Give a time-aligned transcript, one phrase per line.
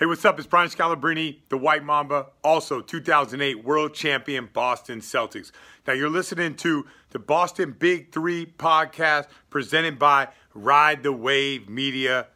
[0.00, 0.38] Hey, what's up?
[0.38, 5.52] It's Brian Scalabrine, the White Mamba, also 2008 world champion Boston Celtics.
[5.86, 12.28] Now, you're listening to the Boston Big Three podcast presented by Ride the Wave Media.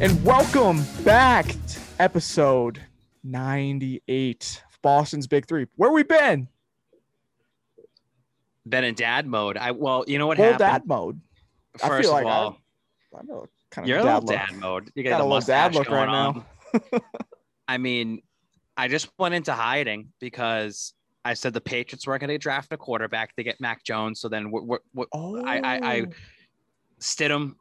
[0.00, 2.80] And welcome back to episode
[3.22, 5.66] 98 of Boston's Big Three.
[5.76, 6.48] Where we been?
[8.66, 9.56] been in dad mode.
[9.58, 10.58] I well, you know what Full happened.
[10.60, 11.20] dad mode.
[11.82, 12.58] I First feel of like all,
[13.18, 14.36] I know kind of you're a dad little look.
[14.48, 14.90] dad mode.
[14.94, 16.44] You Got got a little dad look right on.
[17.68, 18.22] I mean,
[18.78, 22.78] I just went into hiding because I said the Patriots weren't going to draft a
[22.78, 23.36] quarterback.
[23.36, 26.06] They get Mac Jones, so then we're, we're, we're, Oh, I- I- I- oh.
[26.98, 27.56] Stidham.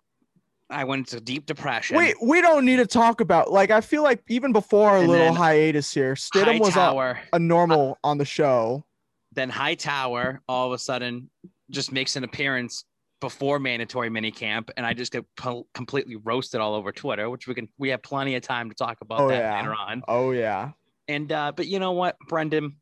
[0.70, 1.96] I went into deep depression.
[1.98, 5.08] Wait, we don't need to talk about like I feel like even before our And
[5.08, 8.86] little hiatus here, Stidham was a, a normal on the show.
[9.32, 11.30] then Hightower all of a sudden
[11.70, 12.84] just makes an appearance
[13.20, 17.56] before mandatory minicamp, and I just get po- completely roasted all over Twitter, which we
[17.56, 19.58] can we have plenty of time to talk about Oh, that yeah.
[19.58, 20.04] later on.
[20.08, 20.72] Oh yeah.
[21.08, 22.76] And uh, but you know what, Brendan,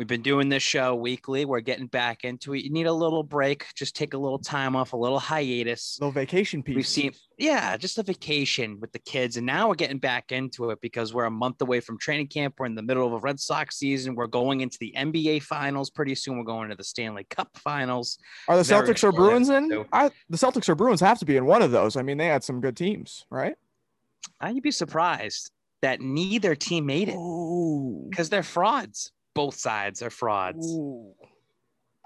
[0.00, 1.44] we've been doing this show weekly.
[1.44, 2.64] We're getting back into it.
[2.64, 3.66] You need a little break.
[3.74, 5.98] Just take a little time off, a little hiatus.
[6.00, 6.74] Little vacation piece.
[6.74, 10.70] We've seen, yeah, just a vacation with the kids, and now we're getting back into
[10.70, 12.54] it because we're a month away from training camp.
[12.58, 14.14] We're in the middle of a Red Sox season.
[14.14, 16.38] We're going into the NBA Finals pretty soon.
[16.38, 18.16] We're going to the Stanley Cup Finals.
[18.48, 19.84] Are the very Celtics or Bruins in?
[19.92, 21.96] I, the Celtics or Bruins have to be in one of those.
[21.96, 23.54] I mean, they had some good teams, right?
[24.42, 25.50] You'd be surprised
[25.82, 29.12] that neither team made it because they're frauds.
[29.34, 30.66] Both sides are frauds.
[30.66, 31.12] Ooh.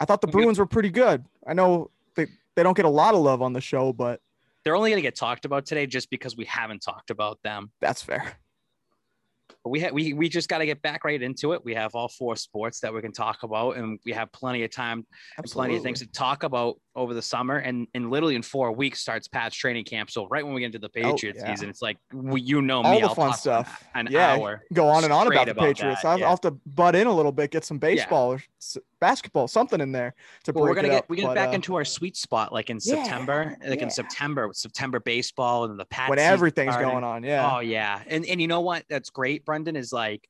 [0.00, 1.24] I thought the Bruins were pretty good.
[1.46, 4.20] I know they, they don't get a lot of love on the show, but
[4.64, 7.70] they're only going to get talked about today just because we haven't talked about them.
[7.80, 8.34] that's fair.
[9.62, 11.64] But we ha- we we just got to get back right into it.
[11.64, 14.70] We have all four sports that we can talk about, and we have plenty of
[14.70, 17.56] time and plenty of things to talk about over the summer.
[17.58, 20.10] And and literally in four weeks starts Pat's training camp.
[20.10, 21.54] So right when we get into the Patriots Oh, yeah.
[21.54, 23.84] season, it's like we, you know me, All the I'll fun stuff.
[23.94, 24.62] An Yeah, hour.
[24.72, 26.02] Go on and on about the about Patriots.
[26.02, 26.24] that, I'll, yeah.
[26.26, 28.42] I'll have to butt in a little bit, get some baseball or
[29.00, 30.14] basketball, something in there
[30.44, 31.10] to Well, we're break gonna it get up.
[31.10, 34.48] we get but, back uh, into our sweet spot like in September, like in September,
[34.48, 37.22] with September baseball and the Pats when everything's going on.
[37.24, 38.84] Yeah, Oh yeah, and and you know what?
[38.88, 39.76] That's great, Brendan.
[39.76, 40.28] Is like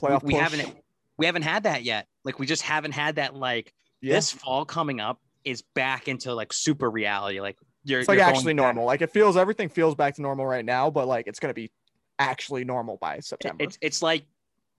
[0.00, 0.42] playoff we push.
[0.42, 0.76] haven't
[1.18, 2.06] we haven't had that yet.
[2.24, 3.34] Like we just haven't had that.
[3.34, 4.14] Like Yeah.
[4.14, 7.40] this fall coming up is back into like super reality.
[7.40, 8.84] Like you're it's like you're actually normal.
[8.84, 11.70] Like it feels everything feels back to normal right now, but like it's gonna be
[12.18, 13.62] actually normal by September.
[13.64, 14.24] It's it's like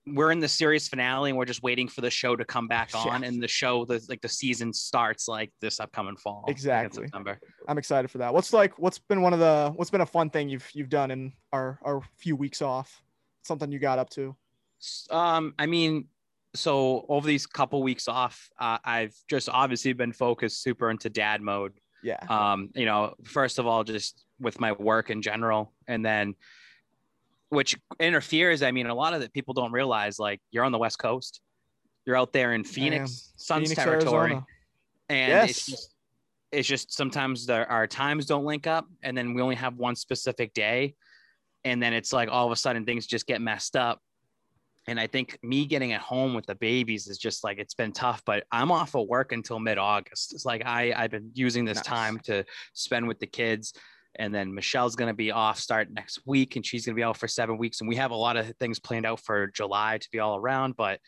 [0.06, 2.92] we're in the series finale and we're just waiting for the show to come back
[2.94, 3.00] Yeah.
[3.10, 6.44] on, and the show the like the season starts like this upcoming fall.
[6.48, 7.04] Exactly.
[7.04, 7.38] September.
[7.66, 8.32] I'm excited for that.
[8.32, 11.10] What's like what's been one of the what's been a fun thing you've you've done
[11.10, 13.02] in our our few weeks off?
[13.42, 14.36] Something you got up to?
[15.10, 16.08] Um, I mean,
[16.54, 21.42] so over these couple weeks off, uh, I've just obviously been focused super into dad
[21.42, 21.72] mode.
[22.00, 22.18] Yeah.
[22.30, 26.36] um you know first of all just with my work in general and then
[27.48, 30.78] which interferes i mean a lot of the people don't realize like you're on the
[30.78, 31.40] west coast
[32.06, 34.46] you're out there in phoenix suns Phoenix, territory Arizona.
[35.08, 35.50] and Yes.
[35.50, 35.94] it's just
[36.52, 39.96] it's just sometimes the, our times don't link up and then we only have one
[39.96, 40.94] specific day
[41.64, 44.00] and then it's like all of a sudden things just get messed up
[44.88, 47.92] and i think me getting at home with the babies is just like it's been
[47.92, 51.76] tough but i'm off of work until mid-august it's like i i've been using this
[51.76, 51.84] Nice.
[51.84, 53.74] time to spend with the kids
[54.16, 57.04] and then michelle's going to be off start next week and she's going to be
[57.04, 59.98] out for seven weeks and we have a lot of things planned out for july
[59.98, 60.98] to be all around but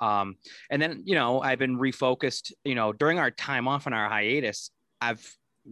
[0.00, 0.36] um
[0.70, 4.08] and then you know i've been refocused you know during our time off on our
[4.08, 4.70] hiatus
[5.00, 5.24] i've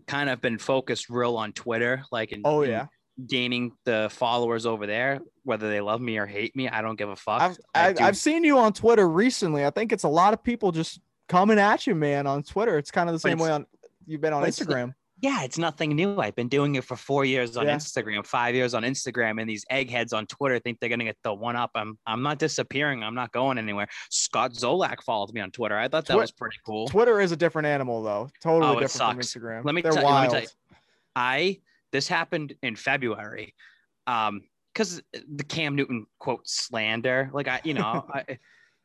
[0.06, 2.86] kind of been focused real on twitter like in, Oh yeah.
[3.26, 7.08] Gaining the followers over there whether they love me or hate me i don't give
[7.08, 9.64] a fuck I've I've, I've seen you on Twitter recently.
[9.64, 12.76] I think it's a lot of people just coming at you, man, on Twitter.
[12.78, 13.66] It's kind of the same way on
[14.06, 14.92] you've been on Instagram.
[15.22, 17.76] yeah it's nothing new i've been doing it for four years on Yeah.
[17.76, 21.32] instagram five years on instagram and these eggheads on twitter think they're to get the
[21.32, 25.50] one up i'm i'm not disappearing i'm not going anywhere scott zolak followed me on
[25.50, 28.28] twitter i thought that Twi- was pretty cool Twitter is a different animal though.
[28.42, 29.32] Totally Oh, different sucks.
[29.32, 29.64] from Instagram.
[29.64, 30.32] Let me They're tell you- let me wild.
[30.32, 30.48] tell you.
[31.16, 31.58] I
[31.92, 33.54] this happened in February.
[34.06, 34.42] Um,
[34.72, 38.38] because the Cam Newton quote slander, like I, you know, I,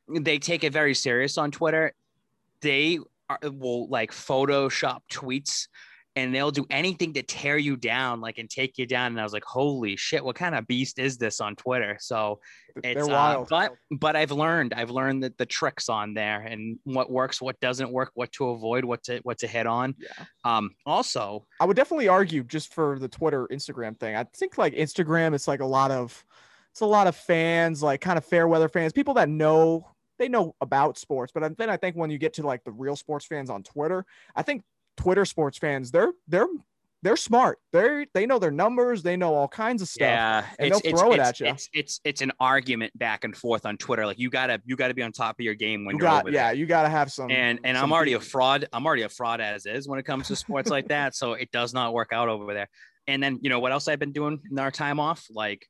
[0.07, 1.93] they take it very serious on Twitter.
[2.61, 2.99] They
[3.29, 5.67] are, will like Photoshop tweets
[6.15, 9.13] and they'll do anything to tear you down, like and take you down.
[9.13, 11.97] And I was like, holy shit, what kind of beast is this on Twitter?
[11.99, 12.39] So
[12.75, 13.47] They're it's uh, wild.
[13.49, 17.59] but but I've learned I've learned that the tricks on there and what works, what
[17.61, 19.95] doesn't work, what to avoid, what to what to hit on.
[19.97, 20.25] yeah.
[20.43, 24.15] Um, also, I would definitely argue just for the Twitter, Instagram thing.
[24.15, 26.23] I think like Instagram, it's like a lot of
[26.71, 29.87] it's a lot of fans, like kind of fair weather fans, people that know
[30.19, 31.31] they know about sports.
[31.33, 34.05] But then I think when you get to like the real sports fans on Twitter,
[34.35, 34.63] I think
[35.01, 36.47] Twitter sports fans they're they're
[37.03, 37.57] they're smart.
[37.73, 39.01] They they know their numbers.
[39.01, 40.05] They know all kinds of stuff.
[40.05, 41.47] Yeah, and it's, they'll it's, throw it at you.
[41.47, 44.05] It's, it's it's an argument back and forth on Twitter.
[44.05, 46.23] Like you gotta you gotta be on top of your game when You you're got
[46.25, 46.53] over yeah, there.
[46.53, 47.31] you got to have some.
[47.31, 48.67] And and some I'm already a fraud.
[48.71, 51.15] I'm already a fraud as is when it comes to sports like that.
[51.15, 52.69] So it does not work out over there.
[53.07, 55.25] And then you know what else I've been doing in our time off?
[55.31, 55.65] Like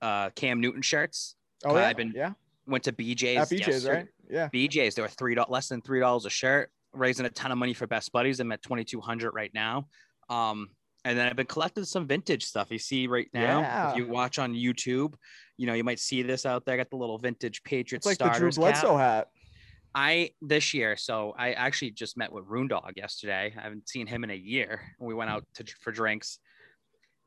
[0.00, 1.36] uh Cam Newton shirts.
[1.62, 2.32] Oh yeah, I've been yeah.
[2.66, 3.36] Went to BJ's.
[3.36, 3.94] At BJ's, yesterday.
[3.94, 4.06] right?
[4.30, 4.48] Yeah.
[4.48, 7.58] BJ's, they were three dollars less than three dollars a shirt, raising a ton of
[7.58, 8.40] money for Best Buddies.
[8.40, 9.86] I'm at twenty two hundred right now.
[10.28, 10.68] Um,
[11.04, 12.68] and then I've been collecting some vintage stuff.
[12.70, 13.90] You see right now, Yeah.
[13.92, 15.14] if you watch on YouTube,
[15.56, 16.74] you know you might see this out there.
[16.74, 18.82] I got the little vintage Patriots It's like the Drew starters cap.
[18.82, 19.28] Bledsoe hat.
[19.94, 23.52] I this year, so I actually just met with Rune Dog yesterday.
[23.58, 24.82] I haven't seen him in a year.
[25.00, 26.38] We went out to for drinks,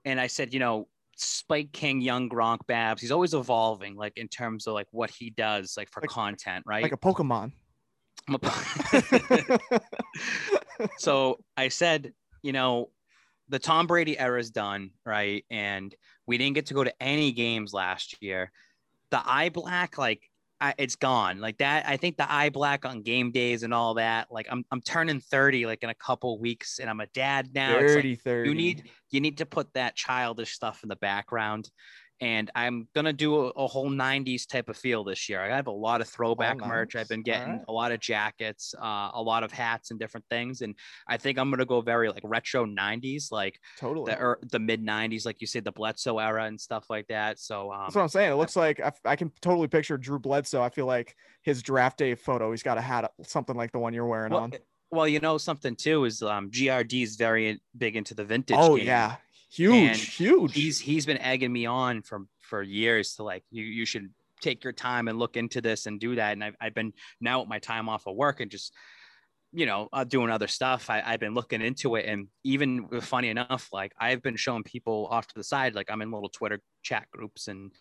[0.05, 0.87] and I said, you know,
[1.17, 3.01] Spike King, Young Gronk, Babs.
[3.01, 6.63] He's always evolving, like in terms of like what he does, like for Like- content,
[6.65, 6.83] right?
[6.83, 7.51] Like a Pokemon.
[10.97, 12.89] So I said, you know,
[13.49, 15.45] the Tom Brady era is done, right?
[15.49, 15.93] And
[16.25, 18.51] we didn't get to go to any games last year.
[19.11, 20.23] The eye black, like,
[20.61, 21.39] I, it's gone.
[21.39, 24.31] Like that, I think the eye black on game days and all that.
[24.31, 27.77] Like, I'm I'm turning 30 like in a couple weeks, and I'm a dad now.
[27.77, 28.49] It's like, 30 30.
[28.49, 31.69] you need you need to put that childish stuff in the background
[32.23, 35.67] and i'm gonna do a, a whole 90s type of feel this year i have
[35.67, 37.01] a lot of throwback merch nice.
[37.01, 37.65] i've been getting right.
[37.67, 40.75] a lot of jackets uh, a lot of hats and different things and
[41.07, 44.11] i think i'm gonna go very like retro 90s like totally.
[44.11, 47.39] the er, the mid 90s like you said the bledsoe era and stuff like that
[47.39, 48.31] so um That's what I'm saying.
[48.31, 50.61] It looks like I, I can totally picture Drew Bledsoe.
[50.61, 53.93] I feel like his draft day photo, he's got a hat, something like the one
[53.93, 54.53] you're wearing well, on.
[54.91, 58.77] well you know something too is um grd is very big into the vintage Oh
[58.77, 58.87] game.
[58.87, 59.15] yeah,
[59.53, 60.53] huge, And huge.
[60.53, 64.09] he's he's been egging me on for for years to like you you should
[64.41, 66.33] take your time and look into this and do that.
[66.33, 66.91] And I've, I've been
[67.21, 68.73] now with my time off of work and just
[69.53, 72.05] you know uh, doing other stuff I, i've been looking into it.
[72.07, 76.01] And even funny enough like i've been showing people off to the side like i'm
[76.01, 77.71] in little twitter chat groups and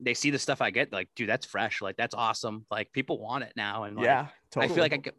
[0.00, 1.82] they see the stuff i get like dude that's fresh.
[1.82, 2.64] Like that's awesome.
[2.70, 3.84] Like people want it now.
[3.84, 4.72] And like, yeah, totally.
[4.72, 5.12] i feel like i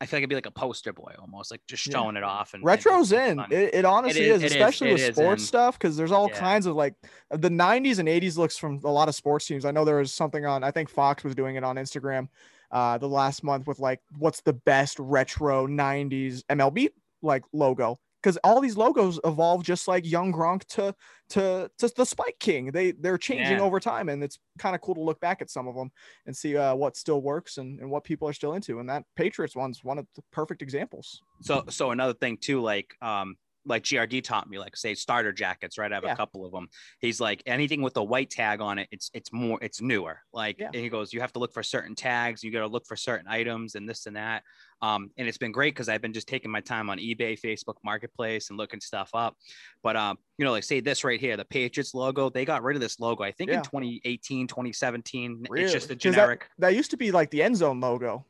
[0.00, 1.92] I feel like I'd be like a poster boy almost, like just Yeah.
[1.92, 2.52] showing it off.
[2.52, 3.40] And and Retro's it's in.
[3.50, 5.46] It, it honestly is, is, it is, especially it with sports in.
[5.46, 6.38] stuff, because there's all Yeah.
[6.38, 6.94] kinds of like
[7.30, 9.64] the 90s and 80s looks from a lot of sports teams.
[9.64, 12.28] I know there was something on, I think Fox was doing it on Instagram
[12.70, 16.88] uh, the last month with like, what's the best retro 90s MLB
[17.22, 17.98] like logo?
[18.22, 20.94] Because all these logos evolve just like Young Gronk to
[21.30, 22.72] to to the Spike King.
[22.72, 23.62] They they're changing Yeah.
[23.62, 25.90] over time, and it's kind of cool to look back at some of them
[26.26, 28.80] and see uh, what still works and, and what people are still into.
[28.80, 31.20] And that Patriots one's one of the perfect examples.
[31.42, 33.36] So so another thing too, like um
[33.66, 35.90] like GRD taught me, like say starter jackets, right?
[35.92, 36.12] I have Yeah.
[36.12, 36.68] a couple of them.
[37.00, 40.20] He's like anything with a white tag on it, it's it's more it's newer.
[40.32, 40.66] Like Yeah.
[40.66, 42.96] and he goes, you have to look for certain tags, you got to look for
[42.96, 44.42] certain items and this and that.
[44.82, 47.76] Um, and it's been great because I've been just taking my time on eBay, Facebook
[47.82, 49.36] Marketplace, and looking stuff up.
[49.82, 52.76] But um, you know, like say this right here, the Patriots logo, they got rid
[52.76, 53.24] of this logo.
[53.24, 53.58] I think Yeah.
[53.58, 55.38] in 2018, 2017.
[55.42, 55.72] It's Really?
[55.72, 56.46] just a 'Cause that- generic.
[56.58, 58.26] That used to be like the end zone logo.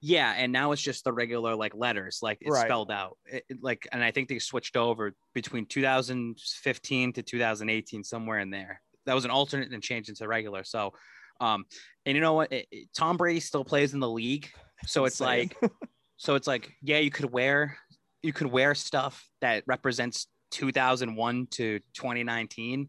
[0.00, 2.66] Yeah, and now it's just the regular like letters, like it's Right.
[2.66, 3.18] spelled out.
[3.26, 8.80] It- like, and I think they switched over between 2015 to 2018, somewhere in there.
[9.06, 10.64] That was an alternate and changed into regular.
[10.64, 10.92] So,
[11.40, 11.64] um,
[12.06, 12.52] and you know what?
[12.52, 14.50] It- it- Tom Brady still plays in the league,
[14.86, 15.56] so it's like,
[16.16, 17.78] so it's like, yeah, you could wear,
[18.22, 22.88] you could wear stuff that represents 2001 to 2019,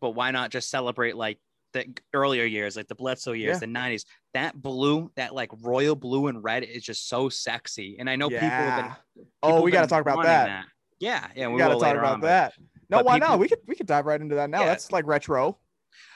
[0.00, 1.38] but why not just celebrate like
[1.72, 3.60] the earlier years, like the Bledsoe years, Yeah.
[3.60, 4.04] the 90s?
[4.34, 7.96] That blue, that like royal blue and red is just so sexy.
[7.98, 8.94] And I know people have Yeah.
[9.42, 9.58] Oh, been.
[9.58, 10.66] Oh, we got to talk about wanting that.
[11.00, 12.52] Yeah, yeah, we we got to talk about on, but- that.
[12.90, 13.38] No, but why people- not?
[13.38, 14.60] We could we could dive right into that now.
[14.60, 14.66] Yeah.
[14.66, 15.58] That's like retro.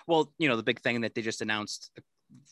[0.07, 2.01] Well, you know, the big thing that they just announced uh,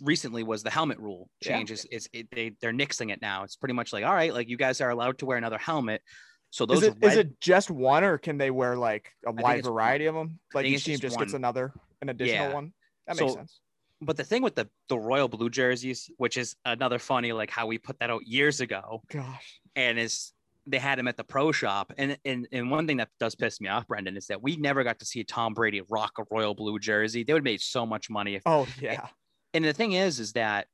[0.03, 1.57] recently was the helmet rule Yeah.
[1.57, 1.87] changes.
[1.87, 3.45] Is it, they they're nixing it now.
[3.45, 6.03] It's pretty much like, all right, like you guys are allowed to wear another helmet.
[6.51, 9.33] So those Is it red, is it just one or can they wear like a
[9.33, 9.75] wide it's one.
[9.75, 10.39] variety of them?
[10.53, 12.55] Like each team just just gets another an additional Yeah.
[12.55, 12.73] one.
[13.11, 13.61] That makes So- sense.
[14.01, 17.67] but the thing with the the royal blue jerseys, which is another funny, like how
[17.67, 19.61] we put that out years ago, Gosh.
[19.77, 20.33] and is
[20.67, 21.93] they had him at the pro shop.
[21.99, 24.85] And and and one thing that does piss me off, Brendan, is that we never
[24.85, 27.25] got to see Tom Brady rock a royal blue jersey.
[27.25, 29.09] They would have made so much money if Oh yeah.
[29.55, 30.67] and the thing is is that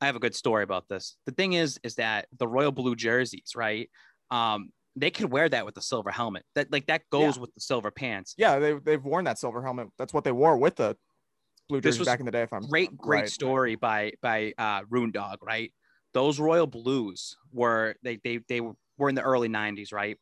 [0.00, 2.96] i have a good story about this the thing is is that the royal blue
[2.96, 3.88] jerseys right
[4.32, 7.60] um they could wear that with the silver helmet that like that goes with the
[7.60, 9.88] silver pants Yeah, they they've worn that silver helmet.
[9.98, 10.96] That's what they wore with the
[11.68, 12.42] blue This jerseys was back in the day.
[12.42, 13.30] If I'm great great right.
[13.30, 15.72] story by by uh rune dog right
[16.14, 20.18] those royal blues were they they they were in the early 90s right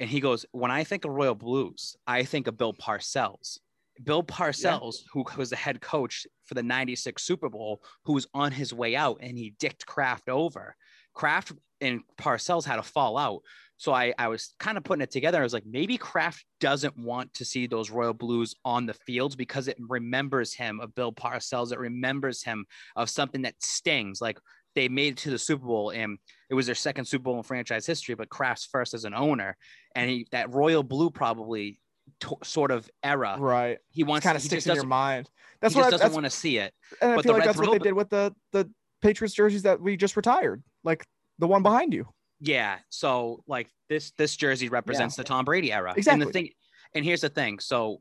[0.00, 3.58] and he goes when i think of royal blues i think of bill parcells
[4.04, 8.52] Bill Parcells, who was the head coach for the 96 Super Bowl, who was on
[8.52, 10.76] his way out and he dicked Kraft over.
[11.14, 13.42] Kraft and Parcells had a fallout.
[13.78, 15.38] So I, I was kind of putting it together.
[15.38, 19.36] I was like, maybe Kraft doesn't want to see those Royal Blues on the fields
[19.36, 21.72] because it remembers him of Bill Parcells.
[21.72, 22.66] It remembers him
[22.96, 24.20] of something that stings.
[24.20, 24.38] Like
[24.74, 26.18] they made it to the Super Bowl and
[26.50, 29.56] it was their second Super Bowl in franchise history, but Kraft's first as an owner.
[29.94, 31.80] And he, that Royal Blue probably
[32.20, 33.36] t- sort of era.
[33.38, 33.78] Right.
[33.90, 35.30] He wants kind of sticks in your mind.
[35.60, 36.72] That's he what just I, doesn't want to see it.
[37.00, 38.70] and I but feel the like Red that's what they did with the the
[39.02, 41.06] Patriots jerseys that we just retired, like
[41.38, 42.08] the one behind you.
[42.40, 42.78] Yeah.
[42.90, 45.90] So like this this jersey represents the Tom Brady era.
[45.90, 46.24] And Exactly.
[46.26, 46.48] the thing
[46.94, 47.58] and here's the thing.
[47.58, 48.00] So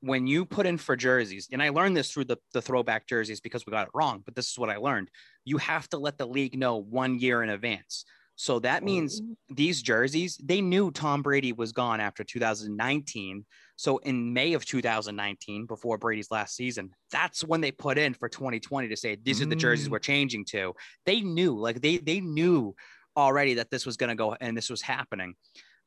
[0.00, 3.40] when you put in for jerseys, and I learned this through the, the throwback jerseys
[3.40, 5.08] because we got it wrong, but this is what I learned.
[5.46, 8.04] You have to let the league know one year in advance.
[8.36, 13.46] So that means these jerseys, they knew Tom Brady was gone after 2019.
[13.76, 18.28] So in May of 2019, before Brady's last season, that's when they put in for
[18.28, 19.92] 2020 to say these are the jerseys Mm.
[19.92, 20.74] we're changing to.
[21.06, 22.74] They knew, like they they knew
[23.16, 25.34] already that this was going to go and this was happening.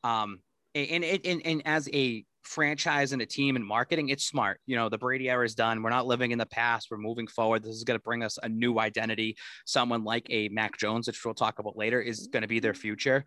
[0.04, 0.40] Um,
[0.76, 4.60] and it and, and as a franchise and a team and marketing, it's smart.
[4.66, 5.82] You know, the Brady era is done.
[5.84, 6.88] We're not living in the past.
[6.90, 7.64] We're moving forward.
[7.64, 9.38] This is going to bring us a new identity.
[9.66, 12.74] Someone like a Mac Jones, which we'll talk about later, is going to be their
[12.74, 13.26] future.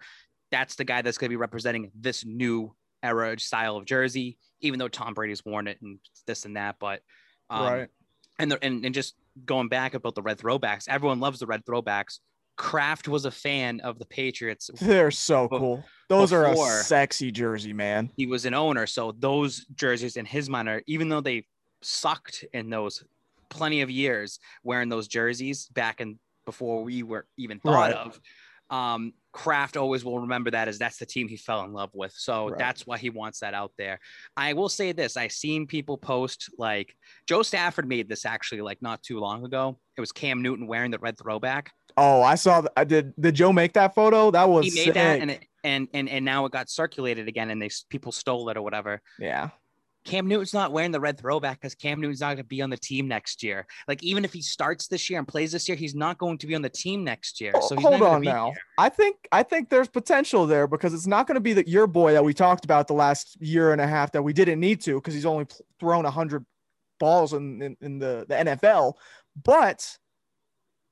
[0.50, 4.78] That's the guy that's going to be representing this new era style of jersey, even
[4.78, 6.76] though Tom Brady's worn it and this and that.
[6.78, 7.00] But
[7.48, 7.88] um, right.
[8.38, 9.14] and, the, and and just
[9.44, 12.20] going back about the red throwbacks, everyone loves the red throwbacks.
[12.56, 14.70] Kraft was a fan of the Patriots.
[14.80, 15.84] They're so cool.
[16.08, 18.10] Those are a sexy jersey, man.
[18.16, 21.46] He was an owner, so those jerseys in his mind are even though they
[21.82, 23.02] sucked in those
[23.48, 27.94] plenty of years wearing those jerseys back in before we were even thought Right.
[27.94, 28.20] of.
[28.70, 32.12] Um, Kraft always will remember that as that's the team he fell in love with.
[32.12, 32.58] So Right.
[32.58, 33.98] that's why he wants that out there.
[34.36, 36.94] I will say this: I seen people post like
[37.26, 39.80] Joe Stafford made this actually like not too long ago.
[39.96, 41.72] It was Cam Newton wearing the red throwback.
[42.00, 42.62] Oh, I saw.
[42.76, 43.12] I did.
[43.20, 44.30] Did Joe make that photo?
[44.30, 44.94] That was He made sick.
[44.94, 48.48] that, and it, and and and now it got circulated again, and they people stole
[48.48, 49.02] it or whatever.
[49.18, 49.50] yeah.
[50.06, 52.70] Cam Newton's not wearing the red throwback because Cam Newton's not going to be on
[52.70, 53.66] the team next year.
[53.86, 56.46] Like even if he starts this year and plays this year, he's not going to
[56.46, 57.52] be on the team next year.
[57.60, 58.46] So he's hold on be now.
[58.46, 58.60] here.
[58.78, 61.86] I think I think there's potential there because it's not going to be that your
[61.86, 64.80] boy that we talked about the last year and a half that we didn't need
[64.82, 65.44] to because he's only
[65.78, 66.46] thrown hundred
[66.98, 68.94] balls in, in in the the NFL.
[69.44, 69.98] But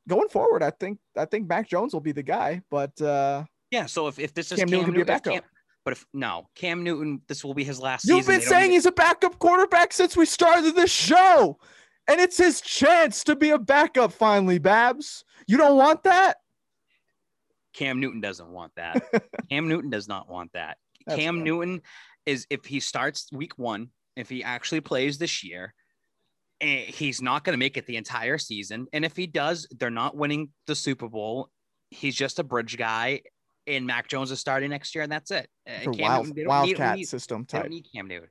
[0.08, 2.62] going forward, I think I think Mac Jones will be the guy.
[2.70, 3.86] But uh, Yeah.
[3.86, 5.32] So if, if this is Cam Cam, Newton could be a backup.
[5.34, 5.42] Cam-
[5.84, 8.34] but if no, Cam Newton, this will be his last you've season.
[8.34, 11.58] been saying even- he's a backup quarterback since we started this show,
[12.08, 14.58] and it's his chance to be a backup finally.
[14.58, 16.38] Babs, you don't want that.
[17.74, 19.02] Cam Newton doesn't want that.
[19.50, 20.78] Cam Newton does not want that.
[21.06, 21.44] That's Cam fair.
[21.44, 21.82] Newton
[22.26, 25.74] is if he starts week one, if he actually plays this year,
[26.60, 28.86] he's not going to make it the entire season.
[28.92, 31.50] And if he does, they're not winning the Super Bowl.
[31.90, 33.22] He's just a bridge guy,
[33.66, 35.48] and Mac Jones is starting next year, and that's it.
[35.66, 37.62] Eh, For wild, Newton, they don't need- wildcat need- system they type.
[37.64, 38.28] don't need Cam Newton.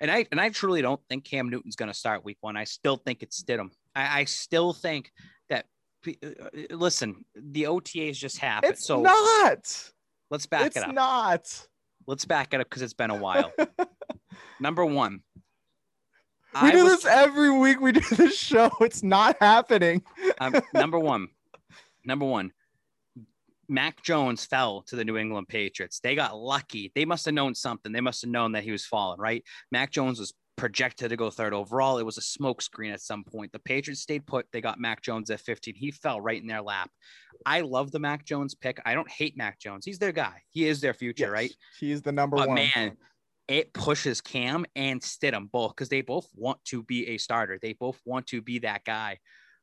[0.00, 2.56] And I and I truly don't think Cam Newton's going to start week one.
[2.56, 3.68] I still think it's Stidham.
[3.94, 5.10] I, I still think
[5.48, 5.64] that.
[6.06, 9.90] uh, uh, Listen, the OTAs just happened, It's so not.
[10.30, 10.94] let's back it's it up.
[10.94, 11.66] not.
[12.06, 13.52] Let's back it up because it's been a while.
[14.60, 15.20] Number one,
[16.62, 17.80] We I do was this every week.
[17.80, 18.70] We do this show.
[18.80, 20.02] It's not happening.
[20.40, 21.28] um, number one.
[22.04, 22.52] Number one.
[23.68, 25.98] Mac Jones fell to the New England Patriots.
[26.00, 26.92] They got lucky.
[26.94, 27.90] They must have known something.
[27.92, 29.42] They must have known that he was falling, right?
[29.72, 31.98] Mac Jones was projected to go third overall.
[31.98, 33.50] It was a smokescreen at some point.
[33.52, 34.46] The Patriots stayed put.
[34.52, 35.74] They got Mac Jones at 15.
[35.74, 36.90] He fell right in their lap.
[37.44, 38.80] I love the Mac Jones pick.
[38.86, 39.84] I don't hate Mac Jones.
[39.84, 40.42] He's their guy.
[40.50, 41.54] He is their future, Yes, right?
[41.80, 42.54] He's the number But one.
[42.74, 42.96] man,
[43.48, 47.58] it pushes Cam and Stidham both because they both want to be a starter.
[47.60, 49.18] They both want to be that guy.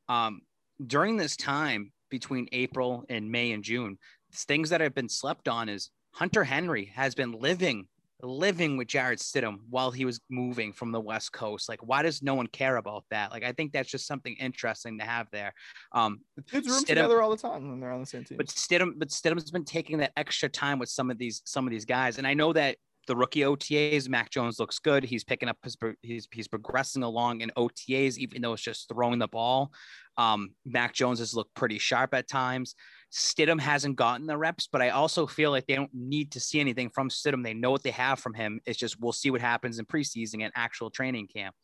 [0.07, 0.41] Um,
[0.85, 3.97] during this time between April and May and June,
[4.33, 7.87] things that have been slept on is Hunter Henry has been living
[8.21, 11.67] living with Jarrett Stidham while he was moving from the West Coast.
[11.67, 13.31] Like, why does no one care about that?
[13.31, 15.53] Like, I think that's just something interesting to have there.
[15.91, 18.37] Um, Kids room Stidham- together all the time when they're on the same team.
[18.37, 21.71] but Stidham, but Stidham's been taking that extra time with some of these some of
[21.71, 25.03] these guys, and I know that the rookie OTAs, Mac Jones looks good.
[25.03, 29.19] He's picking up his he's he's progressing along in OTAs, even though it's just throwing
[29.19, 29.71] the ball.
[30.17, 32.75] Um, Mac Jones has looked pretty sharp at times.
[33.11, 36.59] Stidham hasn't gotten the reps, but I also feel like they don't need to see
[36.59, 37.43] anything from Stidham.
[37.43, 38.59] They know what they have from him.
[38.65, 41.55] It's just we'll see what happens in preseason and actual training camp.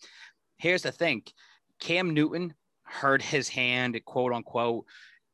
[0.57, 1.23] Here's the thing:
[1.79, 2.53] Cam Newton
[2.83, 4.85] hurt his hand, quote unquote.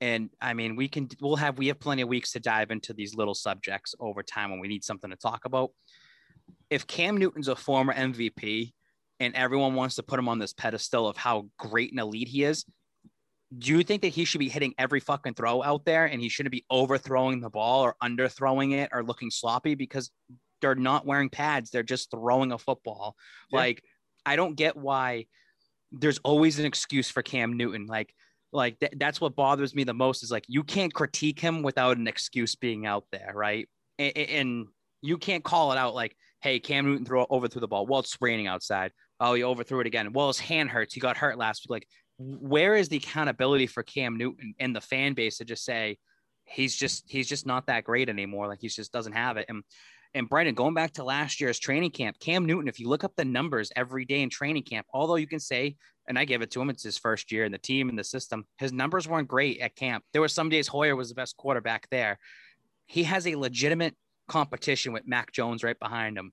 [0.02, 2.94] And I mean, we can, we'll have, we have plenty of weeks to dive into
[2.94, 5.72] these little subjects over time when we need something to talk about.
[6.70, 8.74] If Cam Newton's a former MVP,
[9.20, 12.44] and everyone wants to put him on this pedestal of how great and elite he
[12.44, 12.66] is.
[13.58, 16.30] Do you think that he should be hitting every fucking throw out there and he
[16.30, 20.12] shouldn't be overthrowing the ball or underthrowing it or looking sloppy because
[20.62, 21.70] they're not wearing pads?
[21.70, 23.16] They're just throwing a football.
[23.50, 23.60] Yeah.
[23.60, 23.84] Like,
[24.26, 25.28] I don't get why
[25.92, 27.86] there's always an excuse for Cam Newton.
[27.86, 28.14] Like,
[28.52, 31.98] like th- that's what bothers me the most is like you can't critique him without
[31.98, 33.68] an excuse being out there, right?
[34.00, 34.68] And, and
[35.02, 37.86] you can't call it out like, hey, Cam Newton throw over through the ball.
[37.86, 38.92] Well, it's raining outside.
[39.20, 40.14] Oh, he overthrew it again.
[40.14, 40.94] Well, his hand hurts.
[40.94, 41.72] He got hurt last week.
[41.72, 41.88] Like,
[42.18, 45.98] where is the accountability for Cam Newton and the fan base to just say
[46.46, 48.48] he's just he's just not that great anymore?
[48.48, 49.46] Like he just doesn't have it.
[49.50, 49.64] And
[50.16, 53.12] and Brendan, going back to last year's training camp, Cam Newton, if you look up
[53.16, 55.76] the numbers every day in training camp, although you can say,
[56.08, 58.04] and I give it to him, it's his first year in the team and the
[58.04, 60.06] system, his numbers weren't great at camp.
[60.14, 62.18] There were some days Hoyer was the best quarterback there.
[62.86, 63.96] He has a legitimate
[64.30, 66.32] competition with Mac Jones right behind him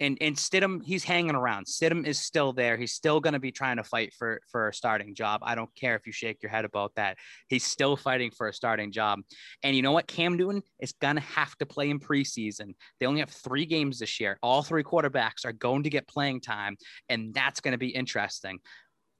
[0.00, 1.66] and and Stidham, he's hanging around.
[1.66, 2.76] Stidham is still there.
[2.76, 5.40] He's still going to be trying to fight for for a starting job.
[5.42, 7.18] I don't care if you shake your head about that.
[7.48, 9.20] He's still fighting for a starting job.
[9.62, 10.06] And you know what?
[10.06, 12.74] Cam Newton is going to have to play in preseason.
[13.00, 14.38] They only have three games this year.
[14.42, 16.76] All three quarterbacks are going to get playing time,
[17.08, 18.58] and that's going to be interesting.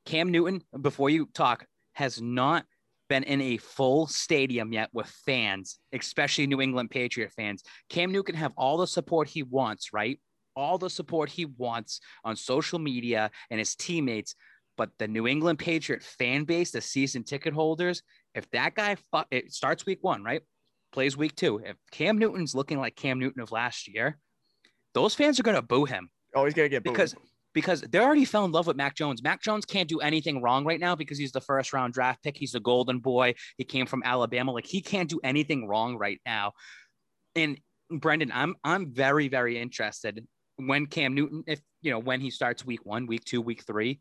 [0.07, 2.64] Cam Newton, before you talk, has not
[3.09, 7.62] been in a full stadium yet with fans, especially New England Patriot fans.
[7.88, 10.19] Cam Newton can have all the support he wants, right?
[10.57, 14.35] All the support he wants on social media and his teammates.
[14.77, 18.03] But the New England Patriot fan base, the season ticket holders,
[18.35, 20.43] if that guy fu- it starts week one, right?
[20.93, 21.61] Plays week two.
[21.65, 24.19] If Cam Newton's looking like Cam Newton of last year,
[24.93, 26.11] those fans are going to boo him.
[26.35, 26.95] Oh, he's going to get booed.
[26.95, 27.15] because
[27.53, 29.23] because they already fell in love with Mac Jones.
[29.23, 32.37] Mac Jones can't do anything wrong right now because he's the first round draft pick.
[32.37, 33.35] He's the golden boy.
[33.57, 34.53] He came from Alabama.
[34.53, 36.53] Like he can't do anything wrong right now.
[37.37, 37.59] And
[37.91, 42.65] Brendan, I'm I'm very very interested when Cam Newton, if you know, when he starts
[42.65, 44.01] week one, week two, week three,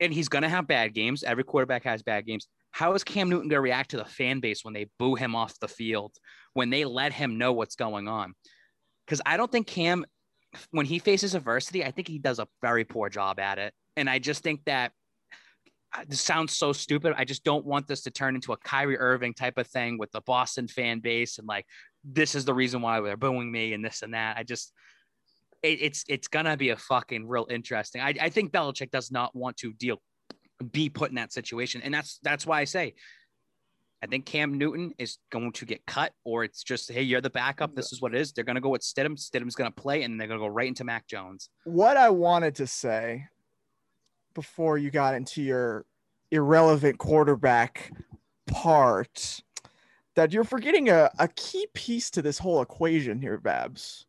[0.00, 1.22] and he's going to have bad games.
[1.22, 2.46] Every quarterback has bad games.
[2.70, 5.34] How is Cam Newton going to react to the fan base when they boo him
[5.34, 6.12] off the field,
[6.52, 8.34] when they let him know what's going on?
[9.06, 10.04] Because I don't think Cam,
[10.70, 13.72] when he faces adversity, I think he does a very poor job at it.
[13.96, 14.92] And I just think that
[15.96, 17.14] uh, this sounds so stupid.
[17.16, 20.10] I just don't want this to turn into a Kyrie Irving type of thing with
[20.12, 21.64] the Boston fan base and like,
[22.04, 24.36] this is the reason why they're booing me and this and that.
[24.36, 24.72] I just,
[25.62, 28.00] it, it's it's gonna be a fucking real interesting.
[28.00, 30.00] I, I think Belichick does not want to deal
[30.72, 32.94] be put in that situation, and that's that's why I say
[34.02, 37.30] I think Cam Newton is going to get cut, or it's just hey, you're the
[37.30, 37.74] backup.
[37.74, 38.32] This is what it is.
[38.32, 39.18] They're gonna go with Stidham.
[39.18, 41.48] Stidham's gonna play, and they're gonna go right into Mac Jones.
[41.64, 43.26] What I wanted to say
[44.34, 45.86] before you got into your
[46.30, 47.92] irrelevant quarterback
[48.46, 49.40] part
[50.14, 54.06] that you're forgetting a, a key piece to this whole equation here, Babs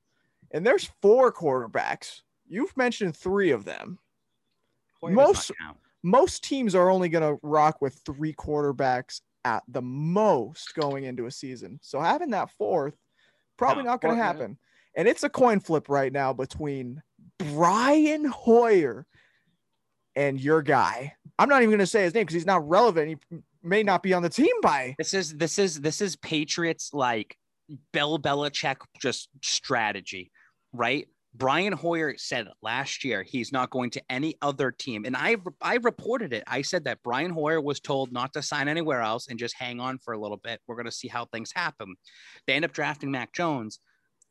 [0.51, 2.21] and there's four quarterbacks.
[2.47, 3.99] You've mentioned three of them.
[5.03, 5.51] most
[6.03, 11.25] most teams are only going to rock with three quarterbacks at the most going into
[11.25, 11.79] a season.
[11.81, 12.95] So having that fourth
[13.57, 14.57] probably no, not going to happen.
[14.95, 17.01] And it's a coin flip right now between
[17.37, 19.05] Brian Hoyer
[20.15, 21.13] and your guy.
[21.37, 23.19] I'm not even going to say his name because he's not relevant.
[23.29, 24.95] He may not be on the team by.
[24.97, 27.37] This is this is this is Patriots like
[27.91, 30.31] Bill Belichick just strategy
[30.73, 31.07] right?
[31.35, 35.05] Brian Hoyer said last year he's not going to any other team.
[35.05, 36.43] And I I reported it.
[36.47, 39.79] I said that Brian Hoyer was told not to sign anywhere else and just hang
[39.79, 40.61] on for a little bit.
[40.65, 41.95] We're going to see how things happen.
[42.47, 43.79] They end up drafting Mac Jones.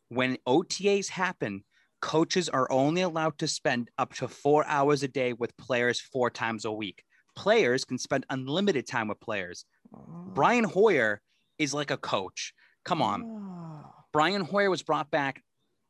[0.09, 1.63] When OTAs happen,
[2.01, 6.31] coaches are only allowed to spend up to 4 hours a day with players 4
[6.31, 7.05] times a week.
[7.37, 9.65] Players can spend unlimited time with players.
[9.93, 11.21] Brian Hoyer
[11.59, 12.53] is like a coach.
[12.85, 13.23] Come on.
[13.25, 13.93] Oh.
[14.13, 15.43] Brian Hoyer was brought back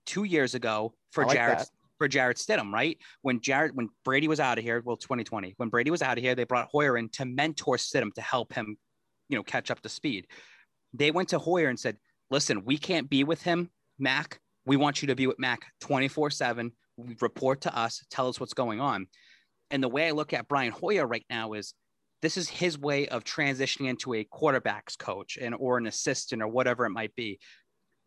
[0.06, 1.68] two years ago for like that.
[1.98, 2.96] for Jarrett Stidham, right?
[3.22, 6.24] When Jarrett when Brady was out of here, well, 2020, when Brady was out of
[6.24, 8.76] here, they brought Hoyer in to mentor Stidham to help him,
[9.28, 10.26] you know, catch up to speed.
[10.94, 11.98] They went to Hoyer and said,
[12.30, 14.40] "Listen, we can't be with him, Mac.
[14.64, 16.72] We want you to be with Mac 24 seven.
[17.20, 19.06] Report to us, tell us what's going on."
[19.70, 21.74] And the way I look at Brian Hoyer right now is
[22.22, 26.48] this is his way of transitioning into a quarterbacks coach and or an assistant or
[26.48, 27.38] whatever it might be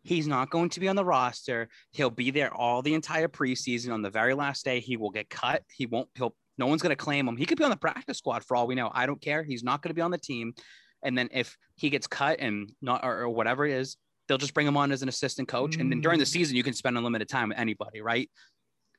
[0.02, 1.68] He's not going to be on the roster.
[1.90, 3.92] He'll be there all the entire preseason.
[3.92, 5.62] On the very last day, he will get cut.
[5.74, 7.36] He won't, he'll, no one's going to claim him.
[7.36, 8.90] He could be on the practice squad for all we know.
[8.92, 9.42] I don't care.
[9.42, 10.54] He's not going to be on the team.
[11.02, 13.96] And then if he gets cut and not, or, or whatever it is,
[14.28, 15.76] they'll just bring him on as an assistant coach.
[15.76, 16.28] And then during the mm.
[16.28, 18.30] season, you can spend unlimited time with anybody, right?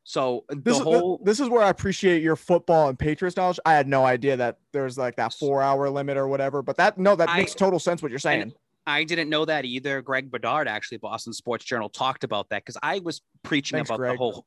[0.03, 3.59] So the whole is, this is where I appreciate your football and Patriots knowledge.
[3.65, 6.97] I had no idea that there's like that four hour limit or whatever, but that
[6.97, 8.51] no, that I, makes total sense what you're saying.
[8.91, 10.01] I didn't know that either.
[10.01, 13.97] Greg Bedard, actually, Boston Sports Journal, talked about that because I was preaching Thanks, about
[13.97, 14.13] Greg.
[14.13, 14.45] the whole,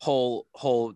[0.00, 0.94] whole, whole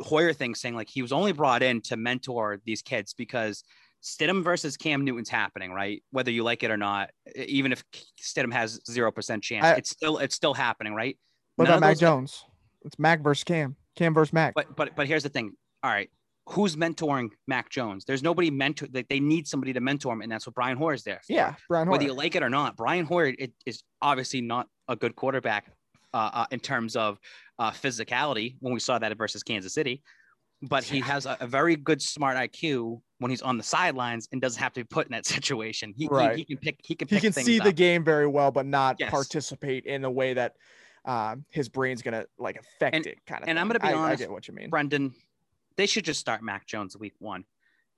[0.00, 3.64] Hoyer thing saying like he was only brought in to mentor these kids because
[4.02, 6.02] Stidham versus Cam Newton's happening, right?
[6.10, 7.82] Whether you like it or not, even if
[8.20, 11.18] Stidham has zero percent chance, I, it's still it's still happening, right?
[11.56, 12.44] What None about Mac Jones?
[12.84, 13.76] It's Mac versus Cam.
[13.96, 14.54] Cam versus Mac.
[14.54, 15.52] But but but here's the thing.
[15.82, 16.10] All right,
[16.48, 18.04] who's mentoring Mac Jones?
[18.04, 18.88] There's nobody mentor.
[18.92, 21.20] Like they need somebody to mentor him, and that's what Brian Hoyer is there.
[21.26, 21.32] For.
[21.32, 21.92] Yeah, Brian Hoyer.
[21.92, 25.70] Whether you like it or not, Brian Hoyer it, is obviously not a good quarterback
[26.12, 27.18] uh, uh, in terms of
[27.58, 28.56] uh, physicality.
[28.60, 30.02] When we saw that versus Kansas City,
[30.62, 34.40] but he has a, a, very good smart IQ when he's on the sidelines and
[34.40, 35.92] doesn't have to be put in that situation.
[35.96, 36.36] He, right.
[36.36, 36.80] he, he can pick.
[36.84, 37.08] He can.
[37.08, 37.64] He can see up.
[37.64, 39.10] the game very well, but not yes.
[39.10, 40.54] participate in a way that
[41.04, 43.18] um, his brain's gonna like affect and, it.
[43.26, 43.48] Kind of.
[43.48, 43.60] And thing.
[43.60, 44.22] I'm gonna be I, honest.
[44.22, 45.14] I get what you mean, Brendan.
[45.76, 47.44] They should just start Mac Jones week one.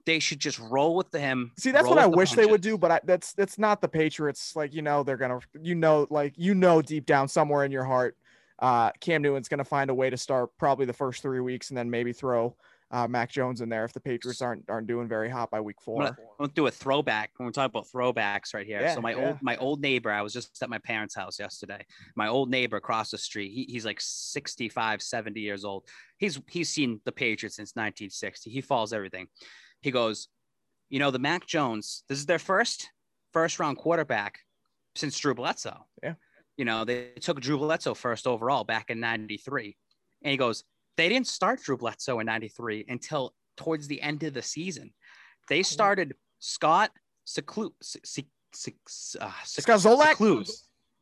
[0.04, 1.50] They should just roll with him.
[1.58, 2.36] See, that's what I wish punches.
[2.36, 4.54] they would do, but I, that's that's not the Patriots.
[4.54, 7.84] Like you know, they're gonna, you know, like you know, deep down somewhere in your
[7.84, 8.16] heart,
[8.60, 11.76] uh, Cam Newton's gonna find a way to start probably the first three weeks and
[11.76, 12.56] then maybe throw
[12.90, 15.80] uh, Mac Jones in there if the Patriots aren't aren't doing very hot by week
[15.80, 18.80] 4 I'm gonna, do a throwback when we're talking about throwbacks right here.
[18.80, 19.26] Yeah, so my yeah.
[19.26, 21.84] old my old neighbor, I was just at my parents' house yesterday.
[22.14, 25.84] My old neighbor across the street, he, he's like 65, 70 years old.
[26.18, 28.50] He's he's seen the Patriots since 1960.
[28.50, 29.26] He follows everything.
[29.80, 30.28] He goes,
[30.88, 32.90] you know, the Mac Jones, this is their first
[33.32, 34.38] first round quarterback
[34.94, 35.86] since Drew Bledsoe.
[36.02, 36.14] Yeah.
[36.56, 39.76] You know, they took Drew Bledsoe first overall back in 93.
[40.22, 40.64] And he goes,
[40.96, 44.92] they didn't start Drew Bledsoe in 93 until towards the end of the season.
[45.48, 46.90] They started Scott
[47.26, 47.72] Seclu-
[49.20, 50.16] uh, Scott Zolak.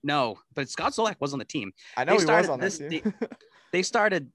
[0.03, 1.73] No, but Scott Zolak was on the team.
[1.97, 2.79] I know they he was on this.
[2.79, 3.03] They,
[3.73, 4.31] they started,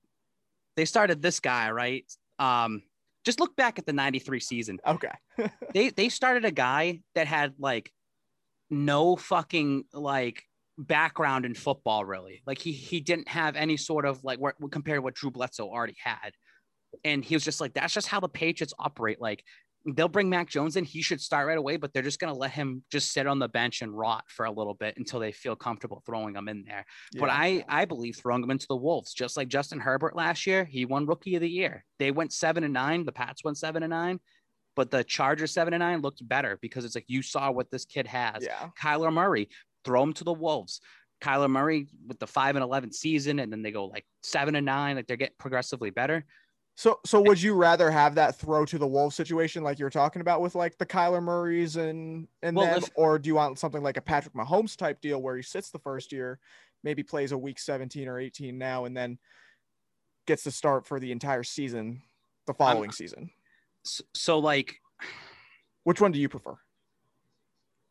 [0.76, 2.06] they started this guy right.
[2.40, 2.84] Um,
[3.26, 4.80] just look back at the 93 season.
[4.86, 5.12] Okay.
[5.74, 7.92] they they started a guy that had like
[8.70, 10.44] no fucking like
[10.80, 14.98] background in football really like he he didn't have any sort of like what compared
[14.98, 16.32] to what drew bledsoe already had
[17.04, 19.44] and he was just like that's just how the patriots operate like
[19.96, 22.40] they'll bring mac jones in he should start right away but they're just going to
[22.40, 25.34] let him just sit on the bench and rot for a little bit until they
[25.34, 27.20] feel comfortable throwing him in there yeah.
[27.20, 30.64] but i i believe throwing him into the wolves just like justin herbert last year
[30.64, 33.84] he won rookie of the year they went seven and nine the pats went seven
[33.84, 34.20] and nine
[34.80, 37.84] but the Chargers seven and nine looked better because it's like you saw what this
[37.84, 38.46] kid has.
[38.46, 38.70] Yeah.
[38.82, 39.50] Kyler Murray
[39.84, 40.82] throw him to the Wolves.
[41.22, 44.66] Kyler Murray with the five and eleven season, and then they go like seven and
[44.66, 46.26] nine, like they're getting progressively better.
[46.76, 50.22] So, so would you rather have that throw to the Wolves situation like you're talking
[50.22, 53.60] about with like the Kyler Murrays and and well, them, if, or do you want
[53.60, 56.40] something like a Patrick Mahomes type deal where he sits the first year,
[56.82, 59.20] maybe plays a week 17 or 18 now, and then
[60.26, 62.02] gets to start for the entire season
[62.48, 63.30] the following season?
[63.84, 64.80] So, so, like,
[65.84, 66.56] which one do you prefer?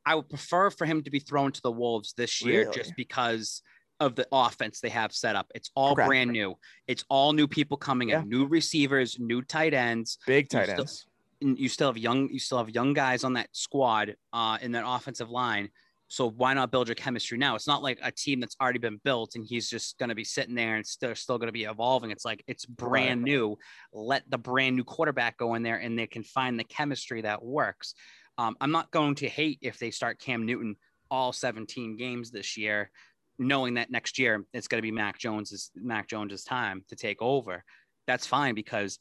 [0.08, 2.74] I would prefer for him to be thrown to the Wolves this year really?
[2.74, 3.62] just because
[4.00, 5.50] of the offense they have set up.
[5.54, 6.54] It's all brand new.
[6.86, 8.22] It's all new people coming yeah.
[8.22, 11.06] in, new receivers, new tight ends, big tight you ends.
[11.42, 14.72] Still, you still have young, you still have young guys on that squad, uh, in
[14.72, 15.68] that offensive line.
[16.10, 17.54] So why not build your chemistry now?
[17.54, 20.24] It's not like a team that's already been built and he's just going to be
[20.24, 22.12] sitting there and still still going to be evolving.
[22.12, 23.30] It's like it's brand right.
[23.30, 23.58] new.
[23.92, 27.44] Let the brand new quarterback go in there and they can find the chemistry that
[27.44, 27.92] works.
[28.38, 30.76] Um, I'm not going to hate if they start Cam Newton
[31.10, 32.90] all 17 games this year,
[33.38, 37.20] knowing that next year it's going to be Mac Jones's Mac Jones's time to take
[37.20, 37.64] over.
[38.06, 38.98] That's fine because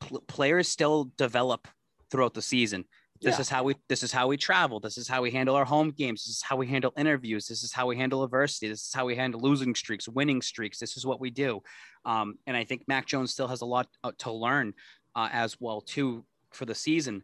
[0.00, 1.68] pl- players still develop
[2.10, 2.84] throughout the season.
[3.20, 3.40] This yeah.
[3.42, 4.80] is how we this is how we travel.
[4.80, 6.24] This is how we handle our home games.
[6.24, 7.46] This is how we handle interviews.
[7.46, 8.68] This is how we handle adversity.
[8.68, 10.78] This is how we handle losing streaks, winning streaks.
[10.78, 11.62] This is what we do.
[12.04, 14.74] Um, and I think Mac Jones still has a lot uh, to learn
[15.14, 17.22] uh, as well too for the season.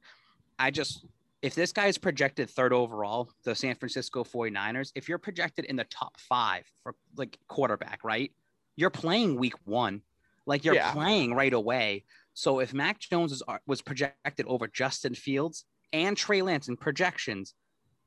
[0.56, 1.04] I just
[1.42, 5.76] if this guy is projected third overall, the San Francisco 49ers, if you're projected in
[5.76, 8.32] the top five for like quarterback, right?
[8.76, 10.02] You're playing week one.
[10.46, 10.92] Like you're yeah.
[10.92, 12.04] playing right away.
[12.34, 17.54] So if Mac Jones is, was projected over Justin Fields and Trey Lance in projections,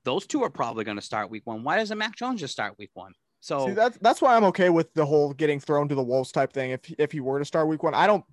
[0.04, 1.64] those two are probably going to start week one.
[1.64, 3.14] Why doesn't Mac Jones just start week one?
[3.40, 6.32] So See, that's that's why I'm okay with the whole getting thrown to the wolves
[6.32, 6.72] type thing.
[6.72, 8.24] If if he were to start week one, I don't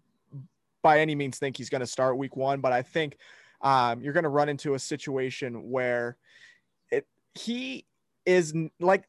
[0.82, 3.16] by any means think he's going to start week one, but I think
[3.60, 6.16] um, you're going to run into a situation where
[6.90, 7.84] it he
[8.26, 9.04] is like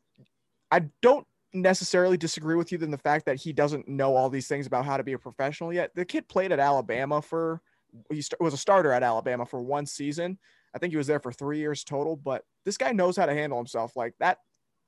[0.71, 4.47] I don't necessarily disagree with you than the fact that he doesn't know all these
[4.47, 5.91] things about how to be a professional yet.
[5.95, 7.61] The kid played at Alabama for
[8.11, 10.37] he was a starter at Alabama for one season.
[10.75, 13.33] I think he was there for three years total, but this guy knows how to
[13.33, 13.95] handle himself.
[13.95, 14.37] Like that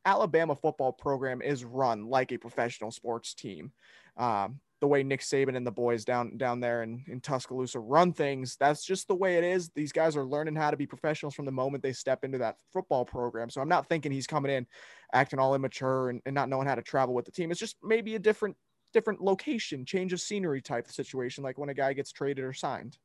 [0.06, 3.71] Alabama football program is run like a professional sports team.
[4.17, 8.12] Um, the way Nick Saban and the boys down down there in, in Tuscaloosa run
[8.12, 8.58] things.
[8.60, 9.70] That's just the way it is.
[9.70, 12.56] These guys are learning how to be professionals from the moment they step into that
[12.74, 13.50] football program.
[13.50, 14.65] So I'm not thinking he's coming in
[15.13, 17.52] acting all immature and, and not knowing how to travel with the team.
[17.52, 18.58] It's just maybe a different
[18.91, 22.98] different location, change of scenery type situation, like when a guy gets traded or signed.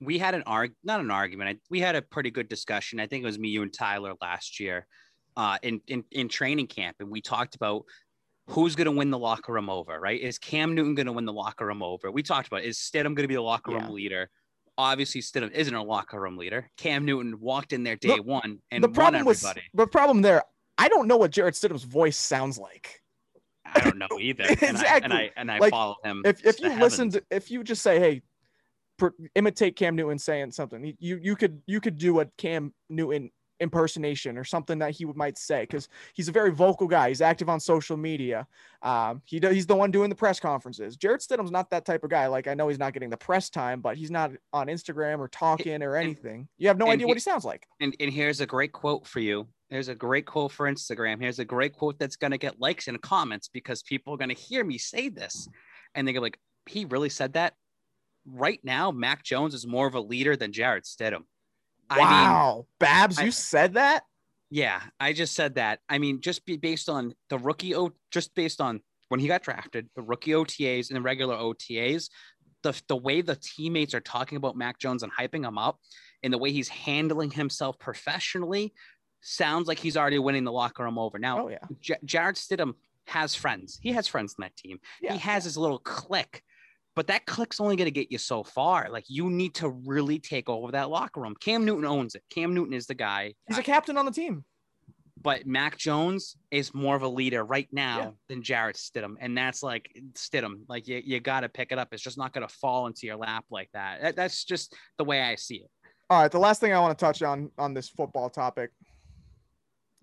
[0.00, 1.60] We had an arg not an argument.
[1.68, 3.00] We had a pretty good discussion.
[3.00, 4.86] I think it was me, you, and Tyler last year,
[5.36, 7.84] uh, in in in training camp, and we talked about
[8.48, 9.98] who's going to win the locker room over.
[9.98, 10.20] Right?
[10.20, 12.10] Is Cam Newton going to win the locker room over?
[12.10, 13.90] We talked about is Stidham going to be the locker room Yeah.
[13.90, 14.30] leader?
[14.76, 16.68] Obviously, Stidham isn't a locker room leader.
[16.76, 20.22] Cam Newton walked in there day The- one and the won problem was the problem
[20.22, 20.42] there.
[20.76, 23.00] I don't know what Jarrett Stidham's voice sounds like.
[23.64, 24.44] I don't know either.
[24.48, 25.16] And I, and Exactly.
[25.16, 26.22] I and I Like, follow him.
[26.24, 28.22] If if you listen to if you just say, hey,
[28.98, 33.30] per, imitate Cam Newton saying something, you you could you could do what Cam Newton
[33.64, 37.08] impersonation or something that he would might say because he's a very vocal guy.
[37.08, 38.46] He's active on social media.
[38.82, 40.96] Um, he do, he's the one doing the press conferences.
[40.96, 42.28] Jarrett Stidham's not that type of guy.
[42.28, 45.26] Like I know he's not getting the press time, but he's not on Instagram or
[45.26, 46.46] talking or anything.
[46.58, 47.66] You have no and idea he- what he sounds like.
[47.80, 49.48] And, and here's a great quote for you.
[49.70, 51.20] Here's a great quote for Instagram.
[51.20, 54.28] Here's a great quote that's going to get likes and comments because people are going
[54.28, 55.48] to hear me say this.
[55.94, 57.54] And they go like, he really said that?
[58.26, 61.24] Right now, Mac Jones is more of a leader than Jared Stidham.
[61.90, 64.04] I mean, Wow, Babs, I- you said that.
[64.50, 65.80] yeah, I just said that.
[65.88, 69.42] I mean, just be based on the rookie, o- just based on when he got
[69.42, 72.08] drafted, the rookie OTAs and the regular OTAs,
[72.62, 75.78] the, the way the teammates are talking about Mac Jones and hyping him up
[76.22, 78.72] and the way he's handling himself professionally
[79.20, 81.18] sounds like he's already winning the locker room over.
[81.18, 82.74] Now, Oh yeah, J- Jarrett Stidham
[83.06, 83.78] has friends.
[83.82, 84.78] He has friends in that team.
[85.02, 85.12] yeah.
[85.12, 86.42] He has his little clique,
[86.96, 88.88] but that clique's only going to get you so far.
[88.90, 91.34] Like you need to really take over that locker room.
[91.40, 92.22] Cam Newton owns it.
[92.30, 93.34] Cam Newton is the guy.
[93.48, 94.44] He's a captain on the team.
[95.22, 98.10] but Mac Jones is more of a leader right now Yeah.
[98.28, 100.60] than Jarrett Stidham, and that's like Stidham.
[100.68, 101.88] Like you, you got to pick it up.
[101.92, 104.02] It's just not going to fall into your lap like that.
[104.02, 104.16] that.
[104.16, 105.70] That's just the way I see it.
[106.10, 108.70] All right, the last thing I want to touch on on this football topic.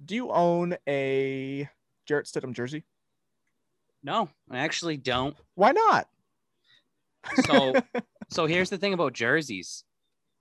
[0.04, 1.69] Do you own a
[2.08, 2.84] Jarrett Stidham jersey?
[4.04, 5.38] No, I actually don't.
[5.54, 6.08] Why not?
[7.45, 7.73] So,
[8.29, 9.84] so here's the thing about jerseys.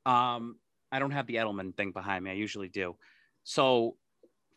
[0.06, 0.56] Um,
[0.92, 2.30] I don't have the Edelman thing behind me.
[2.30, 2.96] I usually do.
[3.44, 3.96] So,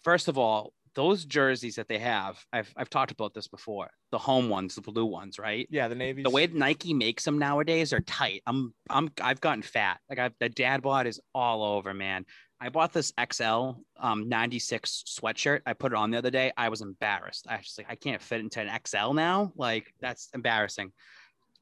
[0.03, 3.89] first of all, those jerseys that they have, I've I've talked about this before.
[4.11, 5.67] The home ones, the blue ones, right?
[5.71, 6.23] Yeah, the Navy.
[6.23, 8.41] the way Nike makes them nowadays are tight.
[8.45, 9.99] I'm I'm I've gotten fat.
[10.09, 12.25] Like I've the dad bod is all over, man.
[12.59, 15.61] I bought this XL um 96 sweatshirt.
[15.65, 16.51] I put it on the other day.
[16.55, 17.47] I was embarrassed.
[17.49, 19.51] I was just like, I can't fit into an XL now.
[19.55, 20.91] Like that's embarrassing.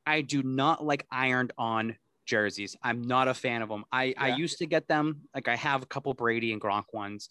[0.06, 2.76] I do not like ironed on jerseys.
[2.84, 3.84] I'm not a fan of them.
[3.92, 5.22] I I used to get them.
[5.34, 7.30] Like I have a couple Brady and Gronk ones,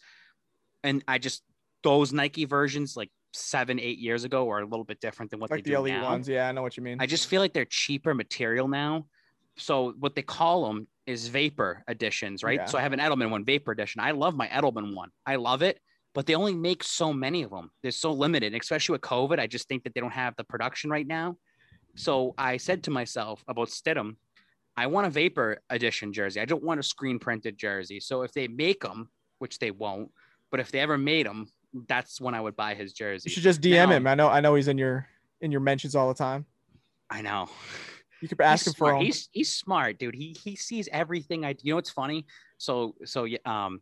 [0.83, 1.43] and I just
[1.83, 5.51] those Nike versions like seven eight years ago are a little bit different than what
[5.51, 6.05] like they the do now.
[6.05, 6.29] ones.
[6.29, 6.99] Yeah, I know what you mean.
[7.01, 9.07] I just feel like they're cheaper material now.
[9.57, 12.61] So what they call them is vapor editions, right?
[12.61, 12.65] Yeah.
[12.67, 14.01] So I have an Edelman one, vapor edition.
[14.01, 15.11] I love my Edelman one.
[15.27, 15.79] I love it,
[16.15, 17.71] but they only make so many of them.
[17.83, 19.39] They're so limited, especially with COVID.
[19.39, 21.37] I just think that they don't have the production right now.
[21.95, 24.17] So I said to myself about Stidham,
[24.77, 26.41] I want a vapor edition jersey.
[26.41, 28.01] I don't want a screen printed jersey.
[28.01, 30.11] So if they make them, which they won't,
[30.51, 31.49] but if they ever made them,
[31.89, 33.29] that's when I would buy his jersey.
[33.29, 34.07] you should just DM Now- him.
[34.07, 34.29] I know.
[34.29, 35.07] I know he's in your
[35.41, 36.47] in your mentions all the time.
[37.09, 37.49] I know.
[38.21, 38.97] You could ask he's him for smart.
[38.97, 39.07] him.
[39.07, 40.15] He's he's smart, dude.
[40.15, 41.55] He he sees everything I.
[41.63, 42.27] You know what's funny?
[42.59, 43.81] So so yeah, um,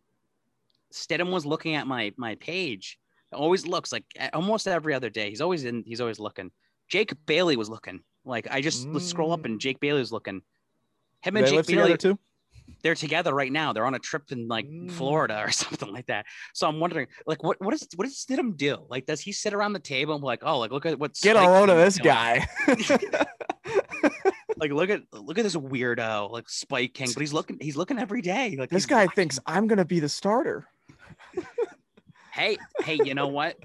[0.92, 2.98] Stidham was looking at my my page.
[3.32, 5.28] Always looks like almost every other day.
[5.30, 5.82] He's always in.
[5.86, 6.50] He's always looking.
[6.88, 8.00] Jake Bailey was looking.
[8.24, 10.42] Like I just let's scroll up and Jake Bailey was looking.
[11.22, 12.18] Him and they Jake Bailey, together too.
[12.82, 13.72] they're together right now.
[13.72, 14.90] They're on a trip in like Mm.
[14.90, 16.26] Florida or something like that.
[16.54, 18.78] So I'm wondering, like, what what does what does Stidham do?
[18.88, 21.20] Like, does he sit around the table and be like, oh, like look at what's
[21.22, 22.04] Get a load of this doing?
[22.14, 22.46] guy.
[24.58, 27.98] like look at look at this weirdo like Spike King, but he's looking he's looking
[27.98, 28.56] every day.
[28.58, 29.14] Like this guy watching.
[29.14, 30.66] thinks I'm gonna be the starter.
[32.32, 33.56] Hey, hey, you know what?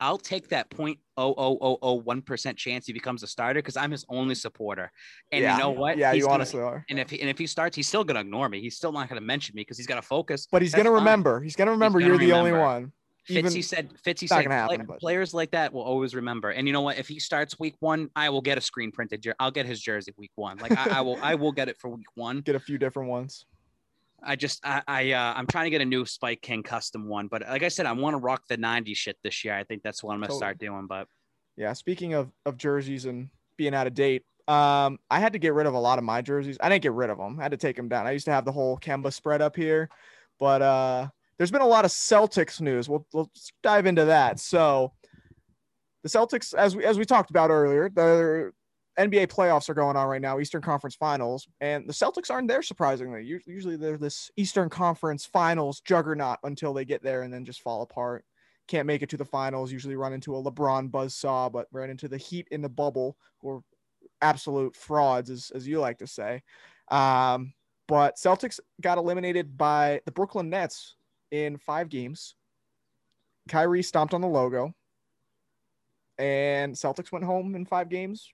[0.00, 3.58] I'll take that point oh oh oh oh one percent chance he becomes a starter
[3.58, 4.92] because I'm his only supporter.
[5.32, 5.54] And yeah.
[5.54, 5.98] you know what?
[5.98, 6.84] Yeah, He's you gonna- honestly are.
[6.88, 8.60] And if he, and if he starts, he's still gonna ignore me.
[8.60, 10.46] He's still not gonna mention me because he's got to focus.
[10.50, 11.04] But he's That's gonna fine.
[11.04, 11.40] remember.
[11.40, 12.72] He's gonna remember gonna you're the only remember.
[12.72, 12.92] one.
[13.30, 16.48] Even said, Fitzy said, happen, "Play- players like that will always remember.
[16.48, 16.98] And you know what?
[16.98, 19.22] If he starts week one, I will get a screen printed.
[19.22, 20.56] jer- I'll get his jersey week one.
[20.56, 22.40] Like I, I will, I will get it for week one.
[22.40, 23.44] get a few different ones.
[24.22, 27.28] I just I, I uh, I'm trying to get a new Spike King custom one,
[27.28, 29.54] but like I said, I want to rock the '90s shit this year.
[29.54, 30.38] I think that's what I'm gonna Totally.
[30.38, 30.86] start doing.
[30.86, 31.06] But
[31.56, 31.72] Yeah.
[31.72, 35.66] Speaking of of jerseys and being out of date, um, I had to get rid
[35.66, 36.56] of a lot of my jerseys.
[36.60, 37.38] I didn't get rid of them.
[37.38, 38.06] I had to take them down.
[38.06, 39.88] I used to have the whole Kemba spread up here,
[40.40, 42.88] but uh, there's been a lot of Celtics news.
[42.88, 43.30] We'll we'll
[43.62, 44.40] dive into that.
[44.40, 44.92] So,
[46.02, 48.52] the Celtics, as we as we talked about earlier, the
[48.98, 52.62] NBA playoffs are going on right now, Eastern Conference Finals, and the Celtics aren't there
[52.62, 53.24] surprisingly.
[53.46, 57.82] Usually they're this Eastern Conference Finals juggernaut until they get there and then just fall
[57.82, 58.24] apart.
[58.66, 59.72] can't make it to the finals.
[59.72, 63.62] Usually run into a LeBron buzzsaw, but ran into the Heat in the bubble, are
[64.20, 66.42] absolute frauds, as as you like to say.
[66.90, 67.52] Um,
[67.86, 70.96] but Celtics got eliminated by the Brooklyn Nets
[71.30, 72.34] in five games.
[73.48, 74.74] Kyrie stomped on the logo,
[76.18, 78.32] and Celtics went home in five games.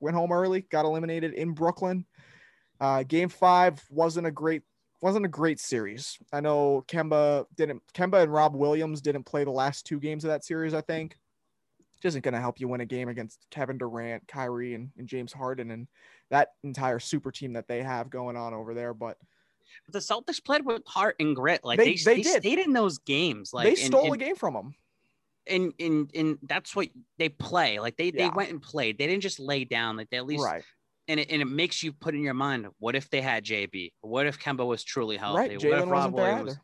[0.00, 2.06] Went home early, got eliminated in Brooklyn.
[2.80, 4.62] Uh, game five wasn't a great
[5.02, 6.18] wasn't a great series.
[6.32, 10.28] I know Kemba didn't Kemba and Rob Williams didn't play the last two games of
[10.28, 11.16] that series, I think.
[11.96, 15.06] Which isn't going to help you win a game against Kevin Durant, Kyrie, and, and
[15.06, 15.86] James Harden and
[16.30, 18.94] that entire super team that they have going on over there.
[18.94, 19.18] But
[19.88, 21.62] the Celtics played with heart and grit.
[21.62, 22.42] Like They- they, they they, did.
[22.42, 23.52] stayed in those games.
[23.52, 24.74] Like they and- stole and, a game from them.
[25.50, 27.78] And, and and that's what they play.
[27.80, 28.98] Like they they went and played.
[28.98, 29.96] They didn't just lay down.
[29.96, 30.62] Like they at least Right.
[31.08, 33.92] and it, and it makes you put in your mind, what if they had JB?
[34.00, 35.38] What if Kemba was truly healthy?
[35.56, 35.64] Right.
[35.64, 36.58] What if Rob wasn't there Williams was-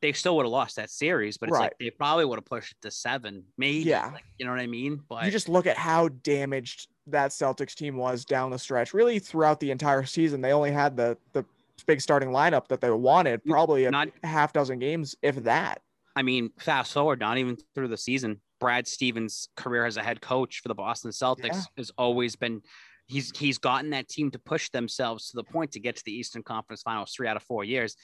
[0.00, 2.72] They still would have lost that series, but it's like they probably would have pushed
[2.72, 3.78] it to seven, maybe.
[3.80, 4.10] Yeah.
[4.12, 5.00] Like, you know what I mean?
[5.08, 8.94] But you just look at how damaged that Celtics team was down the stretch.
[8.94, 11.44] Really, throughout the entire season, they only had the the
[11.86, 13.42] big starting lineup that they wanted.
[13.44, 13.92] Probably a
[14.24, 15.80] half dozen games, if that.
[16.18, 18.40] I mean, fast forward, not even through the season.
[18.58, 21.62] Brad Stevens' career as a head coach for the Boston Celtics Yeah.
[21.76, 22.62] has always been
[23.06, 26.12] he's he's gotten that team to push themselves to the point to get to the
[26.12, 27.94] Eastern Conference Finals three out of four years.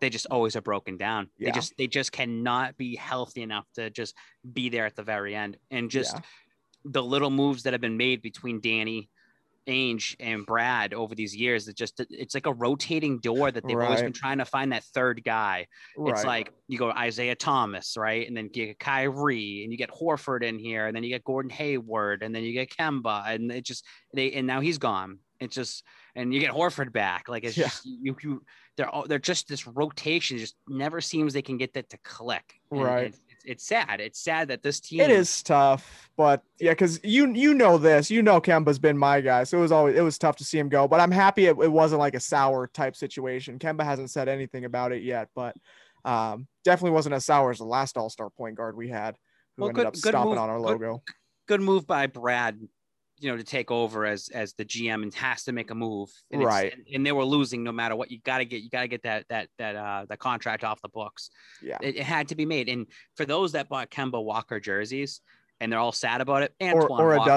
[0.00, 1.30] They just always are broken down.
[1.38, 1.46] Yeah.
[1.46, 4.14] They just they just cannot be healthy enough to just
[4.52, 5.56] be there at the very end.
[5.70, 6.20] And just Yeah.
[6.84, 9.08] the little moves that have been made between Danny
[9.66, 13.78] Ainge and Brad over these years, it just it's like a rotating door that they've
[13.78, 15.66] always been trying to find that third guy.
[15.96, 18.26] It's like you go Isaiah Thomas, right?
[18.26, 21.24] And then you get Kyrie and you get Horford in here, and then you get
[21.24, 25.18] Gordon Hayward, and then you get Kemba, and it just they and now he's gone.
[25.40, 27.28] It's just and you get Horford back.
[27.28, 27.64] Like it's Yeah.
[27.64, 28.42] just you you
[28.76, 32.54] they're all they're just this rotation just never seems they can get that to click.
[32.70, 33.06] And Right.
[33.06, 34.00] It's, it's, sad.
[34.00, 38.10] It's sad that this team It is tough, but yeah, because you you know this,
[38.10, 40.58] you know Kemba's been my guy, so it was always it was tough to see
[40.58, 40.86] him go.
[40.88, 43.58] But I'm happy it, it wasn't like a sour type situation.
[43.58, 45.54] Kemba hasn't said anything about it yet, but
[46.04, 49.16] um, definitely wasn't as sour as the last All Star point guard we had,
[49.56, 51.02] who Well, ended good- up good stomping move- on our good- logo.
[51.48, 52.58] good move by Brad,
[53.22, 56.10] you know, to take over as as the GM and has to make a move.
[56.30, 56.72] And Right.
[56.72, 58.10] And, and they were losing no matter what.
[58.10, 60.82] You got to get you got to get that that that uh the contract off
[60.82, 61.30] the books.
[61.62, 62.68] Yeah, It, it had to be made.
[62.68, 65.20] And for those that bought Kemba Walker jerseys
[65.60, 67.30] and they're all sad about it, or Antoine or a Walker,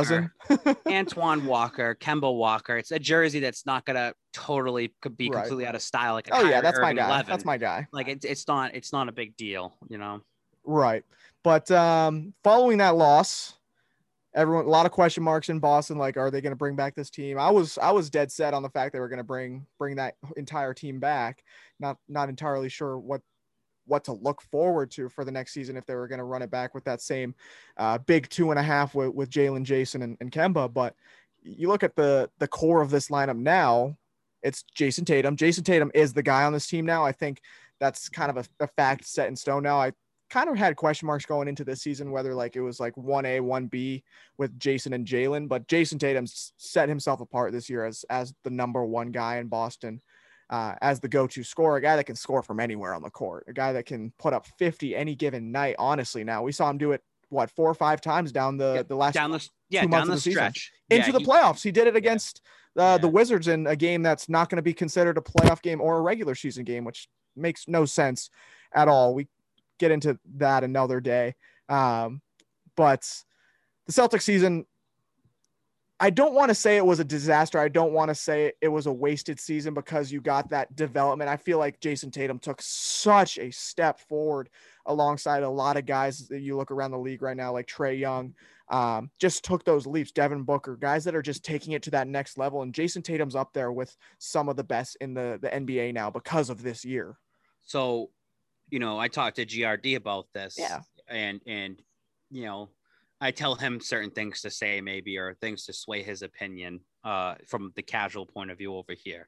[0.50, 0.76] dozen.
[0.88, 2.76] Antoine Walker, Kemba Walker.
[2.76, 5.41] It's a jersey that's not gonna totally could be Right.
[5.41, 6.13] completely out of style.
[6.13, 7.06] Like a Oh yeah, Kyrie that's my guy.
[7.06, 7.30] 11.
[7.30, 7.88] That's my guy.
[7.93, 10.21] like it's it's not it's not a big deal, you know.
[10.63, 11.04] Right.
[11.43, 13.54] But um, following that loss,
[14.36, 15.98] everyone a lot of question marks in Boston.
[15.98, 17.39] Like, are they going to bring back this team?
[17.39, 19.95] I was I was dead set on the fact they were going to bring bring
[19.95, 21.43] that entire team back.
[21.80, 23.21] Not not entirely sure what
[23.88, 26.41] what to look forward to for the next season if they were going to run
[26.41, 27.36] it back with that same
[27.78, 30.74] uh, big two and a half with, with Jaylen, Jayson, and, and Kemba.
[30.74, 30.95] But
[31.41, 33.98] you look at the the core of this lineup now.
[34.43, 35.38] It's Jayson Tatum.
[35.38, 37.04] Jayson Tatum is the guy on this team now.
[37.04, 37.41] I think
[37.80, 39.80] that's kind of a, a fact set in stone now.
[39.80, 39.91] I
[40.29, 43.41] kind of had question marks going into this season whether like it was like 1A,
[43.41, 44.03] 1B
[44.38, 48.49] with Jayson and Jaylen, but Jayson Tatum's set himself apart this year as as the
[48.49, 50.01] number one guy in Boston,
[50.49, 53.45] uh, as the go-to scorer, a guy that can score from anywhere on the court,
[53.47, 55.75] a guy that can put up 50 any given night.
[55.79, 58.83] Honestly, now we saw him do it what four or five times down the Yeah,
[58.83, 60.38] the last Down the yeah, two down the the season.
[60.51, 60.71] stretch.
[60.89, 61.63] into Yeah, the he- playoffs.
[61.63, 62.41] He did it against
[62.77, 65.81] uh, the Wizards in a game that's not going to be considered a playoff game
[65.81, 68.29] or a regular season game, which makes no sense
[68.73, 69.15] at all.
[69.15, 69.27] We
[69.79, 71.35] get into that another day.
[71.69, 72.21] Um,
[72.75, 73.09] but
[73.88, 74.65] the Celtics season,
[75.99, 77.57] I don't want to say it was a disaster.
[77.57, 81.29] I don't want to say it was a wasted season because you got that development.
[81.29, 84.49] I feel like Jayson Tatum took such a step forward
[84.85, 87.97] alongside a lot of guys that you look around the league right now, like Trae
[87.97, 88.33] Young,
[88.69, 90.11] um, just took those leaps.
[90.11, 92.61] Devin Booker, guys that are just taking it to that next level.
[92.61, 96.09] And Jayson Tatum's up there with some of the best in the, the NBA now
[96.09, 97.17] because of this year.
[97.63, 98.09] So,
[98.69, 100.56] you know, I talked to GRD about this.
[100.58, 100.82] Yeah.
[101.08, 101.82] And and
[102.32, 102.69] you know,
[103.21, 107.36] I tell him certain things to say maybe or things to sway his opinion uh
[107.48, 109.27] from the casual point of view over here.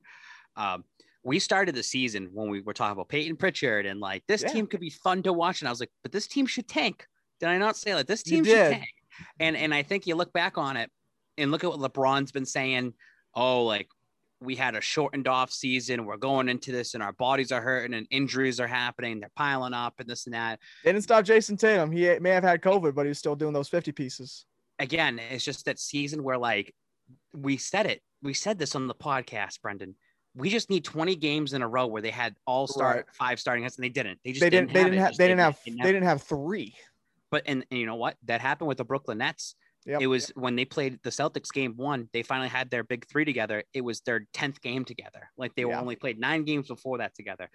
[0.55, 0.84] Um
[1.24, 4.49] we started the season when we were talking about Peyton Pritchard and like this Yeah.
[4.49, 5.61] team could be fun to watch.
[5.61, 7.05] And I was like, but this team should tank.
[7.39, 8.88] Did I not say like this team should tank?
[9.39, 10.89] And and I think you look back on it
[11.38, 12.93] and look at what LeBron's been saying.
[13.36, 13.88] Oh, like
[14.39, 16.05] we had a shortened off season.
[16.05, 19.19] We're going into this and our bodies are hurting and injuries are happening.
[19.19, 20.59] They're piling up and this and that.
[20.83, 21.91] Didn't stop Jayson Tatum.
[21.91, 24.45] He may have had COVID, but he's still doing those 50 pieces.
[24.79, 26.73] Again, it's just that season where like
[27.35, 28.01] we said it.
[28.21, 29.95] We said this on the podcast, Brendan.
[30.35, 33.05] We just need 20 games in a row where they had all star Right.
[33.13, 34.19] five starting hits and they didn't.
[34.23, 36.75] They just They didn't, they didn't have, they didn't have, didn't they didn't have three.
[37.31, 38.17] But and, and you know what?
[38.25, 39.55] That happened with the Brooklyn Nets.
[39.88, 40.01] Yep.
[40.01, 43.23] It was when they played the Celtics game one, they finally had their big three
[43.23, 43.63] together.
[43.73, 45.29] It was their 10th game together.
[45.38, 47.49] Like they were only played nine games before that together.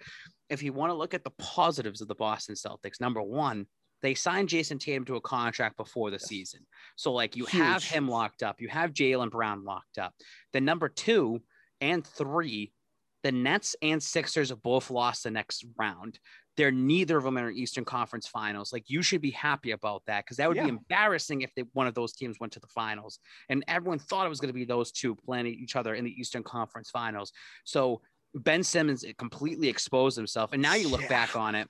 [0.49, 3.67] If you want to look at the positives of the Boston Celtics, number one,
[4.01, 6.61] they signed Jayson Tatum to a contract before the season.
[6.95, 10.13] So like you have him locked up, you have Jaylen Brown locked up.
[10.53, 11.43] Then number two
[11.81, 12.73] and three,
[13.21, 16.19] the Nets and Sixers both lost the next round.
[16.55, 18.71] They're neither of them in Eastern Conference Finals.
[18.71, 20.63] Like you should be happy about that because that would Yeah.
[20.63, 23.19] be embarrassing if they, one of those teams went to the finals.
[23.49, 26.11] And everyone thought it was going to be those two playing each other in the
[26.11, 27.31] Eastern Conference Finals.
[27.65, 28.01] So
[28.35, 30.51] Ben Simmons completely exposed himself.
[30.53, 31.07] And now you look Yeah.
[31.07, 31.67] back on it,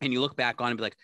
[0.00, 0.96] and you look back on it and be like,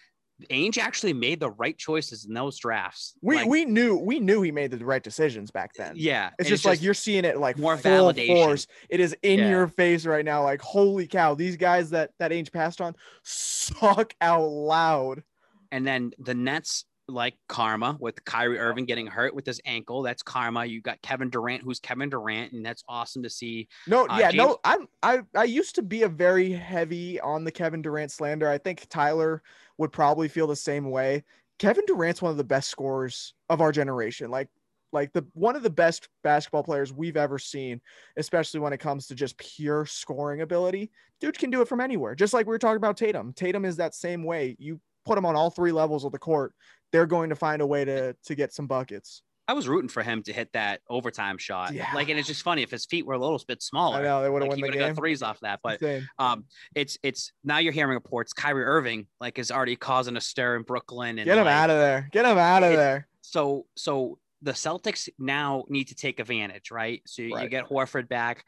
[0.50, 3.14] Ainge actually made the right choices in those drafts.
[3.22, 5.92] We Like, we knew we knew he made the right decisions back then.
[5.96, 8.44] yeah, It's just like you're seeing it like more full validation.
[8.44, 8.66] force.
[8.88, 9.50] It is in Yeah.
[9.50, 10.42] your face right now.
[10.44, 15.22] Like, holy cow, these guys that that Ainge passed on suck out loud.
[15.70, 20.22] And then the Nets, like karma, with Kyrie Irving getting hurt with his ankle, that's
[20.22, 20.64] karma.
[20.64, 23.68] You got Kevin Durant, who's Kevin Durant, and that's awesome to see.
[23.86, 27.44] No, Uh, yeah, James- no, I'm I I used to be a very heavy on
[27.44, 28.48] the Kevin Durant slander.
[28.48, 29.42] I think Tyler
[29.78, 31.24] would probably feel the same way.
[31.58, 34.30] Kevin Durant's one of the best scorers of our generation.
[34.30, 34.48] Like
[34.92, 37.80] like the one of the best basketball players we've ever seen,
[38.16, 40.90] especially when it comes to just pure scoring ability.
[41.20, 42.14] Dude can do it from anywhere.
[42.14, 43.32] Just like we were talking about Tatum.
[43.32, 44.56] Tatum is that same way.
[44.58, 46.54] You put him on all three levels of the court,
[46.90, 49.22] they're going to find a way to to get some buckets.
[49.52, 51.74] I was rooting for him to hit that overtime shot.
[51.74, 51.90] Yeah.
[51.94, 53.98] Like, and it's just funny if his feet were a little bit smaller.
[53.98, 54.88] I know they would have Like, won the game.
[54.88, 56.08] got threes off that, but Insane.
[56.18, 56.44] um,
[56.74, 58.32] it's it's now you're hearing reports.
[58.32, 61.68] Kyrie Irving like is already causing a stir in Brooklyn, and Get him like, out
[61.68, 62.08] of there.
[62.12, 63.06] Get him out of it- there.
[63.20, 67.02] so so the Celtics now need to take advantage, right?
[67.06, 68.44] So you, you get Horford back.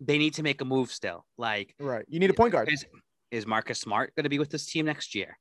[0.00, 1.26] They need to make a move still.
[1.36, 2.04] Like Right.
[2.08, 2.72] You need a point guard.
[2.72, 2.86] is,
[3.32, 5.36] is Marcus Smart going to be with this team next year?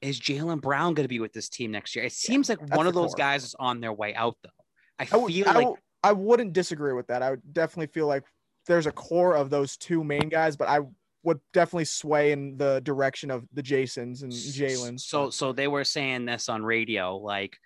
[0.00, 2.04] Is Jaylen Brown going to be with this team next year?
[2.04, 3.18] It seems like one of those core.
[3.18, 4.50] guys is on their way out though.
[4.98, 5.68] I I, feel would, I, like
[6.02, 7.22] I wouldn't disagree with that.
[7.22, 8.24] I would definitely feel like
[8.66, 10.80] there's a core of those two main guys, but I
[11.24, 15.04] would definitely sway in the direction of the Jaysons and Jaylen's.
[15.04, 17.56] So so they were saying this on radio, like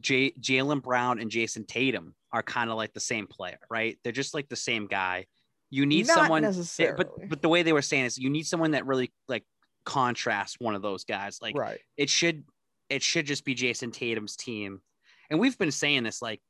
[0.00, 3.96] J- Jaylen Brown and Jayson Tatum are kind of like the same player, right?
[4.02, 5.26] They're just like the same guy.
[5.70, 6.96] You need Not someone, necessarily.
[6.96, 9.44] but but the way they were saying is you need someone that really like
[9.86, 11.38] contrasts one of those guys.
[11.40, 11.78] Like right.
[11.96, 12.44] it should
[12.90, 14.82] it should just be Jayson Tatum's team,
[15.30, 16.42] and we've been saying this like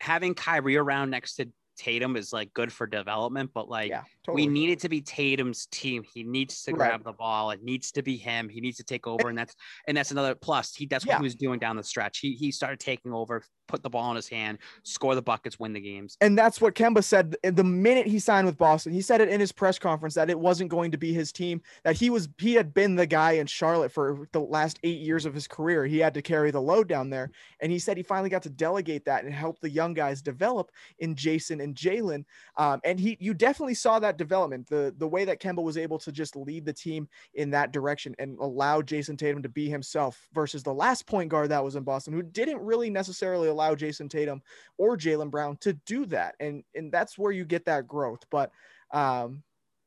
[0.00, 4.02] having Kyrie around next to Tatum is like good for development, but like yeah.
[4.24, 4.46] Totally.
[4.46, 6.02] we need it to be Tatum's team.
[6.02, 6.88] He needs to Right.
[6.88, 7.50] grab the ball.
[7.50, 8.48] It needs to be him.
[8.48, 9.54] He needs to take over, and that's
[9.86, 10.74] and that's another plus.
[10.74, 12.18] He that's what he was doing down the stretch.
[12.18, 15.72] He he started taking over, put the ball in his hand, score the buckets, win
[15.72, 16.16] the games.
[16.20, 18.92] and that's what Kemba said the minute he signed with Boston.
[18.92, 21.60] He said it in his press conference that it wasn't going to be his team,
[21.84, 25.26] that he was he had been the guy in Charlotte for the last 8 years
[25.26, 25.84] of his career.
[25.84, 28.50] He had to carry the load down there, and he said he finally got to
[28.50, 32.24] delegate that and help the young guys develop in Jayson and Jaylen.
[32.56, 34.66] Um, and he you definitely saw that development.
[34.68, 38.14] The the way that Kemba was able to just lead the team in that direction
[38.18, 41.82] and allow Jayson Tatum to be himself versus the last point guard that was in
[41.82, 44.42] Boston who didn't really necessarily allow Jayson Tatum
[44.78, 46.34] or Jaylen Brown to do that.
[46.40, 48.24] And and that's where you get that growth.
[48.30, 48.50] But
[48.92, 49.42] um,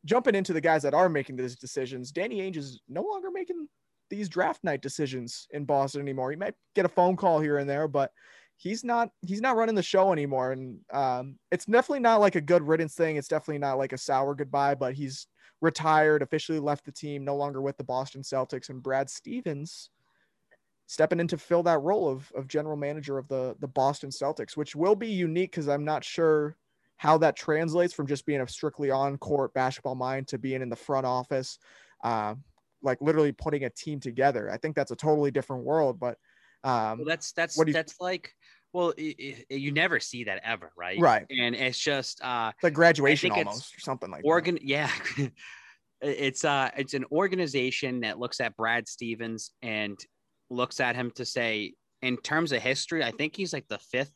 [0.05, 3.67] jumping into the guys that are making these decisions, Danny Ainge is no longer making
[4.09, 6.31] these draft night decisions in Boston anymore.
[6.31, 8.11] He might get a phone call here and there, but
[8.57, 10.51] he's not he's not running the show anymore.
[10.51, 13.15] And um, it's definitely not like a good riddance thing.
[13.17, 15.27] It's definitely not like a sour goodbye, but he's
[15.61, 18.69] retired, officially left the team, no longer with the Boston Celtics.
[18.69, 19.89] And Brad Stevens
[20.89, 24.57] stepping in to fill that role of, of general manager of the, the Boston Celtics,
[24.57, 26.57] which will be unique because I'm not sure
[26.97, 30.69] how that translates from just being a strictly on court basketball mind to being in
[30.69, 31.59] the front office,
[32.03, 32.33] uh,
[32.81, 34.49] like literally putting a team together.
[34.49, 36.17] I think that's a totally different world, but
[36.63, 38.33] um, Well, that's that's you- that's like
[38.73, 40.99] well, i i you never see that ever, right?
[40.99, 41.25] Right.
[41.29, 44.91] And it's just uh it's like graduation almost or something like organ yeah
[46.01, 49.99] it's uh it's an organization that looks at brad stevens and
[50.49, 54.13] looks at him to say in terms of history i think he's like the fifth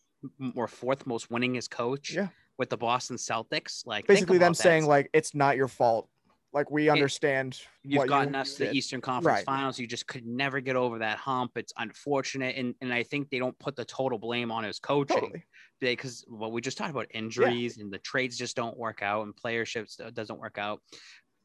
[0.56, 2.28] or fourth most winningest coach Yeah.
[2.58, 4.58] with the boston celtics like Basically, them that.
[4.58, 6.10] saying like it's not your fault.
[6.54, 9.46] Like we understand you've what gotten you us to the eastern conference Right.
[9.46, 13.30] finals you just could never get over that hump it's unfortunate and, and i think
[13.32, 15.44] they don't put the total blame on his coaching Totally.
[15.82, 19.36] because what we just talked about injuries and the trades just don't work out and
[19.36, 20.80] playerships doesn't work out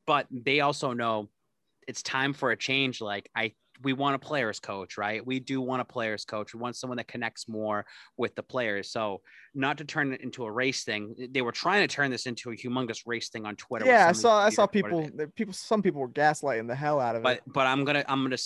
[0.06, 1.28] but they also know
[1.88, 3.50] it's time for a change like i
[3.82, 6.96] we want a players coach right we do want a players coach we want someone
[6.96, 7.84] that connects more
[8.16, 9.20] with the players so
[9.54, 12.26] not to turn it into a race thing eh, they were trying to turn this
[12.26, 15.16] into a humongous race thing on twitter Yeah, I saw I saw people reporting it.
[15.18, 17.42] that people some people were gaslighting the hell out of but it.
[17.46, 18.36] but but i'm gonna i'm gonna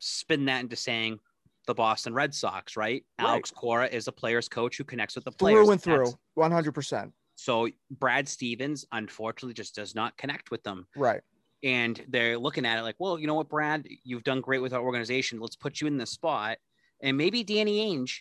[0.00, 1.18] spin that into saying
[1.66, 3.06] the Boston Red Sox, right?
[3.18, 3.26] Right.
[3.26, 5.64] Alex Cora is a player's coach who connects with the players.
[5.64, 7.10] through and through, one hundred percent.
[7.36, 10.86] So Brad Stevens, unfortunately, just does not connect with them.
[10.94, 11.22] Right.
[11.64, 14.74] And they're looking at it like, well, you know what, Brad, you've done great with
[14.74, 15.40] our organization.
[15.40, 16.58] Let's put you in the spot.
[17.02, 18.18] And maybe Danny Ainge,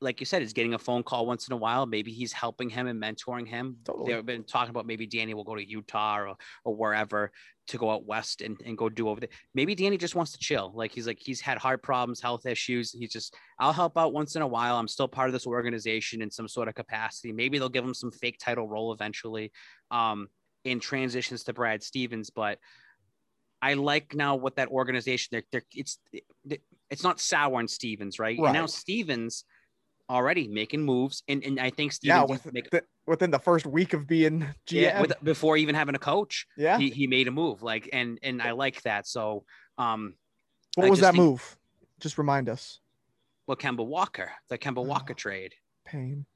[0.00, 1.86] like you said, is getting a phone call once in a while.
[1.86, 3.76] Maybe he's helping him and mentoring him.
[3.84, 4.12] Totally.
[4.12, 6.34] They've been talking about maybe Danny will go to Utah or,
[6.64, 7.30] or wherever
[7.68, 9.30] to go out west and, and go do over there.
[9.54, 10.72] Maybe Danny just wants to chill.
[10.74, 12.92] Like he's like, he's had heart problems, health issues.
[12.92, 14.76] He's just, I'll help out once in a while.
[14.76, 17.32] I'm still part of this organization in some sort of capacity.
[17.32, 19.52] Maybe they'll give him some fake title role eventually
[19.90, 20.28] um,
[20.64, 22.30] in transitions to Brad Stevens.
[22.30, 22.58] But
[23.62, 25.98] I like now what that organization, they're, they're, it's,
[26.90, 28.38] it's not sour and Stevens, right?
[28.38, 29.44] And now Stevens
[30.08, 31.22] already making moves.
[31.26, 34.46] And, and I think Yeah, with make, the, within the first week of being GM.
[34.70, 36.78] yeah, with, before even having a coach yeah.
[36.78, 39.44] he, he made a move like and and i like that so
[39.78, 40.14] um
[40.74, 41.56] what I was that think- move?
[42.00, 42.80] Just remind us.
[43.46, 45.14] well kemba walker the kemba walker Oh.
[45.14, 45.54] trade
[45.84, 46.26] Pain.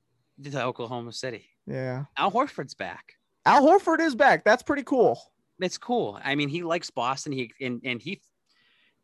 [0.42, 2.04] to oklahoma city Yeah.
[2.16, 3.14] al horford's back
[3.46, 4.44] Al Horford is back.
[4.44, 5.18] That's pretty cool.
[5.62, 8.20] It's cool i mean he likes boston he and, and he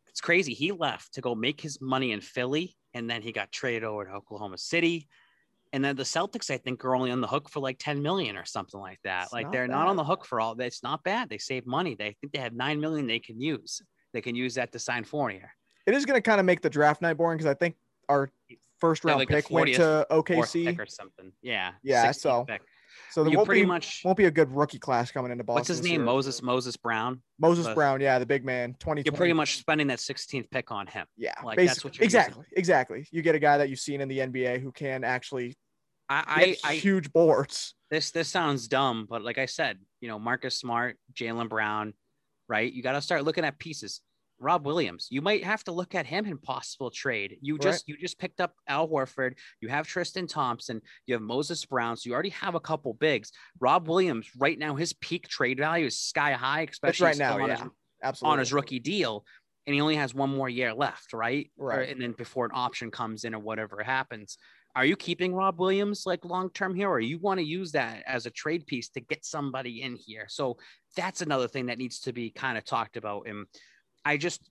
[0.08, 3.50] it's crazy he left to go make his money in philly and then he got
[3.52, 5.08] traded over to oklahoma city
[5.72, 8.36] and then the celtics i think are only on the hook for like 10 million
[8.36, 10.66] or something like that It's like not they're not on the hook for all that
[10.66, 13.82] it's not bad they save money they think they have 9 million they can use
[14.16, 15.52] they can use that to sign Fournier.
[15.86, 17.76] It is going to kind of make the draft night boring because I think
[18.08, 18.30] our
[18.80, 20.64] first Yeah, round like pick went to OKC.
[20.64, 21.32] pick or something.
[21.42, 21.72] Yeah.
[21.82, 22.62] Yeah, so pick.
[23.10, 24.02] So there you won't pretty be much.
[24.04, 25.60] won't be a good rookie class coming into Boston.
[25.60, 25.92] What's his name?
[25.92, 26.04] year.
[26.04, 27.22] Moses Moses Brown.
[27.38, 29.02] Moses the- Brown, yeah, the big man, twenty.
[29.04, 31.06] You're pretty much spending that 16th pick on him.
[31.16, 32.20] yeah, like, that's what you're using.
[32.20, 33.08] exactly, exactly.
[33.12, 35.56] You get a guy that you've seen in the NBA who can actually
[36.08, 37.74] I, I, I huge boards.
[37.90, 41.94] this this sounds dumb, but like I said, you know, Marcus Smart, Jaylen Brown,
[42.48, 42.72] right?
[42.72, 44.00] You got to start looking at pieces.
[44.38, 47.38] Rob Williams, you might have to look at him in possible trade.
[47.40, 49.34] You just you just picked up Al Horford.
[49.60, 50.82] You have Tristan Thompson.
[51.06, 51.96] You have Moses Brown.
[51.96, 53.32] So you already have a couple bigs.
[53.60, 57.40] Rob Williams, right now, his peak trade value is sky high, That's especially right now,
[57.40, 57.68] on, yeah, his,
[58.02, 58.32] absolutely.
[58.32, 59.24] on his rookie deal,
[59.66, 61.50] and he only has one more year left, right?
[61.56, 61.88] Or- Right.
[61.88, 64.36] and then before an option comes in or whatever happens.
[64.74, 68.02] Are you keeping Rob Williams like long term here, or you want to use that
[68.06, 70.26] as a trade piece to get somebody in here?
[70.28, 70.58] So
[70.94, 73.26] that's another thing that needs to be kind of talked about.
[73.26, 73.46] And
[74.06, 74.48] I just,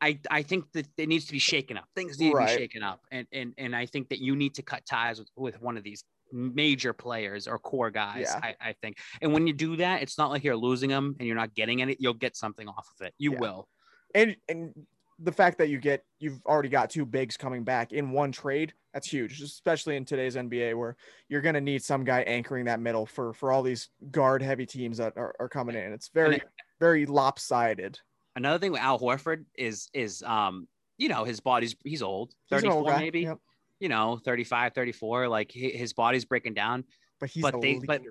[0.00, 1.86] I, I think that it needs to be shaken up.
[1.94, 4.62] Things need to be shaken up, and and and I think that you need to
[4.62, 8.28] cut ties with, with one of these major players or core guys.
[8.28, 8.40] Yeah.
[8.42, 11.26] I, I think, and when you do that, it's not like you're losing them and
[11.26, 11.96] you're not getting any.
[11.98, 13.14] You'll get something off of it.
[13.18, 13.40] You Yeah.
[13.40, 13.68] will.
[14.14, 14.74] and and
[15.22, 18.72] the fact that you get you've already got two bigs coming back in one trade
[18.94, 20.96] that's huge especially in today's nba where
[21.28, 24.64] you're going to need some guy anchoring that middle for for all these guard heavy
[24.64, 26.40] teams that are, are coming in it's very
[26.80, 27.98] very lopsided
[28.36, 30.68] Another thing with Al Horford is is um
[30.98, 33.20] you know his body's he's old He's 34 old maybe?
[33.22, 33.38] Yep,
[33.80, 36.84] you know 35 34 like his body's breaking down
[37.18, 37.84] but he's But they- leader.
[37.86, 38.02] but-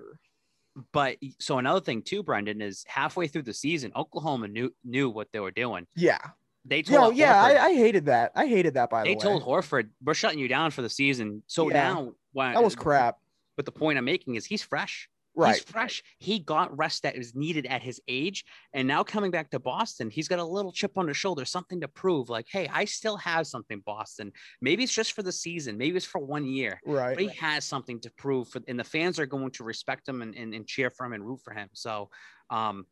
[0.92, 5.28] but so another thing too Brendan is halfway through the season Oklahoma knew knew what
[5.32, 5.86] they were doing.
[5.96, 6.18] Yeah.
[6.64, 8.32] They told Yo, yeah Horford, I, I hated that.
[8.36, 9.14] I hated that by the way.
[9.14, 11.42] They told Horford we're shutting you down for the season.
[11.48, 11.74] So Yeah.
[11.92, 13.18] now when, that was crap.
[13.56, 16.02] But the point I'm making is he's fresh right He's fresh.
[16.18, 18.44] He got rest that is needed at his age.
[18.72, 21.80] And now coming back to Boston, he's got a little chip on his shoulder, something
[21.80, 22.28] to prove.
[22.28, 24.32] Like, hey, I still have something, Boston.
[24.60, 26.80] Maybe it's just for the season, maybe it's for one year.
[26.84, 30.08] right But he has something to prove for and the fans are going to respect
[30.08, 31.68] him and, and, and cheer for him and root for him.
[31.72, 32.10] So
[32.50, 32.86] um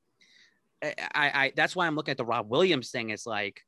[0.82, 3.10] I, I that's why I'm looking at the Rob Williams thing.
[3.10, 3.62] It's like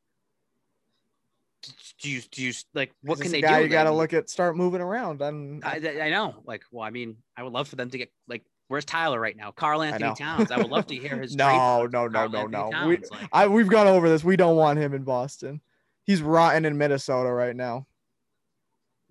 [2.01, 3.64] do you do you like what can they guy do?
[3.64, 6.37] you got to look at start moving around and I, I know.
[6.45, 9.37] Like, well, I mean, I would love for them to get like, where's Tyler right
[9.37, 9.51] now?
[9.51, 10.14] Karl Anthony know.
[10.14, 10.53] Towns.
[10.53, 11.35] I would love to hear his.
[11.35, 12.87] No, trade no, no, no, no.
[12.87, 14.23] We, like, I, we've gone over this.
[14.23, 15.61] We don't want him in Boston.
[16.05, 17.87] He's rotten in Minnesota right now.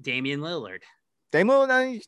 [0.01, 0.79] Damian Lillard.
[1.31, 2.01] Damo Lillard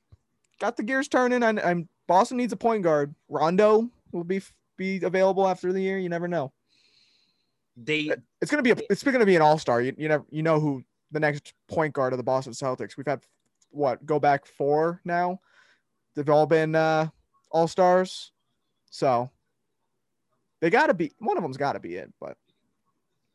[0.59, 1.43] got the gears turning.
[1.43, 3.13] And I'm Boston needs a point guard.
[3.27, 4.41] Rondo will be
[4.77, 5.99] be available after the year.
[5.99, 6.53] You never know.
[7.75, 9.81] They It's gonna be a it's gonna be an all star.
[9.81, 12.95] You you never you know who the next point guard of the Boston Celtics.
[12.95, 13.21] We've had
[13.71, 15.41] what go back four now.
[16.15, 17.07] They've all been uh,
[17.51, 18.31] all stars.
[18.89, 19.29] So
[20.61, 22.11] they got to be one of them's got to be it.
[22.19, 22.37] But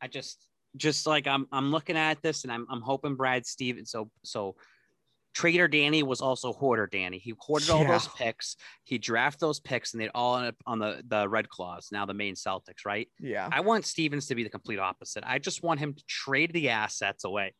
[0.01, 0.39] I just
[0.75, 3.91] just like I'm I'm looking at this and I'm I'm hoping Brad Stevens.
[3.91, 4.55] So so
[5.33, 7.19] Trader Danny was also hoarder Danny.
[7.19, 8.55] He hoarded all those picks.
[8.85, 12.07] He drafted those picks and they'd all end up on the the Red Claws, now
[12.07, 13.07] the Maine Celtics, right?
[13.19, 15.23] yeah, I want Stevens to be the complete opposite.
[15.27, 17.53] I just want him to trade the assets away.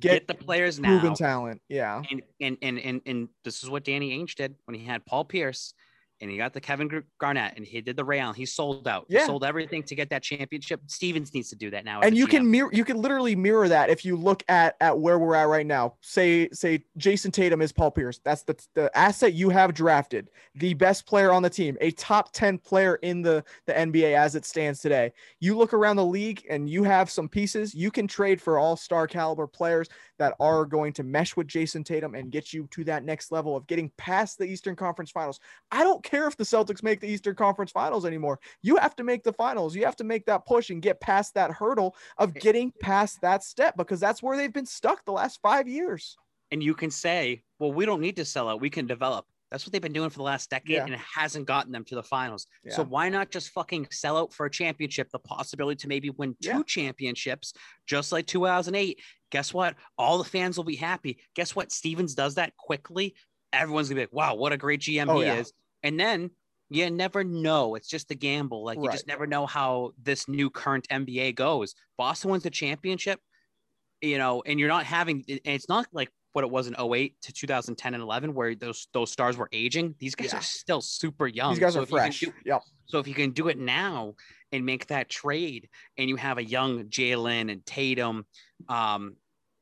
[0.00, 0.98] Get Get, the players now.
[0.98, 1.60] proven talent.
[1.68, 5.06] Yeah, and and and and and this is what Danny Ainge did when he had
[5.06, 5.74] Paul Pierce.
[6.20, 8.34] And he got the Kevin Garnett and he did the Ray Allen.
[8.34, 9.06] He sold out.
[9.08, 9.20] Yeah.
[9.20, 10.80] He sold everything to get that championship.
[10.86, 12.00] Stevens needs to do that now.
[12.00, 15.18] and you can mirror you can literally mirror that if you look at at where
[15.18, 19.32] we're at right now say say jayson tatum is paul pierce that's the, the asset
[19.32, 23.42] you have drafted the best player on the team a top 10 player in the
[23.66, 27.28] the nba as it stands today you look around the league and you have some
[27.28, 29.88] pieces you can trade for all star caliber players
[30.20, 33.56] that are going to mesh with jayson tatum and get you to that next level
[33.56, 35.40] of getting past the eastern conference finals
[35.72, 39.02] i don't care if the celtics make the eastern conference finals anymore you have to
[39.02, 42.32] make the finals you have to make that push and get past that hurdle of
[42.34, 46.16] getting past that step because that's where they've been stuck the last five years.
[46.52, 48.60] and you can say, well, we don't need to sell out.
[48.60, 49.24] We can develop.
[49.50, 50.84] That's what they've been doing for the last decade, Yeah.
[50.84, 52.46] and it hasn't gotten them to the finals.
[52.68, 55.08] So why not just fucking sell out for a championship?
[55.10, 56.62] The possibility to maybe win two Yeah.
[56.66, 57.52] championships,
[57.86, 59.00] just like 2008.
[59.30, 59.76] Guess what?
[59.96, 61.18] All the fans will be happy.
[61.34, 61.72] Guess what?
[61.72, 63.14] Stevens does that quickly.
[63.52, 65.36] Everyone's gonna be like, "Wow, what a great GM Oh, he yeah.
[65.36, 65.52] is!"
[65.82, 66.30] And then
[66.68, 67.74] you never know.
[67.74, 68.64] It's just a gamble.
[68.64, 71.74] Like you just never know how this new current NBA goes.
[71.98, 73.20] Boston wins the championship,
[74.00, 75.24] you know, and you're not having.
[75.28, 78.88] and It's not like what it was in 08 to 2010 and 11 where those
[78.92, 80.38] those stars were aging these guys Yeah.
[80.38, 82.20] are still super young These guys So are if you can fresh.
[82.20, 82.62] do- Yep.
[82.86, 84.14] so if you can do it now
[84.52, 88.26] and make that trade, and you have a young Jaylen and Tatum
[88.68, 89.14] um,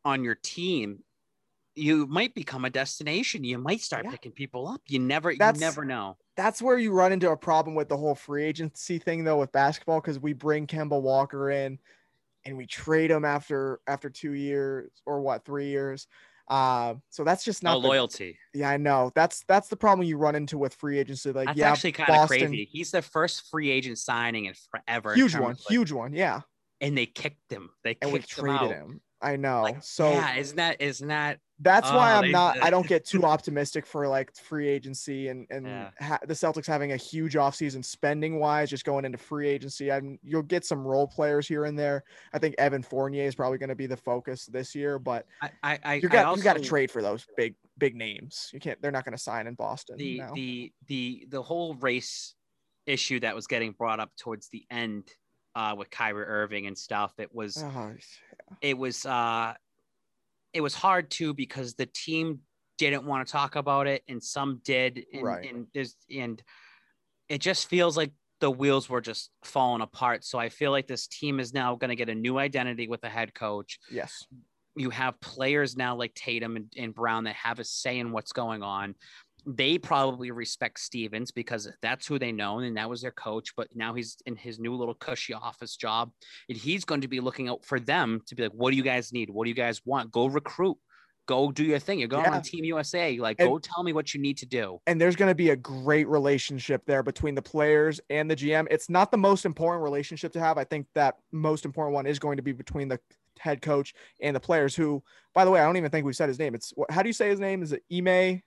[0.03, 1.01] on your team,
[1.75, 3.45] you might become a destination.
[3.45, 4.13] You might start Yeah.
[4.13, 4.81] picking people up.
[4.87, 6.17] You never, That's- you never know.
[6.37, 9.53] That's where you run into a problem with the whole free agency thing though with
[9.53, 11.79] basketball because we bring Kemba Walker in
[12.47, 16.07] and we trade him after after two years or what three years.
[16.49, 18.39] Uh, so that's just No not the- loyalty.
[18.55, 19.13] yeah, I know.
[19.15, 21.31] That's that's the problem you run into with free agency.
[21.33, 22.69] Like That's yeah, actually kind of crazy.
[22.71, 25.15] He's the first free agent signing in forever.
[25.15, 26.13] huge terms one, like- huge one.
[26.15, 26.41] Yeah,
[26.81, 27.71] and they kicked him.
[27.85, 28.71] They and we kicked him traded out.
[28.71, 29.01] him.
[29.21, 29.63] I know.
[29.63, 32.55] Like, so yeah, isn't that isn't that That's why Oh, I'm not.
[32.55, 32.63] did.
[32.63, 35.91] I don't get too optimistic for like free agency and and Yeah.
[36.01, 39.89] ha- the Celtics having a huge offseason spending wise, just going into free agency.
[39.89, 42.05] And you'll get some role players here and there.
[42.33, 45.51] I think Evan Fournier is probably going to be the focus this year, but I
[45.65, 48.51] I I, you got you got to trade for those big big names.
[48.53, 48.81] You can't.
[48.81, 49.97] They're not going to sign in Boston.
[49.99, 50.33] the now.
[50.35, 52.35] the the the whole race
[52.87, 55.11] issue that was getting brought up towards the end
[55.59, 57.13] uh, with Kyrie Irving and stuff.
[57.19, 57.93] It was Oh,
[58.63, 59.55] it was uh,
[60.53, 62.41] it was hard too because the team
[62.79, 65.53] didn't want to talk about it and some did, and, Right.
[65.53, 66.41] and there's and
[67.29, 70.25] it just feels like the wheels were just falling apart.
[70.25, 73.01] So I feel like this team is now going to get a new identity with
[73.01, 74.25] the head coach yes.
[74.77, 78.31] you have players now like Tatum and, and Brown that have a say in what's
[78.31, 78.95] going on.
[79.51, 83.55] They probably respect Stevens because that's who they know and that was their coach.
[83.57, 86.11] But now he's in his new little cushy office job,
[86.51, 88.83] and he's going to be looking out for them to be like, "What do you
[88.83, 89.31] guys need?
[89.31, 90.11] What do you guys want?
[90.13, 90.77] Go recruit,
[91.27, 91.99] go do your thing.
[91.99, 92.35] You're going Yeah.
[92.37, 93.19] on Team USA.
[93.19, 95.49] Like, And- go tell me what you need to do." and there's going to be
[95.49, 98.67] a great relationship there between the players and the GM.
[98.71, 100.59] It's not the most important relationship to have.
[100.59, 103.01] I think that most important one is going to be between the
[103.39, 104.75] head coach and the players.
[104.77, 106.55] Who, by the way, I don't even think we said his name.
[106.55, 107.63] It's what- how do you say his name?
[107.63, 108.43] Is it Ime?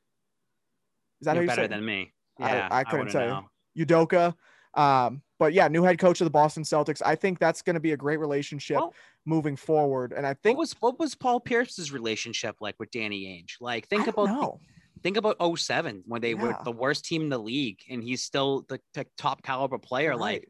[1.22, 2.13] Is that how You're you better than me.
[2.39, 3.43] I- Yeah, I couldn't wouldn't tell
[3.78, 3.86] you.
[3.86, 4.05] know.
[4.05, 4.36] Udoka?
[4.74, 7.01] Um, but yeah, new head coach of the Boston Celtics.
[7.05, 8.93] I think that's going to be a great relationship Well,
[9.26, 10.13] moving forward.
[10.13, 13.55] And I what think was what was Paul Pierce's relationship like with Danny Ainge?
[13.59, 14.59] Like, think I about know.
[15.03, 18.65] think about 07 when they were the worst team in the league and he's still
[18.69, 20.47] the, the top caliber player like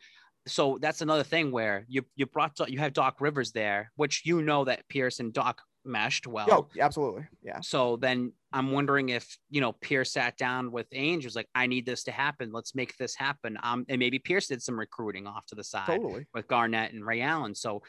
[0.47, 4.41] so that's another thing where you you brought you have Doc Rivers there which you
[4.41, 7.27] know that Pierce and Doc meshed well Yo, absolutely.
[7.41, 7.61] Yeah.
[7.61, 11.67] so then I'm wondering if you know Pierce sat down with Ainge was like I
[11.67, 15.27] need this to happen let's make this happen um and maybe Pierce did some recruiting
[15.27, 16.25] off to the side Totally.
[16.33, 17.55] with Garnett and Ray Allen.
[17.55, 17.81] So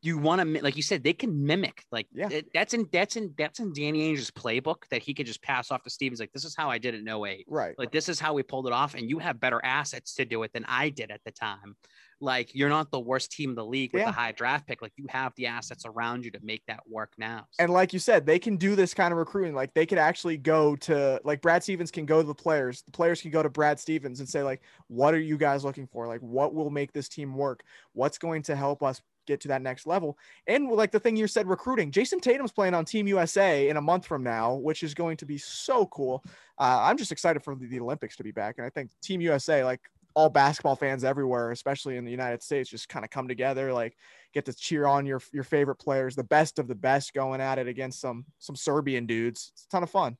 [0.00, 1.84] you want to, like you said, they can mimic.
[1.92, 2.28] Like Yeah.
[2.30, 5.70] it- that's in that's in that's in Danny Ainge's playbook that he could just pass
[5.70, 6.18] off to Stevens.
[6.18, 7.44] Like this is how I did it in 08.
[7.46, 7.74] Right.
[7.78, 10.42] Like this is how we pulled it off, and you have better assets to do
[10.44, 11.76] it than I did at the time.
[12.20, 14.08] Like you're not the worst team in the league with Yeah.
[14.08, 14.80] a high draft pick.
[14.82, 17.46] Like you have the assets around you to make that work now.
[17.58, 19.54] And like you said, they can do this kind of recruiting.
[19.54, 22.82] Like they could actually go to like Brad Stevens can go to the players.
[22.82, 25.86] The players can go to Brad Stevens and say like, "What are you guys looking
[25.86, 26.06] for?
[26.06, 27.62] Like, what will make this team work?
[27.92, 31.26] What's going to help us get to that next level?" And like the thing you
[31.26, 31.90] said, recruiting.
[31.90, 35.26] Jayson Tatum's playing on Team USA in a month from now, which is going to
[35.26, 36.24] be so cool.
[36.58, 39.20] Uh, I'm just excited for the, the Olympics to be back, and I think Team
[39.20, 39.80] USA, like
[40.16, 43.94] all basketball fans everywhere, especially in the United States, just kind of come together, like
[44.32, 47.58] get to cheer on your your favorite players, the best of the best, going at
[47.58, 49.52] it against some some Serbian dudes.
[49.54, 50.16] It's a ton of fun.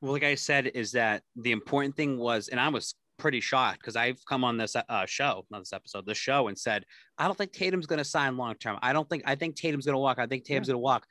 [0.00, 3.80] Well, like I said, is that the important thing was, and I was pretty shocked
[3.80, 6.84] because I've come on this uh, show, not this episode, the show, and said,
[7.18, 8.78] I don't think Tatum's going to sign long term.
[8.82, 10.18] I don't think, I think Tatum's going to walk.
[10.18, 11.06] I think Tatum's going to walk.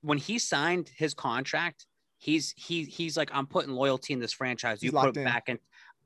[0.00, 1.86] When he signed his contract,
[2.18, 4.80] he's he he's like, I'm putting loyalty in this franchise.
[4.80, 5.24] He's You put it in.
[5.24, 5.58] back in.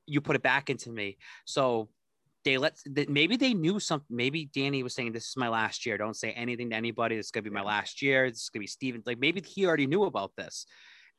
[0.06, 1.18] You put it back into me.
[1.44, 1.88] So
[2.44, 4.16] they let that maybe they knew something.
[4.16, 5.96] Maybe Danny was saying, "This is my last year.
[5.96, 7.16] Don't say anything to anybody.
[7.16, 8.30] This is gonna be my last year.
[8.30, 10.66] This is gonna be Steven." Like maybe he already knew about this,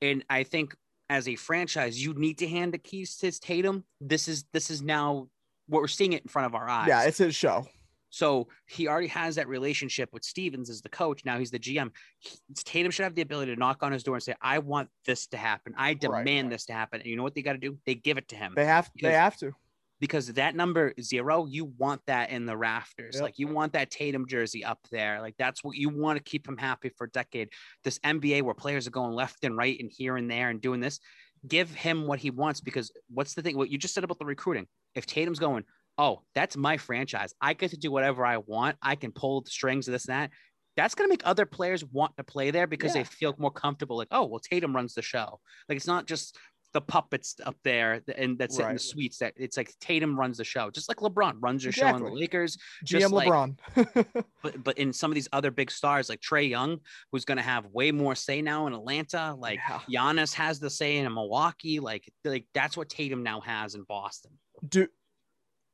[0.02, 0.76] and I think
[1.10, 3.86] as a franchise, you need to hand the keys to Tatum.
[4.02, 5.30] This is this is now
[5.68, 6.88] what we're seeing it in front of our eyes.
[6.88, 7.68] Yeah, it's his show.
[8.14, 11.26] So he already has that relationship with Stevens as the coach.
[11.26, 11.90] Now he's the GM.
[12.20, 14.90] He, Tatum should have the ability to knock on his door and say, "I want
[15.08, 15.74] this to happen.
[15.76, 16.50] I demand right.
[16.52, 17.80] this to happen." And you know what they got to do?
[17.88, 18.54] They give it to him.
[18.56, 18.92] They have.
[18.94, 19.54] Because, they have to.
[20.00, 23.16] Because that number zero, you want that in the rafters.
[23.16, 23.24] Yep.
[23.24, 25.20] Like you want that Tatum jersey up there.
[25.20, 27.50] Like that's what you want to keep him happy for a decade.
[27.84, 30.82] This NBA where players are going left and right and here and there and doing
[30.82, 31.00] this.
[31.48, 33.58] Give him what he wants because what's the thing?
[33.58, 34.68] What you just said about the recruiting?
[34.94, 35.64] If Tatum's going,
[35.98, 37.34] oh, that's my franchise.
[37.42, 38.78] I get to do whatever I want.
[38.82, 40.32] I can pull the strings of this and that.
[40.76, 43.04] That's going to make other players want to play there because yeah.
[43.04, 43.96] they feel more comfortable.
[43.96, 45.40] Like, oh, well, Tatum runs the show.
[45.70, 46.36] Like, it's not just
[46.74, 48.70] the puppets up there and that's right.
[48.70, 51.70] in the suites that it's like Tatum runs the show, just like LeBron runs the
[51.70, 52.00] exactly.
[52.00, 52.58] show on the Lakers.
[52.86, 54.16] GM like, LeBron.
[54.42, 56.80] but but in some of these other big stars like Trae Young,
[57.12, 59.80] who's going to have way more say now in Atlanta, like yeah.
[60.02, 64.32] Giannis has the say in Milwaukee, like like that's what Tatum now has in Boston.
[64.68, 64.88] Do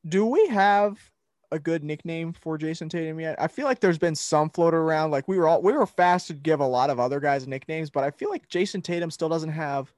[0.08, 0.98] do we have
[1.52, 3.40] a good nickname for Jayson Tatum yet?
[3.40, 5.10] I feel like there's been some floated around.
[5.10, 7.90] Like we were all we were fast to give a lot of other guys nicknames,
[7.90, 9.92] but I feel like Jayson Tatum still doesn't have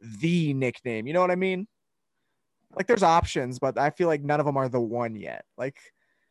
[0.00, 1.06] the nickname.
[1.06, 1.66] You know what I mean?
[2.74, 5.44] Like there's options, but I feel like none of them are the one yet.
[5.56, 5.78] Like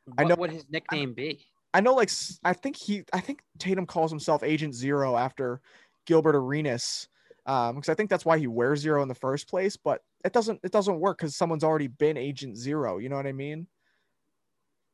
[0.05, 1.45] what I know what his nickname I, be.
[1.73, 2.11] I know like
[2.43, 5.61] I think he I think Tatum calls himself Agent Zero after
[6.05, 7.07] Gilbert Arenas
[7.45, 9.77] um because I think that's why he wears zero in the first place.
[9.77, 12.97] But it doesn't it doesn't work because someone's already been Agent Zero.
[12.97, 13.67] You know what I mean?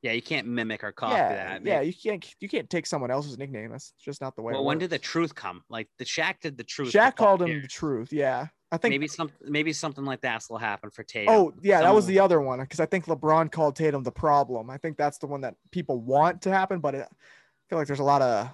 [0.01, 1.65] Yeah, you can't mimic or copy yeah, that.
[1.65, 3.71] Yeah, you can't you can't take someone else's nickname.
[3.71, 4.53] That's just not the way.
[4.53, 5.63] Well, when did the truth come?
[5.67, 6.93] Like the Shaq did the truth.
[6.93, 8.13] Shaq called him the truth.
[8.13, 11.33] Yeah, I think maybe some maybe something like that will happen for Tatum.
[11.33, 11.89] Oh yeah, Someone...
[11.89, 14.69] that was the other one because I think LeBron called Tatum the problem.
[14.69, 17.87] I think that's the one that people want to happen, but it, I feel like
[17.87, 18.53] there's a lot of a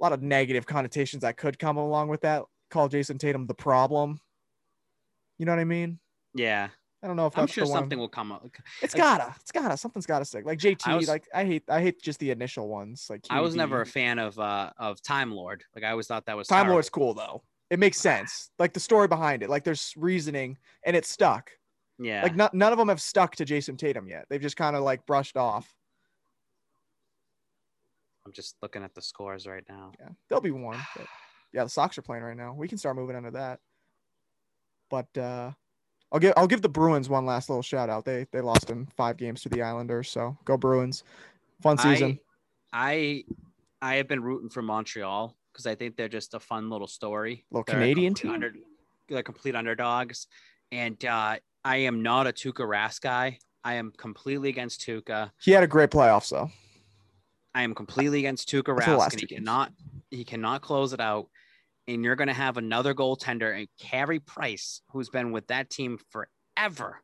[0.00, 2.42] lot of negative connotations that could come along with that.
[2.70, 4.18] Call Jayson Tatum the problem.
[5.38, 5.98] You know what I mean?
[6.34, 6.68] Yeah.
[7.02, 8.44] I don't know if I'm sure something will come up.
[8.82, 10.44] It's gotta, it's gotta, something's gotta stick.
[10.44, 13.06] Like JT, I was, like I hate, I hate just the initial ones.
[13.08, 13.24] Like.
[13.30, 15.62] I was never a fan of uh of Time Lord.
[15.76, 16.74] Like I always thought that was Time terrible.
[16.74, 17.44] Lord's cool though.
[17.70, 18.50] It makes sense.
[18.58, 19.50] Like the story behind it.
[19.50, 21.52] Like there's reasoning and it's stuck.
[22.00, 22.22] Yeah.
[22.22, 24.26] Like not, none of them have stuck to Jayson Tatum yet.
[24.28, 25.72] They've just kind of like brushed off.
[28.26, 29.92] I'm just looking at the scores right now.
[30.00, 30.78] Yeah, there'll be one.
[30.96, 31.06] But
[31.52, 32.54] yeah, the Sox are playing right now.
[32.54, 33.60] We can start moving under that.
[34.90, 35.52] But uh
[36.10, 38.04] I'll give I'll give the Bruins one last little shout out.
[38.04, 41.04] They they lost in five games to the Islanders, so go Bruins.
[41.60, 42.18] Fun season.
[42.72, 43.24] I
[43.80, 46.86] I, I have been rooting for Montreal because I think they're just a fun little
[46.86, 47.44] story.
[47.50, 48.30] Little they're Canadian team.
[48.30, 48.52] Under,
[49.08, 50.26] they're complete underdogs,
[50.72, 53.38] and uh, I am not a Tuukka Rask guy.
[53.64, 55.30] I am completely against Tuukka.
[55.42, 56.50] He had a great playoffs though.
[57.54, 59.72] I am completely against Tuukka Rask, and he cannot
[60.10, 61.28] he cannot close it out
[61.88, 65.98] and you're going to have another goaltender and Carey Price, who's been with that team
[66.10, 67.02] forever,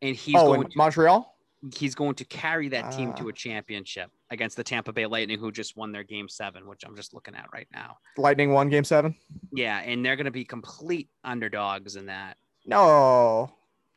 [0.00, 1.36] and he's oh, going to, Montreal.
[1.74, 5.38] He's going to carry that team uh, to a championship against the Tampa Bay Lightning,
[5.38, 7.98] who just won their Game Seven, which I'm just looking at right now.
[8.16, 9.14] Lightning won Game Seven.
[9.52, 12.36] Yeah, and they're going to be complete underdogs in that.
[12.64, 13.52] No,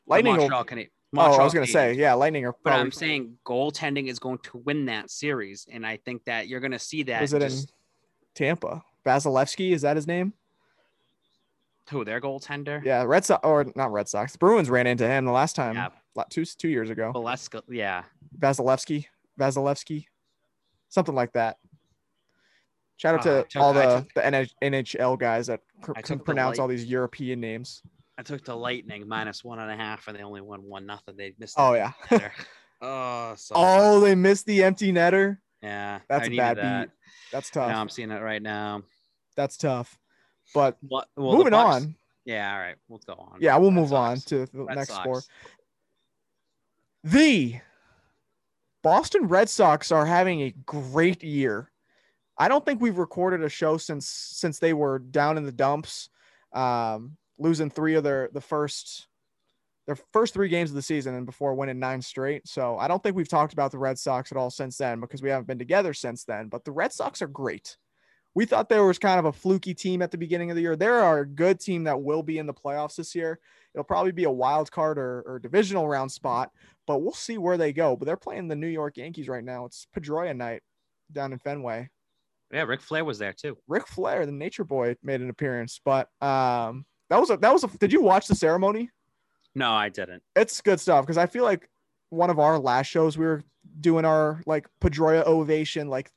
[0.07, 0.35] Lightning.
[0.35, 0.87] Montreal will, can.
[1.13, 2.53] Montreal oh, I was going to say, yeah, Lightning are.
[2.53, 6.47] Probably, but I'm saying goaltending is going to win that series, and I think that
[6.47, 7.21] you're going to see that.
[7.21, 7.75] Is it just, in
[8.33, 8.83] Tampa?
[9.05, 10.33] Vasilevskiy, is that his name?
[11.89, 12.83] Who their goaltender?
[12.83, 14.31] Yeah, Red Sox or not Red Sox.
[14.31, 15.89] The Bruins ran into him the last time, yeah.
[16.29, 17.11] two two years ago.
[17.13, 18.03] Valeska, yeah.
[18.39, 19.05] Vasilevskiy,
[19.39, 20.05] Vasilevskiy,
[20.89, 21.57] something like that.
[22.97, 25.61] Shout out uh, to took, all the, took, the NHL guys that
[26.03, 27.81] can pronounce all these European names.
[28.17, 31.17] I took the Lightning minus one and a half, and they only won one nothing.
[31.17, 31.55] They missed.
[31.57, 31.93] Oh yeah.
[32.81, 35.39] oh, so oh, they missed the empty netter.
[35.63, 36.89] Yeah, that's I a bad that.
[36.89, 36.91] beat.
[37.31, 37.69] That's tough.
[37.69, 38.83] Now I'm seeing it right now.
[39.35, 39.97] That's tough.
[40.53, 41.95] But what, well, moving on.
[42.25, 42.75] Yeah, all right.
[42.87, 43.37] We'll go on.
[43.39, 45.01] Yeah, we'll move on to the Red next Sox.
[45.01, 45.21] score.
[47.03, 47.55] The
[48.83, 51.71] Boston Red Sox are having a great year.
[52.37, 56.09] I don't think we've recorded a show since since they were down in the dumps,
[56.53, 59.07] um, losing three of their the first
[59.91, 62.47] their first three games of the season and before winning nine straight.
[62.47, 65.21] So I don't think we've talked about the Red Sox at all since then because
[65.21, 66.47] we haven't been together since then.
[66.47, 67.75] But the Red Sox are great.
[68.33, 70.77] We thought there was kind of a fluky team at the beginning of the year.
[70.77, 73.37] They're a good team that will be in the playoffs this year.
[73.73, 76.51] It'll probably be a wild card or, or divisional round spot,
[76.87, 77.97] but we'll see where they go.
[77.97, 79.65] But they're playing the New York Yankees right now.
[79.65, 80.61] It's Pedroia night
[81.11, 81.89] down in Fenway.
[82.53, 83.57] Yeah, Ric Flair was there too.
[83.67, 85.81] Ric Flair, the Nature Boy, made an appearance.
[85.83, 87.67] But um, that was a that was a.
[87.77, 88.89] Did you watch the ceremony?
[89.55, 90.23] No, I didn't.
[90.35, 91.69] It's good stuff because I feel like
[92.09, 93.43] one of our last shows we were
[93.79, 96.09] doing our like Pedroia ovation, like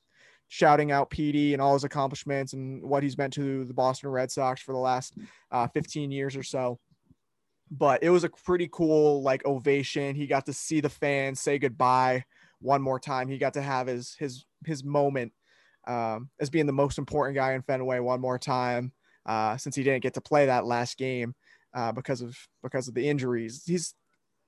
[0.48, 4.30] shouting out PD and all his accomplishments and what he's meant to the Boston Red
[4.30, 5.14] Sox for the last
[5.50, 6.78] uh, 15 years or so.
[7.70, 10.14] But it was a pretty cool like ovation.
[10.14, 12.24] He got to see the fans say goodbye
[12.60, 13.28] one more time.
[13.28, 15.32] He got to have his his his moment
[15.86, 18.92] um, as being the most important guy in Fenway one more time
[19.26, 21.34] uh, since he didn't get to play that last game
[21.74, 23.62] uh, because of because of the injuries.
[23.66, 23.94] He's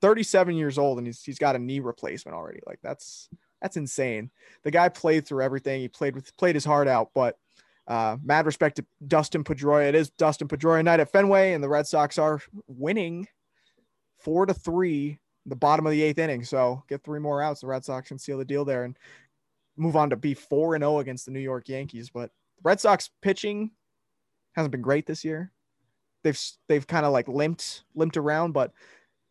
[0.01, 2.61] 37 years old and he's he's got a knee replacement already.
[2.65, 3.29] Like that's
[3.61, 4.31] that's insane.
[4.63, 5.81] The guy played through everything.
[5.81, 7.37] He played with played his heart out, but
[7.87, 9.87] uh, mad respect to Dustin Pedroia.
[9.87, 13.27] It is Dustin Pedroia night at Fenway, and the Red Sox are winning
[14.17, 16.43] four to three, the bottom of the eighth inning.
[16.43, 17.61] So get three more outs.
[17.61, 18.97] The Red Sox can seal the deal there and
[19.77, 22.09] move on to be four and zero against the New York Yankees.
[22.09, 23.71] But the Red Sox pitching
[24.53, 25.53] hasn't been great this year.
[26.27, 28.73] They've they've kind of like limped limped around, but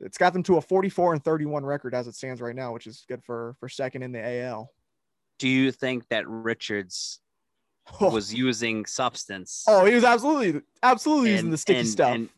[0.01, 2.87] it's got them to a 44 and 31 record as it stands right now, which
[2.87, 4.71] is good for for second in the AL.
[5.39, 7.21] Do you think that Richards
[8.01, 9.65] Oh, was using substance?
[9.69, 12.15] oh he was absolutely absolutely using the sticky and- stuff.
[12.15, 12.29] and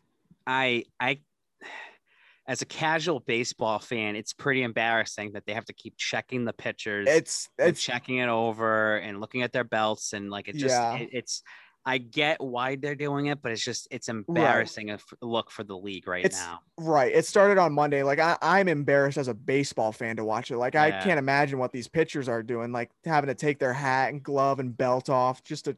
[0.45, 1.19] I I
[2.47, 6.51] as a casual baseball fan, it's pretty embarrassing that they have to keep checking the
[6.53, 7.07] pitchers.
[7.09, 10.97] it's it's checking it over and looking at their belts and like it just Yeah.
[10.97, 11.43] it- it's
[11.89, 15.63] I get why they're doing it, but it's just it's embarrassing a f- look for
[15.63, 16.59] the league right It's- now.
[16.77, 17.11] right.
[17.11, 18.03] It started on Monday.
[18.03, 20.57] Like I, I'm embarrassed as a baseball fan to watch it.
[20.57, 22.71] Like I can't imagine what these pitchers are doing.
[22.71, 25.75] Like having to take their hat and glove and belt off just to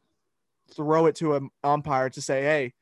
[0.74, 2.74] throw it to an umpire to say, "Hey,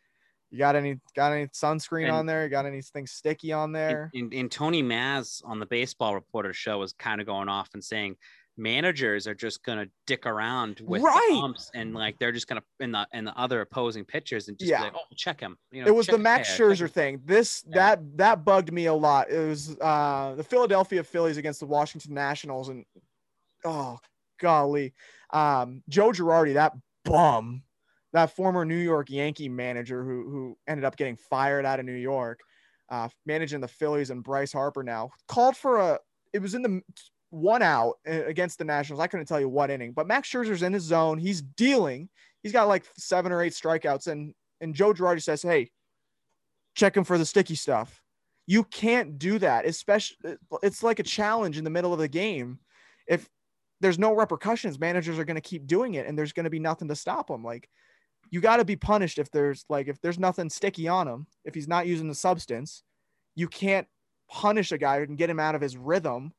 [0.51, 2.43] you got any got any sunscreen And- on there?
[2.45, 6.53] You got anything sticky on And, there?" and, and Tony Maz on the baseball reporter
[6.53, 8.16] show was kind of going off and saying
[8.61, 11.43] managers are just gonna dick around with Right.
[11.75, 14.79] and like they're just gonna in the and the other opposing pitchers and just Yeah.
[14.79, 15.57] be like, oh check him.
[15.73, 17.23] You know, it was the Max hair, Scherzer his-" thing.
[17.25, 17.75] This Yeah.
[17.97, 19.31] that that bugged me a lot.
[19.31, 22.85] It was uh, the Philadelphia Phillies against the Washington Nationals, and
[23.65, 23.99] oh
[24.39, 24.95] golly,
[25.31, 27.63] um, Joe Girardi, that bum,
[28.13, 31.93] that former New York Yankee manager who who ended up getting fired out of New
[31.95, 32.41] York,
[32.91, 35.99] uh, managing the Phillies and Bryce Harper now called for a.
[36.33, 36.81] It was in the
[37.31, 39.01] one out uh, against the Nationals.
[39.01, 41.18] I couldn't tell you what inning, but Max Scherzer's in his zone.
[41.18, 42.09] He's dealing.
[42.43, 45.70] He's got like seven or eight strikeouts, and and Joe Girardi says, "Hey,
[46.74, 48.03] check him for the sticky stuff."
[48.47, 52.59] You can't do that, especially it's like a challenge in the middle of the game.
[53.07, 53.28] If
[53.81, 56.59] there's no repercussions, managers are going to keep doing it, and there's going to be
[56.59, 57.45] nothing to stop them.
[57.45, 57.68] Like
[58.31, 61.55] you got to be punished if there's like if there's nothing sticky on him, if
[61.55, 62.83] he's not using the substance,
[63.37, 63.87] you can't
[64.28, 66.33] punish a guy and get him out of his rhythm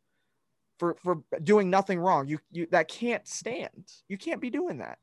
[0.81, 2.27] for for doing nothing wrong.
[2.27, 3.93] You you that can't stand.
[4.09, 4.97] You can't be doing that.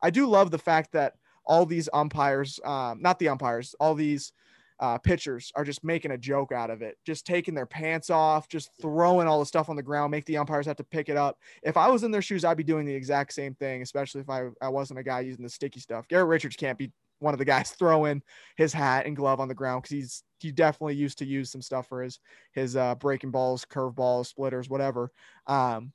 [0.00, 1.14] I do love the fact that
[1.44, 4.32] all these umpires, um, not the umpires, all these
[4.78, 8.48] uh, pitchers are just making a joke out of it, just taking their pants off,
[8.48, 11.16] just throwing all the stuff on the ground, make the umpires have to pick it
[11.16, 11.38] up.
[11.64, 14.30] If I was in their shoes, I'd be doing the exact same thing, especially if
[14.30, 16.06] I, I wasn't a guy using the sticky stuff.
[16.06, 18.22] Garrett Richards can't be one of the guys throwing
[18.56, 21.62] his hat and glove on the ground because he's he definitely used to use some
[21.62, 22.20] stuff for his
[22.52, 25.10] his uh, breaking balls, curve balls, splitters, whatever.
[25.46, 25.92] Um,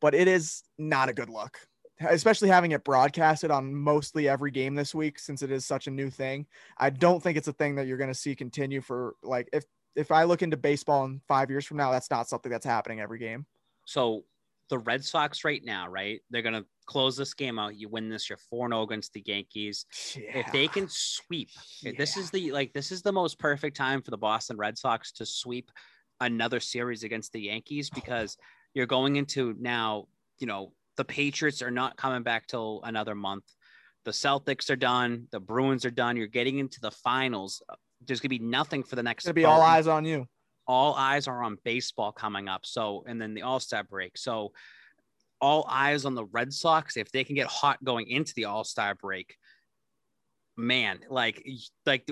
[0.00, 1.58] but it is not a good look,
[2.00, 5.90] especially having it broadcasted on mostly every game this week since it is such a
[5.90, 6.46] new thing.
[6.78, 9.64] I don't think it's a thing that you're going to see continue for like if
[9.96, 13.00] if I look into baseball in five years from now, that's not something that's happening
[13.00, 13.46] every game.
[13.86, 14.24] So
[14.68, 16.20] the Red Sox right now, right?
[16.30, 17.76] They're gonna close this game out.
[17.76, 19.86] You win this, you're 4-0 against the Yankees.
[20.14, 21.50] If they can sweep,
[21.84, 24.78] eh, this is the like this is the most perfect time for the Boston Red
[24.78, 25.70] Sox to sweep
[26.20, 27.94] another series against the Yankees oh.
[27.94, 28.36] because
[28.74, 30.06] you're going into now,
[30.38, 33.44] you know, the Patriots are not coming back till another month.
[34.04, 36.16] The Celtics are done, the Bruins are done.
[36.16, 37.62] You're getting into the finals.
[38.06, 40.26] There's gonna be nothing for the next it's gonna be all eyes on you.
[40.66, 42.64] all eyes are on baseball coming up.
[42.64, 44.16] So, and then the All Star break.
[44.16, 44.52] So,
[45.40, 46.96] all eyes on the Red Sox.
[46.96, 49.36] If they can get hot going into the All Star break,
[50.56, 51.46] man, like,
[51.84, 52.08] like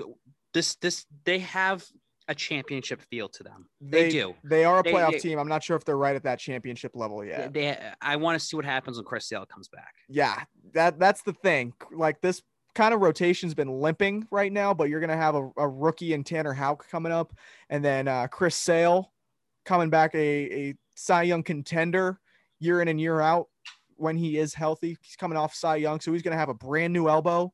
[0.53, 1.85] this, this, they have
[2.27, 3.67] a championship feel to them.
[3.81, 4.33] They, do.
[4.43, 5.39] They are a They- playoff they- team.
[5.39, 7.53] I'm not sure if they're right at that championship level yet.
[7.53, 9.93] They, I want to see what happens when Chris Sale comes back.
[10.09, 11.73] yeah, that that's the thing.
[11.91, 12.41] Like this
[12.73, 16.25] kind of rotation's been limping right now, but you're gonna have a, a rookie and
[16.25, 17.31] Tanner Houck coming up,
[17.69, 19.11] and then uh, Chris Sale
[19.63, 20.17] coming back, a
[20.69, 22.19] a Cy Young contender
[22.59, 23.47] year in and year out
[23.95, 24.97] when he is healthy.
[25.01, 27.53] He's coming off Cy Young, so he's gonna have a brand new elbow.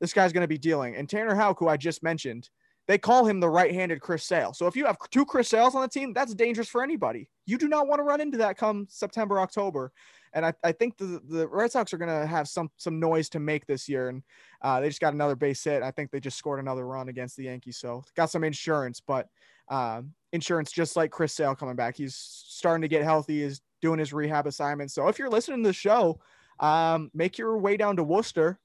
[0.00, 2.48] This guy's gonna be dealing, and Tanner Houck, who I just mentioned.
[2.86, 4.54] They call him the right-handed Chris Sale.
[4.54, 7.28] So if you have two Chris Sales on the team, that's dangerous for anybody.
[7.44, 9.92] You do not want to run into that come September, October
[10.32, 13.28] and I, I think the, the Red Sox are going to have some some noise
[13.30, 14.22] to make this year, and
[14.62, 15.82] uh, they just got another base hit.
[15.82, 19.00] I think they just scored another run against the Yankees, so got some insurance.
[19.00, 19.28] But
[19.68, 21.96] um, insurance, just like Chris Sale coming back.
[21.96, 24.94] He's starting to get healthy, is doing his rehab assignments.
[24.94, 26.20] So if you're listening to the show,
[26.60, 28.58] um, make your way down to Worcester.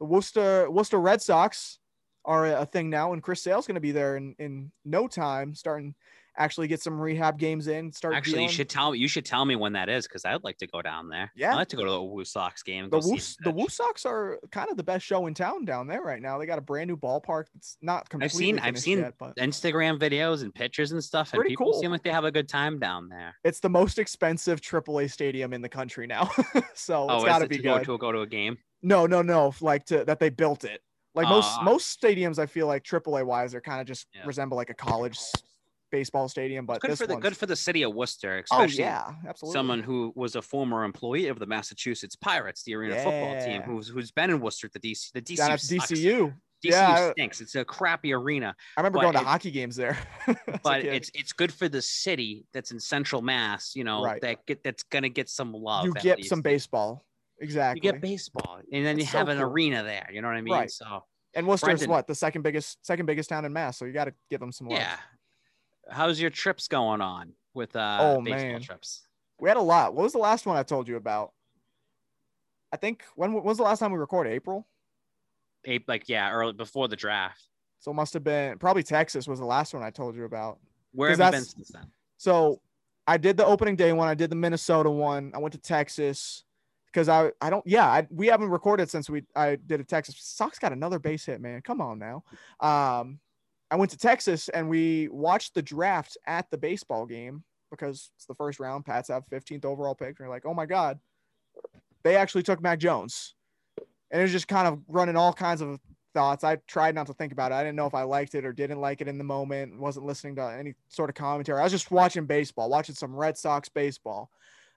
[0.00, 1.78] The Worcester Worcester Red Sox
[2.24, 5.54] are a thing now, and Chris Sale's going to be there in in no time,
[5.54, 5.94] starting
[6.38, 7.92] actually get some rehab games in.
[7.92, 8.98] Start Actually, you should tell me.
[8.98, 11.30] You should tell me when that is because I'd like to go down there.
[11.36, 11.52] Yeah.
[11.52, 12.88] I'd like to go to the Woo Sox game.
[12.90, 13.50] The Woo, the.
[13.50, 16.38] Woo Sox are kind of the best show in town down there right now.
[16.38, 17.44] They got a brand new ballpark.
[17.56, 18.58] It's not completely I've seen.
[18.60, 21.80] I've seen yet, but Instagram videos and pictures and stuff, and Pretty people cool.
[21.80, 23.34] seem like they have a good time down there.
[23.44, 26.30] it's the most expensive AAA stadium in the country now.
[26.74, 27.84] so oh, it's got to be to go good.
[27.86, 28.56] to go to a game?
[28.82, 29.52] No, no, no.
[29.60, 30.80] Like to that they built it.
[31.14, 31.62] Like most Ah.
[31.64, 34.22] most stadiums, I feel like AAA wise, they're kind of just Yeah.
[34.24, 35.18] resemble like a college
[35.90, 36.66] baseball stadium.
[36.66, 39.54] But good for the one's- good for the city of Worcester, Oh especially yeah, absolutely.
[39.58, 43.88] someone who was a former employee of the Massachusetts Pirates, the arena football team, who's
[43.88, 44.68] who's been in Worcester.
[44.72, 45.38] The DC, the DC.
[45.78, 46.34] DCU.
[46.60, 47.40] DCU Yeah, stinks.
[47.40, 49.96] It's a crappy arena, I remember going to it- hockey games there.
[50.64, 53.76] but it's it's good for the city that's in Central Mass.
[53.76, 54.20] You know Right.
[54.22, 55.84] that get that's gonna get some love.
[55.86, 56.28] you get least.
[56.30, 57.04] some baseball.
[57.40, 57.78] Exactly.
[57.86, 59.46] You get baseball, and then you so have an cool.
[59.52, 60.08] arena there.
[60.12, 60.52] You know what I mean?
[60.52, 60.68] Right.
[60.70, 63.92] So and Worcester's Brendan- what the second biggest second biggest town in Mass, so you
[63.92, 64.80] got to give them some love.
[64.80, 64.96] yeah.
[65.90, 68.60] How's your trips going on with uh Oh, baseball man.
[68.60, 69.06] trips?
[69.40, 69.94] We had a lot.
[69.94, 71.32] What was the last one I told you about?
[72.72, 74.32] I think when, when was the last time we recorded?
[74.32, 74.66] April.
[75.64, 77.48] Ape, like yeah, early before the draft.
[77.78, 80.58] So it must have been probably Texas was the last one I told you about.
[80.92, 81.90] Where have you been since then?
[82.16, 82.60] So
[83.06, 84.08] I did the opening day one.
[84.08, 85.32] I did the Minnesota one.
[85.34, 86.44] I went to Texas
[86.86, 90.16] because I I don't yeah I, we haven't recorded since we I did a Texas.
[90.18, 91.62] Sox got another base hit, man.
[91.62, 92.24] Come on now.
[92.60, 93.20] Um,
[93.70, 98.26] I went to Texas and we watched the draft at the baseball game because it's
[98.26, 98.86] the first round.
[98.86, 100.08] Pats have 15th overall pick.
[100.08, 100.98] And you're like, oh my god,
[102.02, 103.34] they actually took Mac Jones,
[104.10, 105.78] and it was just kind of running all kinds of
[106.14, 106.44] thoughts.
[106.44, 107.56] I tried not to think about it.
[107.56, 109.78] I didn't know if I liked it or didn't like it in the moment.
[109.78, 111.60] wasn't listening to any sort of commentary.
[111.60, 114.30] I was just watching baseball, watching some Red Sox baseball.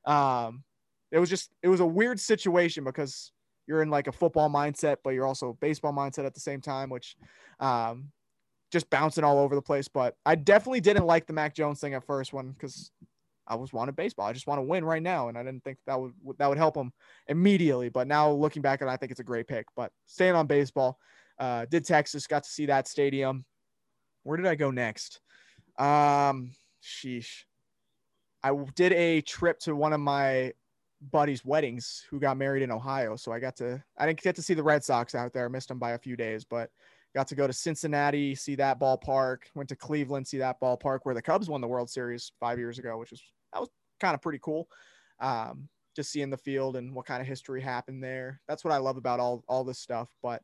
[0.06, 0.64] Um,
[1.12, 3.32] it was just it was a weird situation because
[3.68, 6.90] you're in like a football mindset, but you're also baseball mindset at the same time,
[6.90, 7.16] which
[7.60, 8.12] um,
[8.72, 9.88] just bouncing all over the place.
[9.88, 12.92] But I definitely didn't like the Mac Jones thing at first one because
[13.48, 14.28] I was wanted baseball.
[14.28, 16.58] I just want to win right now, and I didn't think that would that would
[16.58, 16.92] help him
[17.28, 17.90] immediately.
[17.90, 19.66] But now looking back at I think it's a great pick.
[19.76, 20.98] But staying on baseball,
[21.38, 23.46] uh, did Texas, got to see that stadium.
[24.24, 25.20] Where did I go next?
[25.78, 26.52] Um,
[26.84, 27.44] sheesh.
[28.44, 30.54] I did a trip to one of my
[31.12, 33.16] buddies' weddings who got married in Ohio.
[33.16, 35.46] So I got to, I didn't get to see the Red Sox out there.
[35.46, 36.70] I missed them by a few days, but
[37.14, 41.16] got to go to Cincinnati, see that ballpark, went to Cleveland, see that ballpark where
[41.16, 43.22] the Cubs won the World Series five years ago, which was,
[43.54, 44.68] that was kind of pretty cool.
[45.20, 48.40] Um, just seeing the field and what kind of history happened there.
[48.48, 50.10] That's what I love about all, all this stuff.
[50.24, 50.42] But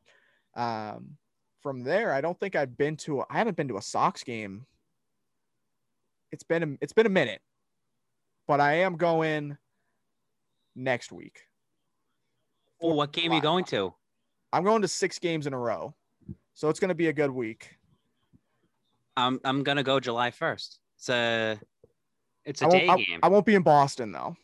[0.54, 1.16] um,
[1.62, 4.66] from there, I don't think I've been to, I haven't been to a Sox game.
[6.32, 7.40] It's been, a, it's been a minute,
[8.46, 9.56] but I am going
[10.76, 11.40] next week.
[12.78, 13.94] Well, what game are you going to?
[14.52, 15.94] I'm going to six games in a row.
[16.58, 17.76] So it's going to be a good week.
[19.16, 20.80] I'm I'm gonna go July first.
[20.96, 21.56] It's a
[22.44, 23.20] it's a I day I, game.
[23.22, 24.36] I won't be in Boston though.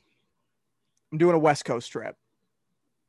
[1.11, 2.15] I'm doing a West Coast trip.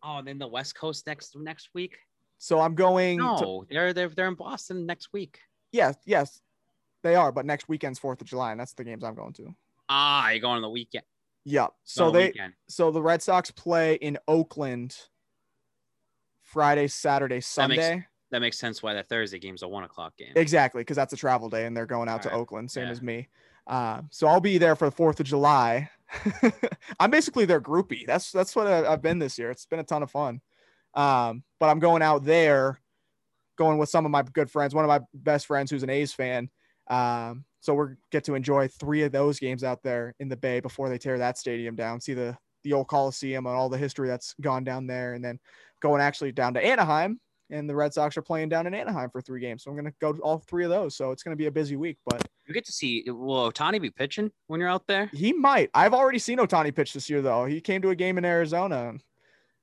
[0.01, 1.99] oh, and then the West Coast next next week.
[2.39, 5.39] So I'm going to, No, they're they're they're in Boston next week.
[5.71, 6.41] yes, yes,
[7.03, 7.31] they are.
[7.31, 9.53] But next weekend's 4th of July, and that's the games I'm going to.
[9.87, 11.05] Ah, you're going on the weekend.
[11.43, 11.73] Yep.
[11.83, 12.53] So the they, weekend.
[12.67, 14.97] so the Red Sox play in Oakland
[16.41, 18.07] Friday, Saturday, Sunday.
[18.35, 20.33] That makes sense why that Thursday game's a one o'clock game.
[20.35, 22.91] Exactly, because that's a travel day and they're going out to Alright, Oakland, same yeah.
[22.91, 23.29] as me.
[23.65, 25.89] Uh, so I'll be there for the Fourth of July.
[26.99, 28.05] I'm basically their groupie.
[28.05, 29.51] That's that's what I've been this year.
[29.51, 30.41] It's been a ton of fun.
[30.95, 32.81] Um, but I'm going out there,
[33.57, 34.75] going with some of my good friends.
[34.75, 36.49] One of my best friends who's an A's fan.
[36.89, 40.59] Um, so we're get to enjoy three of those games out there in the Bay
[40.59, 42.01] before they tear that stadium down.
[42.01, 45.39] See the the old Coliseum and all the history that's gone down there, and then
[45.81, 49.21] going actually down to Anaheim and the Red Sox are playing down in Anaheim for
[49.21, 49.63] three games.
[49.63, 50.95] So I'm going to go to all three of those.
[50.95, 53.79] So it's going to be a busy week, but You get to see will Ohtani
[53.81, 55.09] be pitching when you're out there?
[55.13, 55.69] he might.
[55.73, 57.45] I've already seen Ohtani pitch this year, though.
[57.45, 58.93] He came to a game in Arizona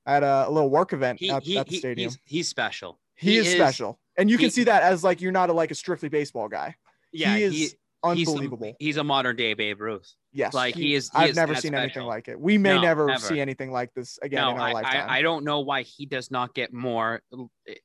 [0.05, 2.09] at a, a little work event He, at, he, at the he- stadium.
[2.09, 2.99] he's, he's special.
[3.15, 3.99] he, he is, is- special.
[4.17, 6.75] And you can see that as like you're not a, like a strictly baseball guy.
[7.11, 8.75] Yeah, he is unbelievable.
[8.79, 10.11] He's a modern day Babe Ruth.
[10.31, 10.53] yes.
[10.53, 12.39] like, he is- he I've is never seen anything like it.
[12.39, 13.19] We may No, never never.
[13.19, 15.09] see anything like this again no, in our I, lifetime.
[15.09, 17.21] I, I don't know why he does not get more,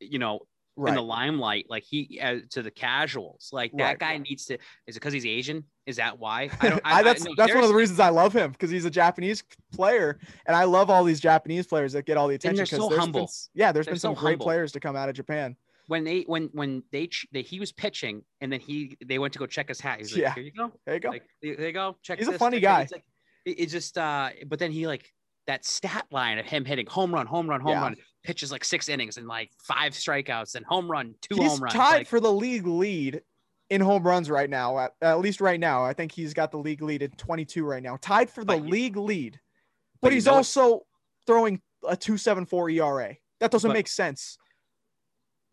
[0.00, 0.40] you know,
[0.76, 0.90] right.
[0.90, 1.66] in the limelight.
[1.68, 3.50] Like he uh, to the casuals.
[3.52, 3.98] Like that Right.
[3.98, 4.54] guy needs to.
[4.54, 5.64] Is it because he's Asian?
[5.86, 6.50] Is that why?
[6.60, 6.82] I don't.
[6.84, 9.42] I, that's no, that's one of the reasons I love him because he's a Japanese
[9.72, 12.56] player, and I love all these Japanese players that get all the attention.
[12.56, 13.30] they're 'cause so there's been humble.
[13.54, 14.44] yeah, there's They're been some so great humble.
[14.46, 15.56] players to come out of Japan.
[15.88, 19.46] When they when when they, he was pitching and then he they went to go
[19.46, 19.98] check his hat.
[19.98, 20.34] He's like, Yeah.
[20.34, 20.70] here you go.
[20.86, 21.08] There you go.
[21.10, 21.96] Like there you go.
[22.02, 22.18] Check.
[22.20, 22.82] He's a funny guy.
[22.82, 23.04] It's like
[23.68, 25.10] just uh but then he like
[25.46, 27.80] that stat line of him hitting home run, home run, home Yeah.
[27.82, 31.60] run, pitches like six innings and like five strikeouts and home run, two he's home
[31.62, 31.72] runs.
[31.74, 33.22] tied like, for the league lead
[33.70, 34.78] in home runs right now.
[34.78, 37.82] At, at least right now, I think he's got the league lead at 22 right
[37.82, 39.40] now, tied for the But league lead.
[40.02, 40.82] but But he's also
[41.26, 43.16] throwing a 2.74 ERA.
[43.40, 44.36] That doesn't But- make sense.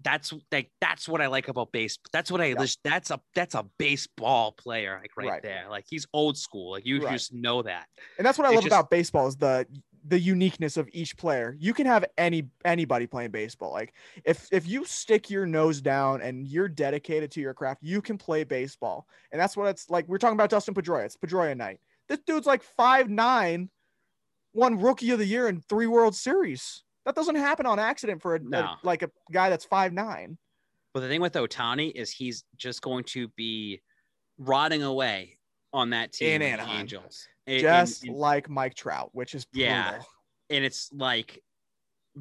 [0.06, 1.97] That's like that's what I like about base.
[2.14, 2.66] That's what I Yeah.
[2.84, 5.43] that's a that's a baseball player like right, Right.
[5.43, 5.66] there.
[5.70, 6.72] Like he's old school.
[6.74, 7.12] Like you Right.
[7.12, 7.88] just know that.
[8.18, 9.66] And that's what I It love just- about baseball is the
[10.08, 11.56] the uniqueness of each player.
[11.60, 13.72] You can have any anybody playing baseball.
[13.72, 18.01] Like if if you stick your nose down and you're dedicated to your craft, you
[18.03, 19.08] can play baseball.
[19.32, 20.08] And that's what it's like.
[20.08, 21.06] We're talking about Dustin Pedroia.
[21.06, 21.80] It's Pedroia night.
[22.08, 23.72] This dude's like five nine,
[24.53, 26.84] won rookie of the year in three World Series.
[27.06, 30.38] That doesn't happen on accident for a, a- like a guy that's five nine.
[30.93, 33.82] But the thing with Ohtani is he's just going to be
[34.38, 35.38] rotting away
[35.74, 36.82] on that team, In Anaheim.
[36.82, 37.28] Angels.
[37.47, 39.70] And- Just and, like Mike Trout, which is brutal.
[39.70, 39.99] Yeah.
[40.49, 41.41] and it's like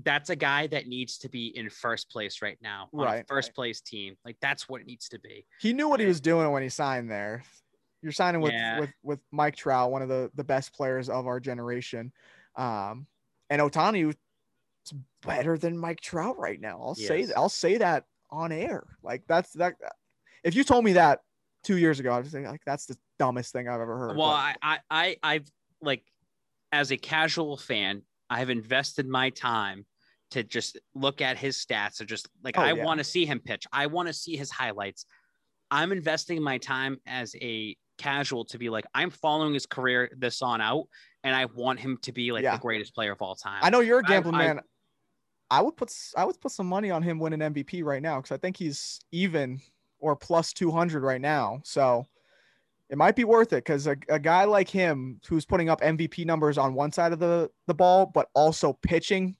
[0.02, 3.28] that's a guy that needs to be in first place right now on a Right,
[3.28, 3.54] first right.
[3.54, 4.16] place team.
[4.24, 5.46] Like that's what it needs to be.
[5.60, 7.44] he knew what he was doing when he signed there.
[8.02, 8.80] You're signing with Yeah.
[8.80, 12.12] with with Mike Trout, one of the the best players of our generation,
[12.56, 13.06] um,
[13.50, 14.14] and Ohtani
[14.92, 16.78] was better than Mike Trout right now.
[16.80, 17.32] I'll say Yes.
[17.36, 18.84] I'll say that on air.
[19.02, 19.74] Like that's that.
[20.42, 21.20] If you told me that
[21.62, 24.16] two years ago, I was like, like that's the dumbest thing I've ever heard.
[24.16, 26.04] Well, but- I, I, I, I've like,
[26.72, 29.86] as a casual fan, I have invested my time
[30.32, 32.84] to just look at his stats or just like Oh, I yeah.
[32.84, 33.64] want to see him pitch.
[33.72, 35.06] I want to see his highlights.
[35.70, 40.42] I'm investing my time as a casual to be like I'm following his career this
[40.42, 40.84] on out,
[41.22, 42.56] and I want him to be like Yeah.
[42.56, 43.60] the greatest player of all time.
[43.62, 44.60] I know you're a gambling I- man.
[45.50, 48.32] I would put I would put some money on him winning MVP right now because
[48.32, 49.60] I think he's even
[49.98, 51.60] or plus two hundred right now.
[51.64, 52.06] So
[52.90, 56.26] it might be worth it because a, a guy like him who's putting up MVP
[56.26, 59.36] numbers on one side of the the ball but also pitching,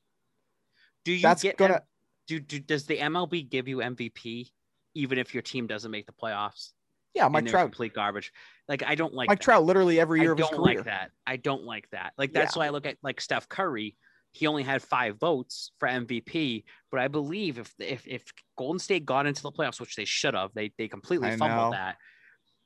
[1.05, 1.81] Do you that's get gonna M-
[2.27, 4.51] do, do does the MLB give you MVP
[4.95, 6.71] even if your team doesn't make the playoffs?
[7.15, 7.67] yeah, Mike Trout.
[7.67, 8.33] complete garbage.
[8.69, 9.45] Like I don't like Mike that.
[9.45, 10.77] Trout literally every year I of his don't career.
[10.77, 11.11] like that.
[11.27, 12.13] I don't like that.
[12.19, 12.61] Like that's Yeah.
[12.61, 13.97] why I look at like Steph Curry.
[14.35, 18.25] He only had five votes for MVP, but I believe if if if
[18.59, 21.67] Golden State got into the playoffs, which they should have, they they completely I fumbled
[21.67, 21.71] know.
[21.71, 21.97] that.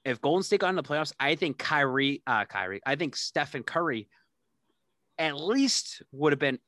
[0.06, 3.64] If Golden State got into the playoffs, I think Kyrie, uh, Kyrie, I think Stephen
[3.64, 4.08] Curry,
[5.18, 6.58] at least would have been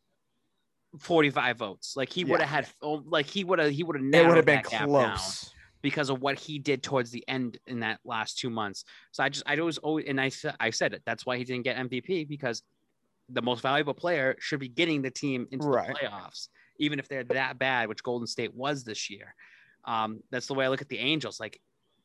[0.98, 1.94] forty-five votes.
[1.96, 2.32] Like he Yeah.
[2.32, 4.56] would have had, oh, like he would have, he would have It would have been
[4.56, 5.54] that gap down close.
[5.82, 8.84] because of what he did towards the end in that last two months.
[9.12, 10.30] So I just I was always and I
[10.60, 11.02] I said it.
[11.06, 12.62] That's why he didn't get MVP because
[13.32, 15.88] the most valuable player should be getting the team into Right.
[15.88, 19.34] the playoffs, even if they're that bad, which Golden State was this year.
[19.84, 21.40] Um, that's the way I look at the Angels.
[21.40, 21.60] Like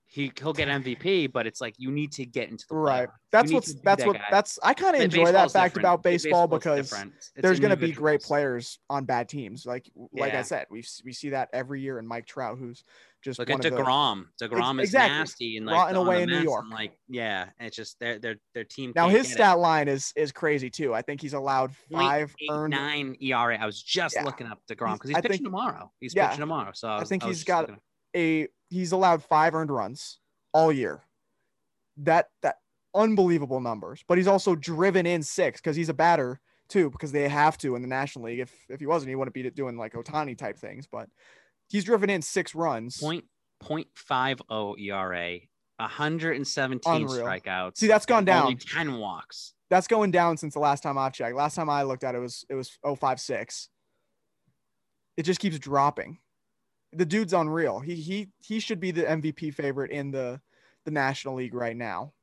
[0.08, 3.10] he he'll get MVP, but it's like you need to get into the Right.
[3.10, 3.14] playoffs.
[3.32, 4.26] That's need what's to that's that what guy.
[4.30, 5.84] that's I kind of enjoy that fact different.
[5.84, 6.94] about Ba- baseball because
[7.36, 9.66] there's going to be great players on bad teams.
[9.66, 12.84] Like like I said, we we see that every year in Mike Trout, who's
[13.26, 14.26] just Look at of the, deGrom.
[14.42, 15.18] deGrom is exactly.
[15.18, 16.66] nasty and like Rotting on away in New York.
[16.72, 18.94] like yeah, it's just their their their team.
[18.96, 19.34] now his get it.
[19.34, 20.94] stat line is is crazy too.
[20.94, 22.72] I think he's allowed five earned.
[22.72, 23.58] nine ERA.
[23.60, 24.24] I was just Yeah.
[24.24, 25.92] looking up deGrom because he's I pitching think- tomorrow.
[26.00, 26.28] He's yeah.
[26.28, 26.72] pitching tomorrow.
[26.74, 27.70] So I, I think was he's got-
[28.16, 30.20] a he's allowed five earned runs
[30.54, 31.02] all year.
[31.98, 32.58] That that
[32.94, 34.04] unbelievable numbers.
[34.08, 37.76] But he's also driven in six because he's a batter too, because they have to
[37.76, 38.40] in the National League.
[38.40, 40.88] If if he wasn't, he wouldn't be doing like Ohtani type things.
[40.88, 41.10] But
[41.70, 42.98] he's driven in six runs.
[42.98, 43.26] point
[43.60, 45.40] point five oh ERA,
[45.78, 47.26] 117 Unreal.
[47.26, 47.78] strikeouts.
[47.78, 48.88] See, that's gone and only down.
[48.88, 49.54] 10 walks.
[49.70, 51.36] That's going down since the last time I checked.
[51.36, 53.70] Last time I looked at it was it was 056.
[55.18, 56.20] It just keeps dropping.
[56.94, 57.80] The dude's unreal.
[57.80, 60.40] He he he should be the MVP favorite in the
[60.86, 62.14] the National League right now.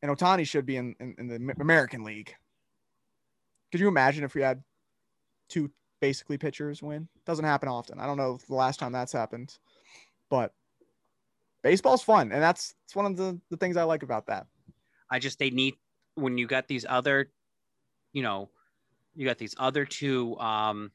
[0.00, 2.32] And Ohtani should be in, in, in the American League.
[3.72, 4.62] Could you imagine if we had
[5.48, 7.08] two basically pitchers win?
[7.26, 7.98] Doesn't happen often.
[8.00, 9.56] I don't know the last time that's happened,
[10.30, 10.52] but
[11.62, 14.46] baseball's fun, and that's it's one of the, the things I like about that.
[15.10, 15.74] I just they need
[16.14, 17.30] when you got these other,
[18.12, 18.50] you know,
[19.14, 20.90] you got these other two um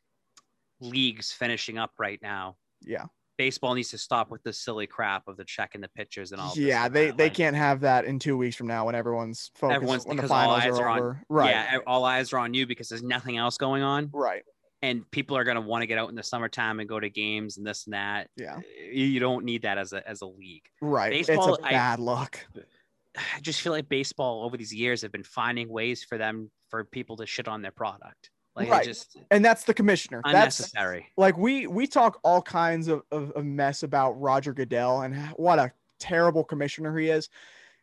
[0.79, 2.57] leagues finishing up right now.
[2.81, 3.05] Yeah.
[3.35, 6.39] Baseball needs to stop with the silly crap of the check and the pitchers and
[6.39, 6.49] all.
[6.49, 9.49] this Yeah, they they like- can't have that in two weeks from now when everyone's
[9.55, 11.21] focused Everyone's when the because all eyes are are on- over.
[11.29, 11.49] right.
[11.49, 14.09] Yeah, all eyes are on you because there's nothing else going on.
[14.13, 14.43] Right.
[14.83, 17.09] And people are going to want to get out in the summertime and go to
[17.09, 18.29] games and this and that.
[18.35, 18.59] Yeah.
[18.91, 20.65] You don't need that as a as a league.
[20.81, 21.09] Right.
[21.09, 22.45] Baseball, it's a bad look.
[23.15, 26.83] I just feel like baseball over these years have been finding ways for them for
[26.83, 28.29] people to shit on their product.
[28.55, 28.83] Like Right.
[28.83, 30.21] just and that's the commissioner.
[30.25, 31.07] That's unnecessary.
[31.15, 35.59] like we we talk all kinds of, of, of mess about Roger Goodell and what
[35.59, 37.29] a terrible commissioner he is.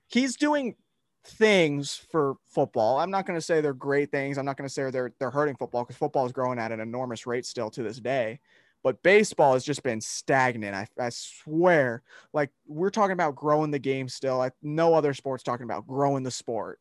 [0.09, 0.77] He's doing
[1.25, 2.99] things for football.
[2.99, 4.39] I'm not going to say they're great things.
[4.39, 6.81] I'm not going to say they're they're hurting football because football is growing at an
[6.81, 8.41] enormous rate still to this day.
[8.83, 10.75] But baseball has just been stagnant.
[10.75, 12.03] I, I swear.
[12.33, 14.39] Like we're talking about growing the game still.
[14.39, 16.79] Like no other sport's talking about growing the sport,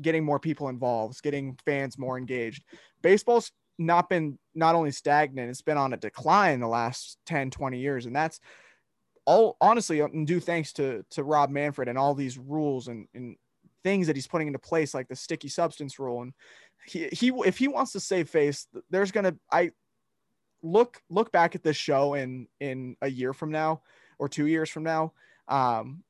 [0.00, 2.64] getting more people involved, getting fans more engaged.
[3.02, 7.78] Baseball's not been not only stagnant, it's been on a decline the last 10, 20
[7.78, 8.06] years.
[8.06, 8.40] And that's
[9.24, 13.36] all honestly and due thanks to to Rob Manfred and all these rules and, and
[13.82, 16.22] things that he's putting into place, like the sticky substance rule.
[16.22, 16.32] And
[16.86, 19.72] he, he if he wants to save face, there's gonna I
[20.62, 23.82] look look back at this show in in a year from now
[24.18, 25.12] or two years from now.
[25.48, 26.02] Um,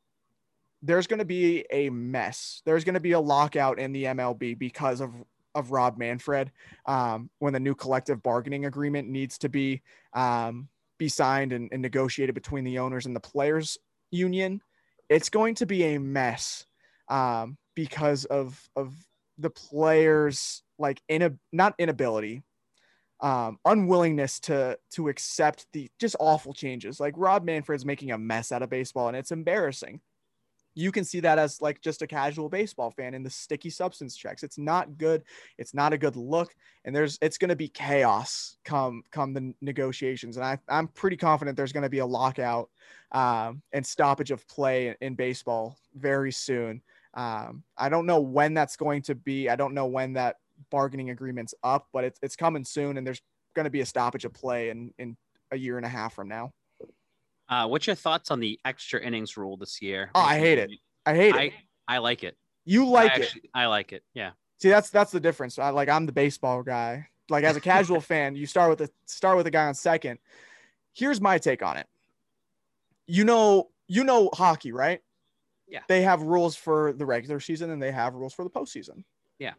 [0.82, 2.60] there's going to be a mess.
[2.64, 5.14] There's going to be a lockout in the MLB because of
[5.54, 6.50] of Rob Manfred
[6.86, 9.82] um, when the new collective bargaining agreement needs to be
[10.14, 10.68] um,
[10.98, 13.78] be signed and, and negotiated between the owners and the players
[14.10, 14.60] union.
[15.08, 16.66] It's going to be a mess
[17.08, 18.94] um, because of of
[19.38, 22.42] the players like in a not inability
[23.22, 26.98] um, unwillingness to to accept the just awful changes.
[26.98, 30.00] Like Rob Manfred's making a mess out of baseball, and it's embarrassing.
[30.74, 34.16] You can see that as like just a casual baseball fan in the sticky substance
[34.16, 34.42] checks.
[34.42, 35.22] It's not good.
[35.58, 36.52] It's not a good look,
[36.84, 40.36] and there's it's going to be chaos come come the negotiations.
[40.36, 42.70] And I I'm pretty confident there's going to be a lockout
[43.12, 46.82] um, and stoppage of play in, in baseball very soon.
[47.14, 49.48] Um, I don't know when that's going to be.
[49.48, 50.36] I don't know when that
[50.70, 53.20] bargaining agreements up, but it's it's coming soon, and there's
[53.55, 55.16] going to be a stoppage of play in in
[55.51, 56.52] a year and a half from now.
[57.48, 60.10] Uh, what's your thoughts on the extra innings rule this year?
[60.14, 60.70] Oh, I hate it.
[61.05, 61.52] I hate I it.
[61.86, 62.36] I like it.
[62.64, 63.22] You like I it.
[63.22, 64.05] actually- I like it.
[64.14, 64.30] Yeah.
[64.60, 65.59] See, that's that's the difference.
[65.59, 67.09] I like I'm the baseball guy.
[67.28, 70.18] Like as a casual fan, you start with a start with a guy on second.
[70.94, 71.86] Here's my take on it.
[73.06, 75.01] You know, you know hockey, right?
[75.72, 75.80] Yeah.
[75.88, 79.04] They have rules for the regular season and they have rules for the postseason.
[79.38, 79.54] Yeah.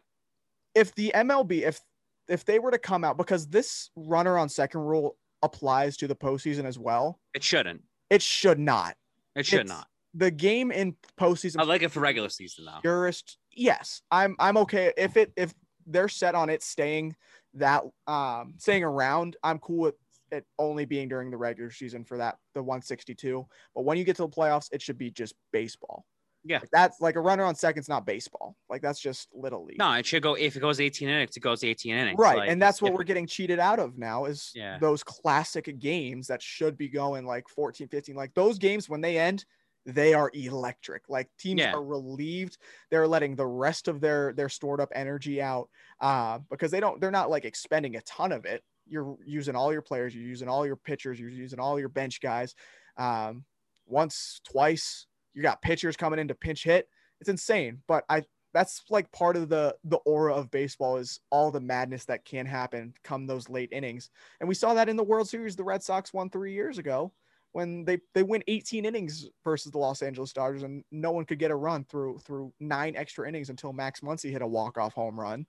[0.74, 1.80] If the MLB, if
[2.28, 6.16] if they were to come out because this runner on second rule applies to the
[6.16, 7.82] postseason as well, It shouldn't.
[8.08, 8.96] it should not.
[9.36, 9.88] It should It's not.
[10.14, 12.78] The game in postseason I like it for regular season though.
[12.80, 15.52] purist yes i'm i'm okay if it if
[15.86, 17.14] they're set on it staying
[17.54, 19.94] that um staying around i'm cool with
[20.34, 24.16] it only being during the regular season for that the 162 but when you get
[24.16, 26.04] to the playoffs it should be just baseball
[26.44, 26.58] Yeah.
[26.58, 29.92] Like, that's like a runner on second's not baseball like that's just little league No,
[29.92, 32.18] it should go if it goes 18 innings, it goes 18 innings.
[32.18, 34.78] right Like, and that's what we're getting cheated out of now is Yeah.
[34.78, 39.16] those classic games that should be going like 14 15 like those games when they
[39.18, 39.44] end
[39.86, 41.72] they are electric like teams Yeah.
[41.74, 42.56] are relieved
[42.90, 45.68] they're letting the rest of their their stored up energy out
[46.00, 49.72] uh, because they don't they're not like expending a ton of it you're using all
[49.72, 52.54] your players you're using all your pitchers you're using all your bench guys
[52.96, 53.44] um,
[53.86, 56.88] once twice you got pitchers coming in to pinch hit.
[57.20, 58.22] It's insane but i
[58.54, 62.46] that's like part of the the aura of baseball is all the madness that can
[62.46, 64.10] happen come those late innings.
[64.40, 67.12] And we saw that in the world series the red sox won three years ago
[67.52, 71.38] when they they win 18 innings versus the los angeles dodgers and no one could
[71.38, 75.18] get a run through through nine extra innings until max muncy hit a walk-off home
[75.18, 75.46] run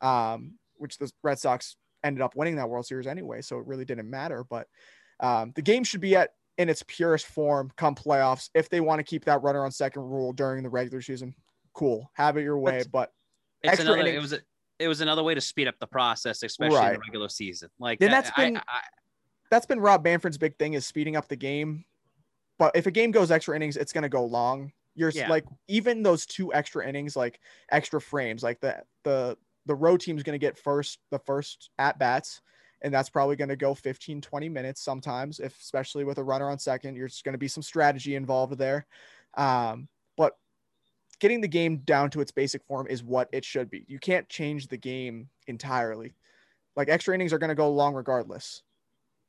[0.00, 3.84] um, which the red sox ended up winning that world series anyway so it really
[3.84, 4.66] didn't matter but
[5.20, 8.98] um, the game should be at in its purest form come playoffs if they want
[8.98, 11.34] to keep that runner on second rule during the regular season
[11.74, 13.12] cool have it your way That's- but
[13.62, 14.38] it's another it was a,
[14.78, 17.68] it was another way to speed up the process, especially in the regular season.
[17.80, 18.80] Like Then that- that's I- been- I,
[19.50, 21.84] that's been Rob Manfred's big thing is speeding up the game.
[22.60, 24.70] But if a game goes extra innings, it's going to go long.
[24.94, 25.28] You're Yeah.
[25.28, 27.40] like even those two extra innings, like
[27.72, 29.36] extra frames, like the the
[29.68, 32.42] the road team's going to get first the first at bats,
[32.82, 35.38] and that's probably going to go 15 20 minutes sometimes.
[35.38, 38.58] If especially with a runner on second, you're just going to be some strategy involved
[38.58, 38.86] there.
[39.36, 40.36] Um, but
[41.20, 43.84] getting the game down to its basic form is what it should be.
[43.86, 46.14] You can't change the game entirely.
[46.74, 48.62] Like extra innings are going to go long regardless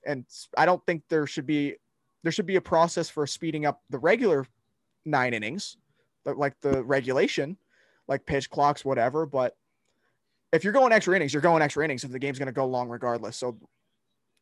[0.05, 0.23] and
[0.57, 1.75] i don't think there should be
[2.23, 4.45] there should be a process for speeding up the regular
[5.05, 5.77] nine innings,
[6.23, 7.57] but like the regulation,
[8.07, 9.25] like pitch clocks, whatever.
[9.25, 9.55] But
[10.51, 12.65] if you're going extra innings, you're going extra innings if the game's going to go
[12.65, 13.38] long regardless.
[13.38, 13.57] So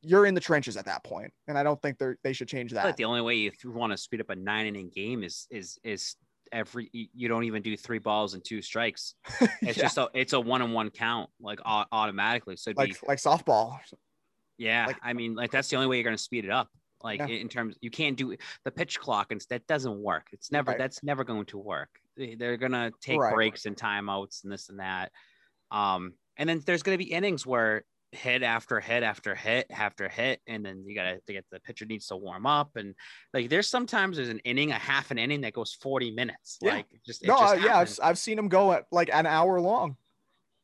[0.01, 1.31] you're in the trenches at that point.
[1.47, 2.85] and I don't think they they should change that.
[2.85, 5.79] like the only way you want to speed up a nine inning game is is
[5.83, 6.15] is
[6.53, 9.15] every you- don't even do three balls and two strikes.
[9.61, 12.55] It's Yeah, just a it's a one on one count like au- automatically.
[12.57, 13.77] So it'd be, like like softball.
[14.57, 16.69] yeah, like- I mean like that's the only way you're gonna speed it up.
[17.03, 17.27] Like Yeah.
[17.27, 20.27] in terms you can't do the pitch clock and that doesn't work.
[20.31, 20.77] It's never Right.
[20.77, 21.89] that's never going to work.
[22.15, 23.33] They- They're gonna take Right.
[23.33, 25.11] breaks and timeouts and this and that.
[25.71, 27.83] Um, and then there's gonna be innings where
[28.13, 32.07] hit after hit after hit after hit, and then you gotta get the pitcher needs
[32.07, 32.95] to warm up, and
[33.33, 36.57] like there's sometimes there's an inning, a half an inning that goes 40 minutes.
[36.61, 36.75] Yeah.
[36.75, 37.99] Like just No, just uh, yeah, I've.
[38.01, 39.97] I've seen them go at like an hour long.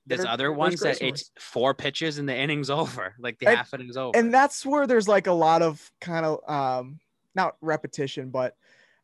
[0.05, 3.57] There's they're- other ones that it's four pitches and the inning's over, like the And-
[3.57, 4.17] half inning's over.
[4.17, 6.99] and that's where there's like a lot of kind of um
[7.35, 8.55] not repetition but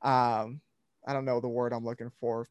[0.04, 0.62] um
[1.08, 2.48] i don't know the word i'm looking for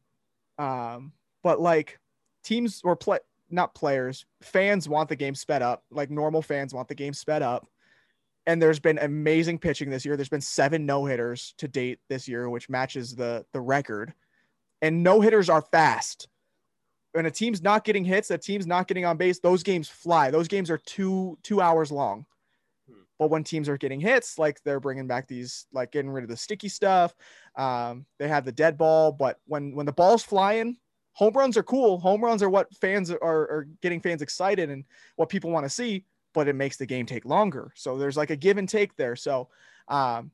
[0.57, 1.99] um but like
[2.43, 3.19] teams or play
[3.51, 7.41] not players fans want the game sped up like normal fans want the game sped
[7.41, 7.67] up.
[8.47, 10.15] And there's been amazing pitching this year.
[10.15, 14.13] There's been seven no hitters to date this year which matches the the record.
[14.81, 16.27] And no hitters are fast.
[17.11, 20.31] When a team's not getting hits a team's not getting on base those games fly.
[20.31, 22.25] Those games are two two hours long.
[23.19, 26.29] But when teams are getting hits, like they're bringing back these, like getting rid of
[26.29, 27.13] the sticky stuff.
[27.57, 30.77] Um, they have the dead ball, but when when the ball's flying,
[31.19, 31.99] home runs are cool.
[31.99, 34.85] Home runs are what fans are, are getting fans excited and
[35.17, 36.05] what people want to see.
[36.33, 37.73] But it makes the game take longer.
[37.75, 39.17] So there's like a give and take there.
[39.17, 39.49] So
[39.89, 40.31] um,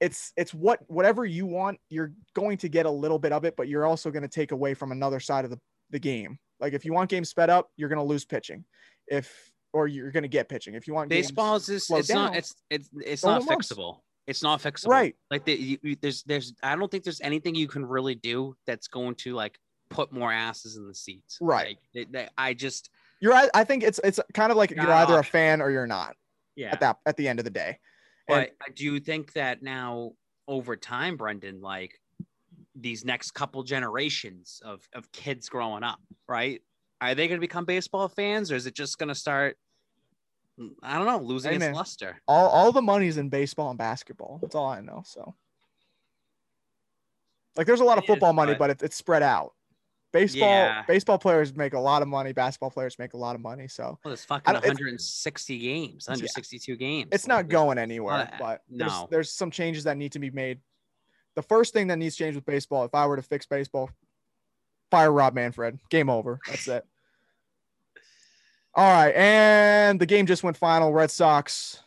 [0.00, 3.56] it's it's what whatever you want, you're going to get a little bit of it,
[3.56, 5.58] but you're also going to take away from another side of the
[5.90, 6.38] the game.
[6.60, 8.64] Like if you want games sped up, you're going to lose pitching.
[9.08, 10.74] If or you're going to get pitching.
[10.74, 14.00] If you want baseball is it's not it's it's it's not fixable.
[14.28, 14.88] It's not fixable.
[14.90, 15.16] Right.
[15.30, 18.86] Like the, you- there's there's I don't think there's anything you can really do that's
[18.86, 19.58] going to like
[19.90, 21.38] put more asses in the seats.
[21.40, 21.68] Right.
[21.68, 22.90] Like, it- that- I just
[23.20, 25.86] You're I I think it's it's kind of like you're either a fan or you're
[25.86, 26.16] not
[26.56, 26.72] yeah.
[26.72, 27.78] at that at the end of the day.
[28.28, 30.12] And- But I do think that now
[30.46, 32.00] over time, Brendan, like
[32.74, 35.98] these next couple generations of of kids growing up,
[36.28, 36.62] right?
[37.00, 39.56] Are they going to become baseball fans, or is it just going to start?
[40.82, 41.74] I don't know, losing Hey, its man.
[41.74, 42.20] luster.
[42.26, 44.38] all all the money's in baseball and basketball.
[44.42, 45.02] That's all I know.
[45.06, 45.34] So
[47.56, 49.54] like there's a lot of is, football money, but- but it, it's spread out.
[50.10, 50.82] Baseball Yeah.
[50.86, 53.68] baseball players make a lot of money, basketball players make a lot of money.
[53.68, 57.10] So Well, it's fucking don't- it's- 160 games, 162 games.
[57.12, 59.08] it's not going anywhere, not- but there's, no.
[59.10, 60.60] there's some changes that need to be made.
[61.34, 63.90] The first thing that needs to change with baseball, if I were to fix baseball,
[64.90, 65.78] fire Rob Manfred.
[65.90, 66.40] Game over.
[66.48, 66.86] That's it.
[68.74, 70.92] All right, and the game just went final.
[70.92, 71.82] Red Sox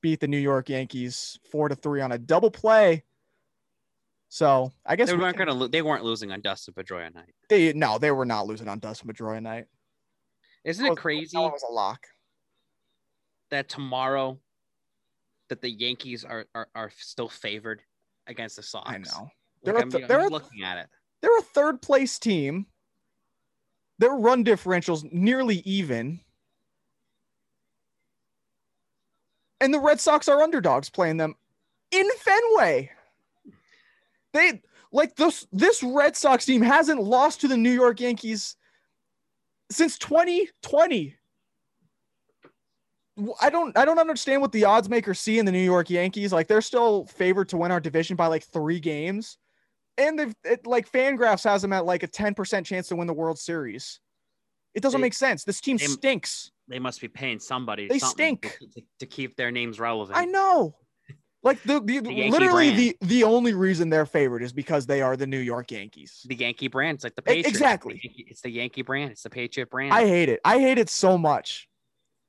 [0.00, 3.04] beat the New York Yankees four to three on a double play.
[4.28, 5.62] So I guess They weren't can- going to.
[5.64, 7.34] Lo- they weren't losing on Dustin Pedroia night.
[7.48, 9.66] they no, they were not losing on Dustin Pedroia night.
[10.64, 12.06] Isn't it was- crazy That was a lock.
[13.50, 14.38] that tomorrow
[15.48, 17.80] that the Yankees are are, are still favored
[18.26, 18.90] against the Sox?
[18.90, 19.30] I know.
[19.62, 20.88] They're I'm, th- I'm they're a- looking at it.
[21.22, 22.66] They're a third place team.
[23.98, 26.20] Their run differentials nearly even.
[29.60, 31.34] And the Red Sox are underdogs playing them
[31.90, 32.92] in Fenway.
[34.32, 38.56] They like this this Red Sox team hasn't lost to the New York Yankees
[39.70, 41.14] since 2020.
[43.40, 46.32] I don't I don't understand what the odds makers see in the New York Yankees.
[46.32, 49.38] Like they're still favored to win our division by like 3 games
[49.96, 53.12] and they've it, like Fangraphs has them at like a 10% chance to win the
[53.14, 53.98] World Series.
[54.74, 55.42] It doesn't They- make sense.
[55.42, 56.52] This team they- stinks.
[56.68, 57.88] They must be paying somebody.
[57.88, 58.58] They stink.
[58.74, 60.18] to, to keep their names relevant.
[60.18, 60.76] I know.
[61.44, 62.78] Like the, the, The literally brand.
[62.78, 66.24] the the only reason they're favored is because they are the New York Yankees.
[66.28, 66.96] The Yankee brand.
[66.96, 67.48] It's like the Patriots.
[67.48, 67.94] exactly.
[67.94, 69.10] It's the Yankee, it's the Yankee brand.
[69.12, 69.92] It's the Patriot brand.
[69.94, 70.40] I hate it.
[70.44, 71.68] I hate it so much.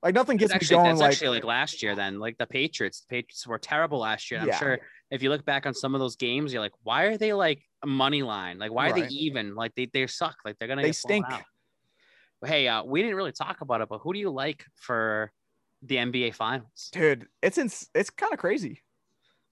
[0.03, 0.83] Like nothing gets me going.
[0.85, 1.95] that's Like actually like last year.
[1.95, 3.01] Then, like the Patriots.
[3.01, 4.41] The Patriots were terrible last year.
[4.41, 4.79] I'm sure
[5.11, 7.61] if you look back on some of those games, you're like, why are they like
[7.83, 8.59] a money line?
[8.59, 9.09] Like, why are Right.
[9.09, 9.55] they even?
[9.55, 10.35] Like they they suck.
[10.45, 11.25] Like they're gonna They get stink.
[12.45, 15.31] hey, uh, we didn't really talk about it, but who do you like for
[15.81, 16.89] the NBA Finals?
[16.93, 18.81] dude, it's ins- it's kind of crazy.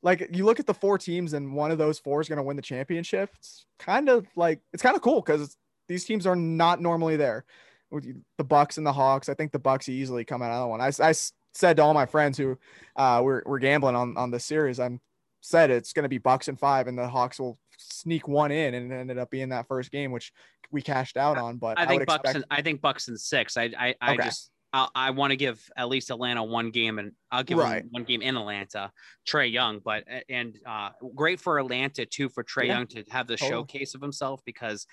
[0.04, 2.44] Like you look at the four teams and one of those four is going to
[2.44, 3.32] win the championship.
[3.36, 5.58] It's kind of like it's kind of cool because
[5.88, 7.46] these teams are not normally there.
[7.90, 8.06] With
[8.38, 10.82] The Bucks and the Hawks, I think the Bucks easily come out of that one.
[10.82, 11.14] I, I
[11.54, 12.58] said to all my friends who
[12.98, 15.00] uh, were, were gambling on on this series, I'm
[15.40, 18.74] said it's going to be Bucks and five, and the Hawks will sneak one in,
[18.74, 20.34] and it ended up being that first game, which
[20.70, 21.56] we cashed out on.
[21.58, 22.16] But I would think Bucks.
[22.26, 23.56] expect- And, I think Bucks and six.
[23.56, 24.24] I I, I Okay.
[24.26, 27.84] just I, I want to give at least Atlanta one game, and I'll give Right.
[27.92, 28.92] one game in Atlanta.
[29.28, 32.78] Trae Young, but and uh, great for Atlanta too for Trae Yeah.
[32.80, 33.50] Young to have the Totally.
[33.52, 34.86] showcase of himself because.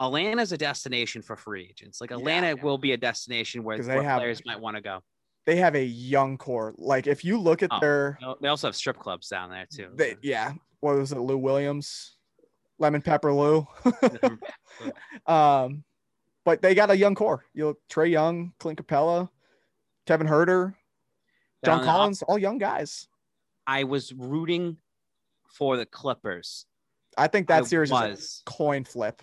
[0.00, 2.00] Atlanta is a destination for free agents.
[2.00, 4.98] Like Atlanta will be a destination where, where have- players might want to go.
[5.46, 6.74] they have a young core.
[6.76, 7.78] Like if you look at Oh.
[7.78, 9.90] their They also have strip clubs down there too.
[9.94, 10.54] They, yeah.
[10.80, 11.18] What was it?
[11.20, 12.16] Lou Williams,
[12.80, 13.64] Lemon Pepper Lou.
[15.26, 15.84] um,
[16.44, 17.44] but they got a young core.
[17.54, 19.28] You know, Trae Young, Clint Capela,
[20.06, 20.74] Kevin Huerter,
[21.64, 23.08] John uh, Collins, all young guys.
[23.66, 24.78] I was rooting
[25.46, 26.66] for the Clippers.
[27.16, 28.42] I think that I series was.
[28.46, 29.22] a coin flip.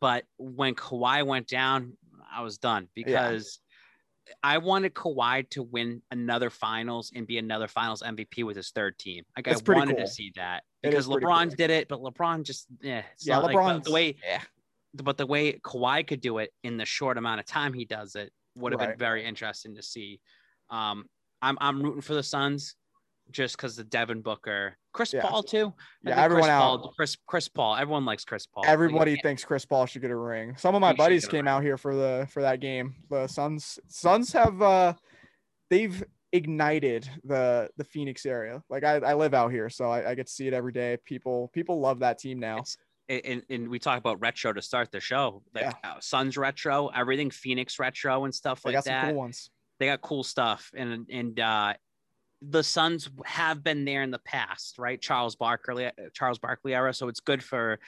[0.00, 1.96] but when Kawhi went down,
[2.32, 3.60] I was done because
[4.42, 8.98] I wanted Kawhi to win another finals and be another finals MVP with his third
[8.98, 9.24] team.
[9.36, 10.04] Like I wanted cool.
[10.04, 11.56] to see that because LeBron cool.
[11.56, 14.42] did it, but LeBron just yeah, it's Yeah, not like the way yeah.
[14.94, 18.14] But the way Kawhi could do it in the short amount of time he does
[18.16, 18.90] it would have Right.
[18.90, 20.20] been very interesting to see.
[20.70, 21.04] Um,
[21.42, 22.74] I'm I'm rooting for the Suns
[23.30, 25.22] just because the Devin Booker, Chris Yeah.
[25.22, 25.72] Paul too.
[26.04, 26.80] I Yeah, everyone Chris out.
[26.80, 27.76] Paul, Chris Chris Paul.
[27.76, 28.64] Everyone likes Chris Paul.
[28.66, 30.56] Everybody yeah, thinks Chris Paul should get a ring.
[30.56, 32.94] Some of my buddies came out here for the for that game.
[33.08, 34.94] The Suns Suns have uh
[35.70, 36.02] they've
[36.32, 38.62] ignited the the Phoenix area.
[38.68, 40.98] Like I, I live out here, so I, I get to see it every day.
[41.04, 42.58] People people love that team now.
[42.58, 42.76] It's,
[43.10, 47.30] and, and we talk about retro to start the show, like uh, Suns retro, everything
[47.30, 49.04] Phoenix retro and stuff They like got some that.
[49.10, 49.50] cool ones.
[49.78, 51.74] they got cool stuff and and uh
[52.42, 54.98] the Suns have been there in the past, right?
[55.00, 56.94] Charles Barkley, Charles Barkley era.
[56.94, 57.78] So it's good for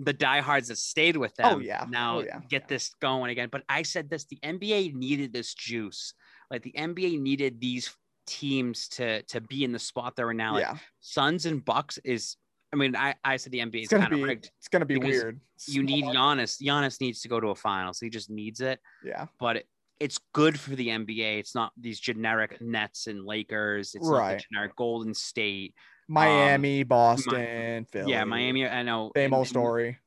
[0.00, 1.54] the diehards that stayed with them.
[1.54, 1.86] Oh, yeah.
[1.88, 2.40] Now Oh, yeah.
[2.48, 3.48] get this going again.
[3.50, 6.14] But I said this: the NBA needed this juice.
[6.50, 7.94] Like the NBA needed these
[8.26, 10.54] teams to to be in the spot they're in now.
[10.54, 12.36] Like yeah, Suns and Bucks is.
[12.76, 14.50] I mean, I I said the NBA is kind of be rigged.
[14.58, 15.40] it's gonna be because weird.
[15.66, 16.60] You need Giannis.
[16.62, 19.68] Giannis needs to go to a final, so He just needs it Yeah, but it,
[19.98, 21.38] it's good for the NBA.
[21.38, 23.94] It's not these generic Nets and Lakers.
[23.94, 24.36] It's not Right.
[24.38, 25.74] the generic Golden State.
[26.06, 28.04] Miami, Boston, Philly.
[28.04, 28.68] Um, Yeah, Miami.
[28.68, 29.10] I know.
[29.16, 29.98] Same and- old and- story.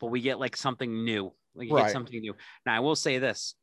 [0.00, 1.32] But we get like something new.
[1.56, 1.86] Like you Right.
[1.86, 2.36] get something new.
[2.64, 3.56] Now I will say this: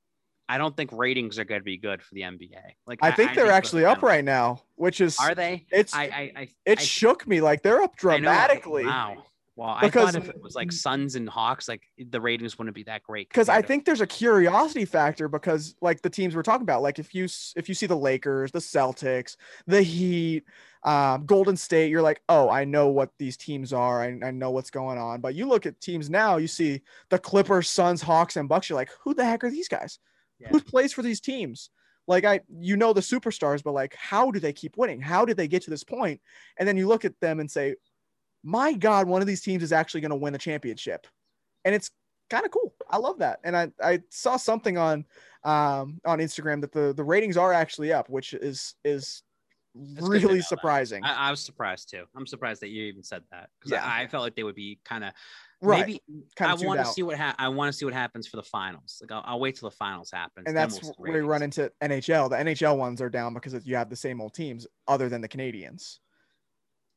[0.47, 2.51] I don't think ratings are going to be good for the NBA.
[2.85, 5.65] Like I think they're the actually up right now, which is Are they?
[5.71, 7.41] it's I I I it I- shook me.
[7.41, 8.85] Like they're up I dramatically.
[8.85, 9.23] Wow.
[9.57, 12.83] Well, I thought if it was like Suns and Hawks, like the ratings wouldn't be
[12.83, 13.29] that great.
[13.29, 16.99] because I think there's a curiosity factor because like the teams we're talking about, like
[16.99, 17.23] if you
[17.55, 20.43] if you see the Lakers, the Celtics, the Heat,
[20.83, 24.01] um, Golden State, you're like, oh, I know what these teams are.
[24.01, 25.21] I, I know what's going on.
[25.21, 28.69] But you look at teams now, you see the Clippers, Suns, Hawks, and Bucks.
[28.69, 29.99] You're like, who the heck are these guys?
[30.39, 30.49] Yeah.
[30.49, 31.69] Who plays for these teams?
[32.07, 35.01] Like I, you know the superstars, but like, how do they keep winning?
[35.01, 36.21] How did they get to this point?
[36.57, 37.75] And then you look at them and say,
[38.43, 41.07] my God, one of these teams is actually going to win the championship,
[41.63, 41.89] and it's
[42.29, 42.75] kind of cool.
[42.89, 43.39] I love that.
[43.43, 45.05] And I, I saw something on
[45.43, 49.23] um on Instagram that the the ratings are actually up, which is is
[49.73, 51.03] know really surprising.
[51.03, 52.05] I, I was surprised too.
[52.15, 53.85] I'm surprised that you even said that because Yeah.
[53.85, 55.13] I, I felt like they would be kind of
[55.61, 55.85] right.
[55.87, 56.01] maybe
[56.35, 58.43] kind I want to see what ha- I want to see what happens for the
[58.43, 58.99] finals.
[59.01, 60.45] Like I'll, I'll wait till the finals happens.
[60.47, 62.29] and that's we'll where we run into NHL.
[62.29, 65.29] The NHL ones are down because you have the same old teams other than the
[65.29, 65.97] Canadiens.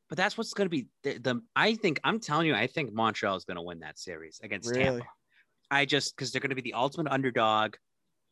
[0.09, 1.41] But that's what's going to be the, the.
[1.55, 4.69] I think I'm telling you, I think Montreal is going to win that series against
[4.69, 4.83] Really?
[4.83, 5.05] Tampa.
[5.71, 7.75] I just because they're going to be the ultimate underdog.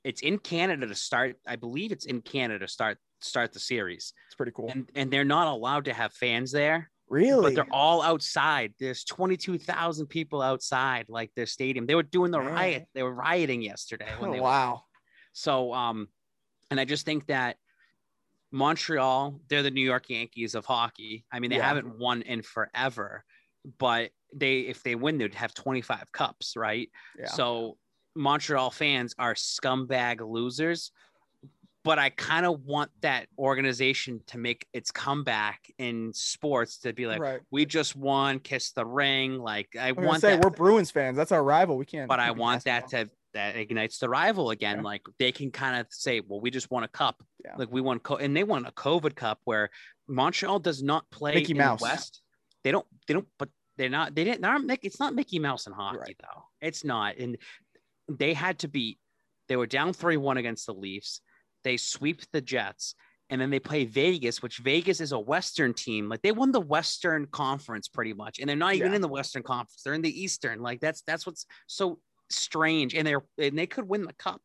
[0.03, 1.35] It's in Canada to start.
[1.45, 4.69] I believe it's in Canada to start start the series, It's pretty cool.
[4.69, 6.89] and and they're not allowed to have fans there.
[7.09, 7.43] Really?
[7.43, 8.73] but they're all outside.
[8.79, 11.85] There's 22,000 people outside, like their stadium.
[11.85, 12.85] They were doing the riot.
[12.93, 14.09] They were rioting yesterday.
[14.19, 14.83] When oh, wow.
[15.33, 16.07] So, um,
[16.71, 17.57] and I just think that
[18.51, 21.25] Montreal, they're the New York Yankees of hockey.
[21.31, 21.67] I mean, they Yeah.
[21.67, 23.23] haven't won in forever,
[23.77, 26.89] but they, if they win, they'd have 25 cups, right?
[27.17, 27.27] Yeah.
[27.27, 27.77] So
[28.15, 30.91] Montreal fans are scumbag losers.
[31.87, 37.07] But I kind of want that organization to make its comeback in sports to be
[37.07, 37.39] like, right.
[37.49, 39.39] we just won, kiss the ring.
[39.39, 41.17] Like I I'm want say that, we're Bruins fans.
[41.17, 41.77] That's our rival.
[41.77, 42.07] We can't.
[42.07, 44.77] but I want that to that ignites the rival again.
[44.77, 44.83] Yeah.
[44.83, 47.23] Like they can kind of say, well, we just won a cup.
[47.43, 47.55] Yeah.
[47.57, 49.69] Like we won, co- and they won a COVID Cup where
[50.07, 51.79] Montreal does not play Mickey in Mouse.
[51.79, 52.21] the West.
[52.63, 52.85] They don't.
[53.07, 53.27] They don't.
[53.37, 54.15] But they're not.
[54.15, 54.41] They didn't.
[54.41, 56.17] Not It's not Mickey Mouse in hockey Right.
[56.19, 56.43] though.
[56.61, 57.17] It's not.
[57.17, 57.37] And
[58.09, 58.97] they had to beat.
[59.47, 61.21] They were down three one against the Leafs.
[61.67, 62.95] They sweep the Jets.
[63.29, 66.07] And then they play Vegas, which Vegas is a Western team.
[66.07, 68.95] Like they won the Western Conference pretty much, and they're not even Yeah.
[68.95, 69.81] in the Western Conference.
[69.83, 70.61] They're in the Eastern.
[70.61, 71.99] Like that's that's what's so
[72.29, 72.95] strange.
[72.95, 74.41] And they're and they could win the cup.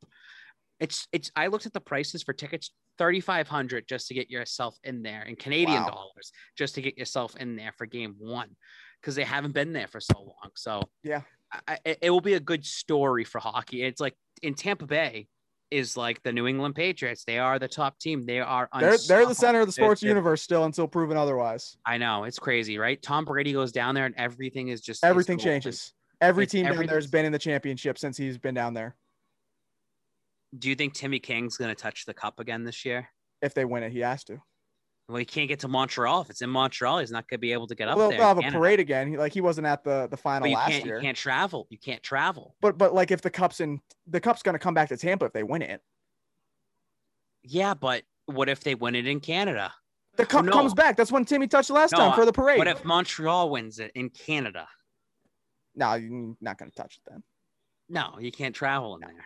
[0.80, 1.30] It's it's.
[1.36, 5.02] I looked at the prices for tickets, thirty five hundred just to get yourself in
[5.02, 5.90] there, in Canadian Wow.
[5.90, 8.56] dollars, just to get yourself in there for game one,
[9.00, 10.50] because they haven't been there for so long.
[10.56, 11.22] So Yeah.
[11.68, 13.84] I, it will be a good story for hockey.
[13.84, 15.28] It's like in Tampa Bay
[15.72, 17.24] is like the New England Patriots.
[17.24, 18.24] They are the top team.
[18.26, 18.68] They are.
[18.78, 21.76] They're they're the center of the sports they're- universe still until proven otherwise.
[21.86, 23.02] I know it's crazy, right?
[23.02, 25.92] Tom Brady goes down there and everything is just Everything changes.
[26.20, 28.94] Every It's team down there has been in the championship since he's been down there.
[30.56, 33.08] Do you think Timmy King's going to touch the cup again this year?
[33.40, 34.38] If they win it, he has to.
[35.12, 36.22] Well, he can't get to Montreal.
[36.22, 38.18] If it's in Montreal, he's not going to be able to get up Well, there.
[38.18, 39.08] they'll have a parade again.
[39.08, 40.86] He, like he wasn't at the the final you last can't.
[40.86, 40.96] year.
[40.96, 41.66] You can't travel.
[41.68, 42.56] You can't travel.
[42.62, 45.32] But but like if the cup's in the cup's gonna come back to Tampa if
[45.34, 45.82] they win it.
[47.42, 49.72] Yeah, but what if they win it in Canada?
[50.16, 50.52] The cup no.
[50.52, 50.96] comes back.
[50.96, 52.58] That's when Timmy touched last No, time for the parade.
[52.58, 54.66] What if Montreal wins it in Canada?
[55.74, 57.22] no, you're not gonna touch it then.
[57.88, 59.24] No, you can't travel in there.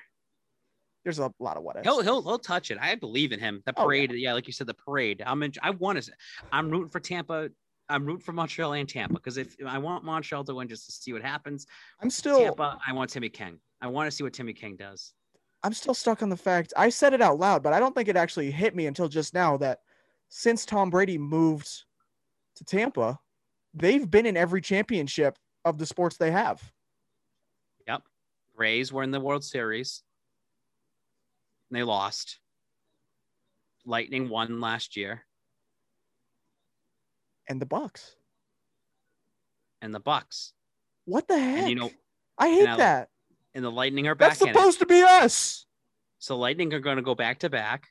[1.07, 1.85] There's a lot of what ifs.
[1.85, 2.79] He'll he'll he'll touch it.
[2.81, 3.63] I believe in him.
[3.65, 3.85] The Oh, yeah.
[3.85, 4.33] parade, yeah.
[4.33, 5.23] like you said, the parade.
[5.25, 6.13] I'm in, I want to.
[6.51, 7.49] I'm rooting for Tampa.
[7.89, 10.93] I'm rooting for Montreal and Tampa because if I want Montreal to win just to
[10.93, 11.65] see what happens.
[12.03, 13.61] I'm still Tampa, I want Timmy King.
[13.81, 15.13] I want to see what Timmy King does.
[15.63, 18.09] I'm still stuck on the fact I said it out loud, but I don't think
[18.09, 19.79] it actually hit me until just now that
[20.29, 21.69] since Tom Brady moved
[22.57, 23.17] to Tampa,
[23.75, 26.61] they've been in every championship of the sports they have.
[27.87, 28.03] Yep.
[28.57, 30.03] Rays were in the World Series.
[31.71, 32.39] They lost.
[33.85, 35.25] Lightning won last year,
[37.49, 38.17] And the Bucks.
[39.81, 40.53] and the Bucks
[41.05, 41.59] What the heck?
[41.61, 41.91] and you know
[42.39, 43.11] I hate and I- that.
[43.55, 45.67] and the Lightning are back That's supposed to be us.
[46.19, 47.89] So Lightning are going to go back to back.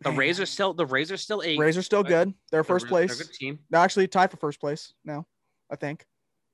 [0.00, 0.18] The Man.
[0.18, 1.58] Rays are still the Rays are still eight.
[1.58, 2.28] Rays are still good.
[2.50, 3.22] They're They're first re- they're a place.
[3.22, 5.26] good team, No, actually tied for first place now,
[5.70, 6.06] I think.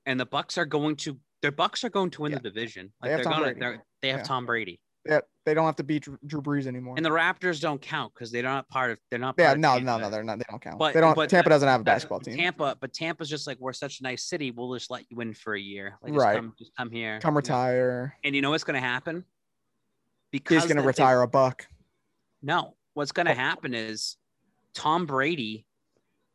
[0.05, 1.19] and the Bucks are going to.
[1.41, 2.37] Their Bucks are going to win Yeah.
[2.39, 2.93] the division.
[3.01, 3.43] They Like have they are Tom gonna.
[3.53, 3.59] Brady.
[3.59, 4.23] They're, they have Yeah.
[4.25, 6.95] Tom Brady, Yeah, they don't have to beat Drew, Brees anymore.
[6.97, 8.97] and the Raptors don't count because they're not part of.
[9.11, 9.35] They're not.
[9.37, 10.39] yeah, no, no, no, they're not.
[10.39, 10.79] They don't count.
[10.79, 11.15] But- they don't.
[11.15, 12.35] but Tampa doesn't have a basketball team.
[12.37, 14.49] Tampa, but Tampa's just like we're such a nice city.
[14.51, 15.97] We'll just let you in for a year.
[16.01, 16.35] Like, just Right.
[16.37, 17.19] Come, just come here.
[17.21, 18.17] Come retire.
[18.23, 19.23] And you know what's going to happen?
[20.31, 21.67] Because He's that they- retire a buck.
[22.41, 23.35] No, what's going to Oh.
[23.35, 24.17] happen is
[24.73, 25.65] Tom Brady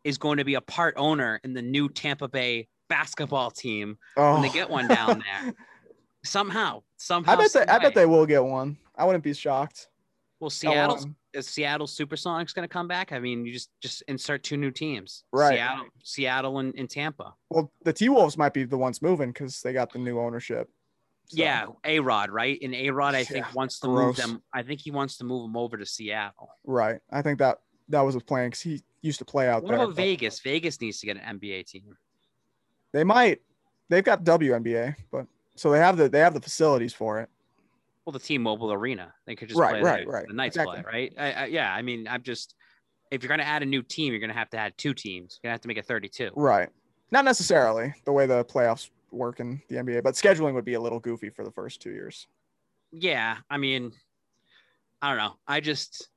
[0.05, 4.35] is going to be a part owner in the new Tampa Bay basketball team Oh,
[4.35, 4.53] when they oh.
[4.53, 5.55] get one down there.
[6.23, 7.67] Somehow, somehow, I bet they.
[7.67, 8.77] I bet they will get one.
[8.97, 9.89] I wouldn't be shocked.
[10.41, 11.15] Well, on.
[11.35, 13.13] is Seattle Supersonics going to come back?
[13.13, 15.55] I mean, you just just insert two new teams, Right.
[15.57, 17.35] Seattle, Seattle, and, and Tampa.
[17.51, 20.69] Well, the T Wolves might be the ones moving because they got the new ownership.
[21.27, 22.59] So, Yeah, A Rod, right?
[22.63, 24.07] And A Rod, I think Yeah, wants to gross.
[24.07, 24.43] move them.
[24.53, 26.51] I think he wants to move them over to Seattle.
[26.65, 27.01] Right.
[27.11, 27.59] I think that
[27.91, 29.83] that was his plan because he used to play out What there.
[29.85, 30.41] about Vegas?
[30.41, 31.97] Vegas needs to get an NBA team.
[32.93, 33.41] They might.
[33.91, 35.27] They've got WNBA, but
[35.61, 37.29] so they have the they have the facilities for it.
[38.07, 39.13] Well, the T-Mobile Arena.
[39.27, 40.27] They could just Right, play right, the, right.
[40.27, 40.83] the Knights Exactly.
[40.83, 41.15] play, right?
[41.19, 42.55] I, I, yeah, I mean, I'm just
[43.11, 44.95] if you're going to add a new team, you're going to have to add two
[44.95, 45.39] teams.
[45.43, 46.31] You're going to have to make it 32.
[46.35, 46.71] Right.
[47.11, 50.81] Not necessarily the way the playoffs work in the NBA, but scheduling would be a
[50.81, 52.27] little goofy for the first two years.
[52.91, 53.93] Yeah, I mean,
[55.03, 55.35] I don't know.
[55.47, 56.09] I just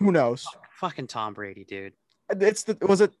[0.00, 0.44] Who knows?
[0.80, 1.92] fucking Tom Brady, dude.
[2.28, 3.12] It's the was it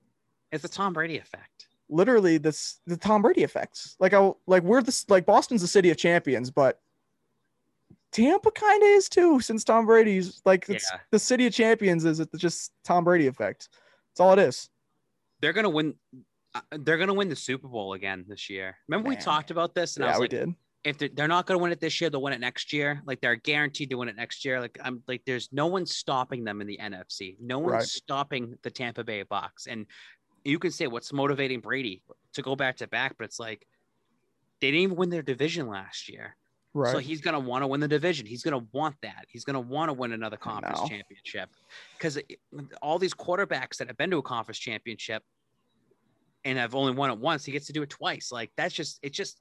[0.50, 1.68] It's the Tom Brady effect.
[1.90, 3.96] Literally this the Tom Brady effects.
[4.00, 6.80] Like I like we're this like Boston's the city of champions, but
[8.12, 10.98] Tampa kind of is too since Tom Brady's like it's Yeah.
[11.10, 13.68] the city of champions is it just Tom Brady effect.
[14.10, 14.68] That's all it is.
[15.40, 15.94] They're to win.
[16.54, 18.76] uh, They're to win the Super Bowl again this year.
[18.88, 20.54] Remember we talked about this, and I yeah, was we like, did.
[20.84, 23.00] if they're, they're not to win it this year, they'll win it next year.
[23.06, 24.60] Like they're guaranteed to win it next year.
[24.60, 27.36] Like I'm like, there's no one stopping them in the NFC.
[27.40, 27.82] No one's Right.
[27.84, 29.66] stopping the Tampa Bay Bucks.
[29.68, 29.86] And
[30.44, 32.02] you can say what's motivating Brady
[32.34, 33.66] to go back to back, but it's like
[34.60, 36.36] they didn't even win their division last year.
[36.72, 36.92] Right.
[36.92, 38.26] So he's gonna want to win the division.
[38.26, 39.24] He's gonna want that.
[39.28, 41.50] He's gonna want to win another conference championship
[41.98, 42.18] because
[42.80, 45.22] all these quarterbacks that have been to a conference championship
[46.44, 48.30] and have only won it once, he gets to do it twice.
[48.30, 49.40] Like that's just it's just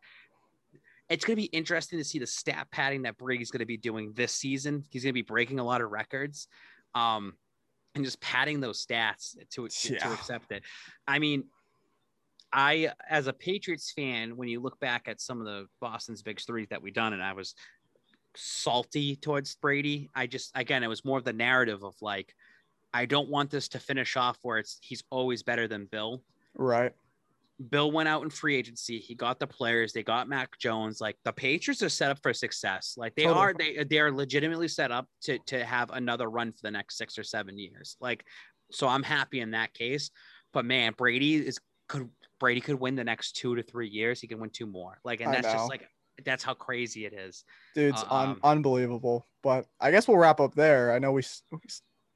[1.08, 4.34] it's gonna be interesting to see the stat padding that Brady's gonna be doing this
[4.34, 4.84] season.
[4.90, 6.48] He's gonna be breaking a lot of records,
[6.96, 7.34] um,
[8.00, 10.64] and just padding those stats to to, to accept it.
[11.08, 11.44] I mean,
[12.52, 16.40] I, as a Patriots fan, when you look back at some of the Boston's big
[16.42, 17.54] threes that we've done, and I was
[18.36, 20.10] salty towards Brady.
[20.16, 22.34] I just, again, it was more of the narrative of like,
[22.94, 26.24] I don't want this to finish off where it's he's always better than Bill.
[26.56, 26.94] right.
[27.70, 29.00] Bill went out in free agency.
[29.00, 29.92] He got the players.
[29.92, 31.02] They got Mac Jones.
[31.02, 32.94] Like the Patriots are set up for success.
[32.98, 33.40] Like they Totally.
[33.42, 33.54] are.
[33.54, 37.18] They they are legitimately set up to to have another run for the next six
[37.20, 37.98] or seven years.
[38.00, 38.24] Like,
[38.72, 40.10] so I'm happy in that case.
[40.54, 41.60] But man, Brady is
[41.90, 42.10] could
[42.40, 44.22] Brady could win the next two to three years.
[44.22, 45.00] He can win two more.
[45.04, 45.54] Like, and I that's know.
[45.54, 45.90] just like
[46.24, 47.44] that's how crazy it is.
[47.76, 49.28] Dude's un- Um, unbelievable.
[49.44, 50.94] But I guess we'll wrap up there.
[50.94, 51.60] I know we, we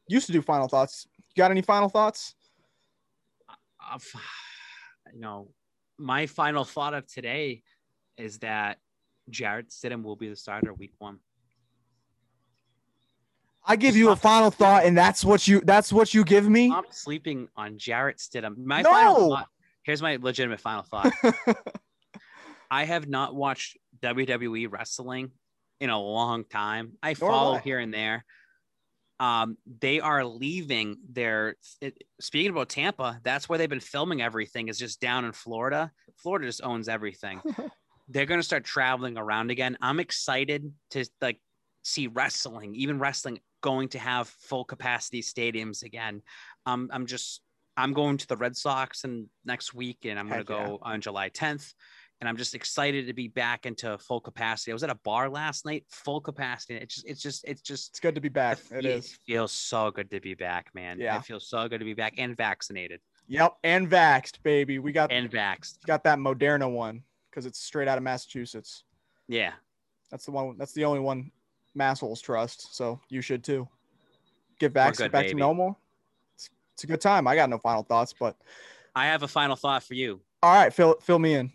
[0.07, 1.05] used to do final thoughts.
[1.17, 2.35] You got any final thoughts?
[3.49, 3.97] Uh,
[5.13, 5.49] you know,
[5.97, 7.61] my final thought of today
[8.17, 8.77] is that
[9.29, 11.19] Jarrett Stidham will be the starter week one.
[13.65, 16.69] I give you a final thought, and that's what you that's what you give me.
[16.71, 18.57] I'm sleeping on Jarrett Stidham.
[18.57, 18.89] My No!
[18.91, 19.47] final thought.
[19.83, 21.13] Here's my legitimate final thought.
[22.71, 25.31] I have not watched WWE wrestling
[25.79, 26.93] in a long time.
[27.01, 27.59] I Nor follow I.
[27.59, 28.25] here and there.
[29.23, 31.55] Um, they are leaving their.
[31.79, 34.67] It, speaking about Tampa, that's where they've been filming everything.
[34.67, 35.93] Is just down in Florida.
[36.17, 37.41] Florida just owns everything.
[38.09, 39.77] They're gonna start traveling around again.
[39.79, 41.39] I'm excited to like
[41.83, 46.21] see wrestling, even wrestling going to have full capacity stadiums again.
[46.65, 47.39] Um, I'm just
[47.77, 50.67] I'm going to the Red Sox and next week, and I'm going to Heck yeah.
[50.67, 51.73] go on July 10th.
[52.23, 54.71] And I'm just excited to be back into full capacity.
[54.71, 56.75] I was at a bar last night, full capacity.
[56.75, 57.89] It's just, it's just, it's just.
[57.89, 58.59] It's good to be back.
[58.71, 59.19] It it is.
[59.27, 61.01] feels so good to be back, man.
[61.01, 61.17] Yeah.
[61.17, 64.79] it feels so good to be back and vaccinated Yep, and vaxxed, baby.
[64.79, 65.79] We got and vaxxed.
[65.85, 68.85] got that Moderna one because it's straight out of Massachusetts.
[69.27, 69.51] Yeah,
[70.09, 70.55] That's the one.
[70.57, 71.29] That's the only one
[71.77, 72.73] massholes trust.
[72.73, 73.67] So you should too.
[74.59, 75.33] Get vaxxed, good, get back baby.
[75.33, 75.77] to normal.
[76.35, 77.27] It's, it's a good time.
[77.27, 78.37] I got no final thoughts, but
[78.95, 80.21] I have a final thought for you.
[80.41, 81.51] all right, fill fill me in.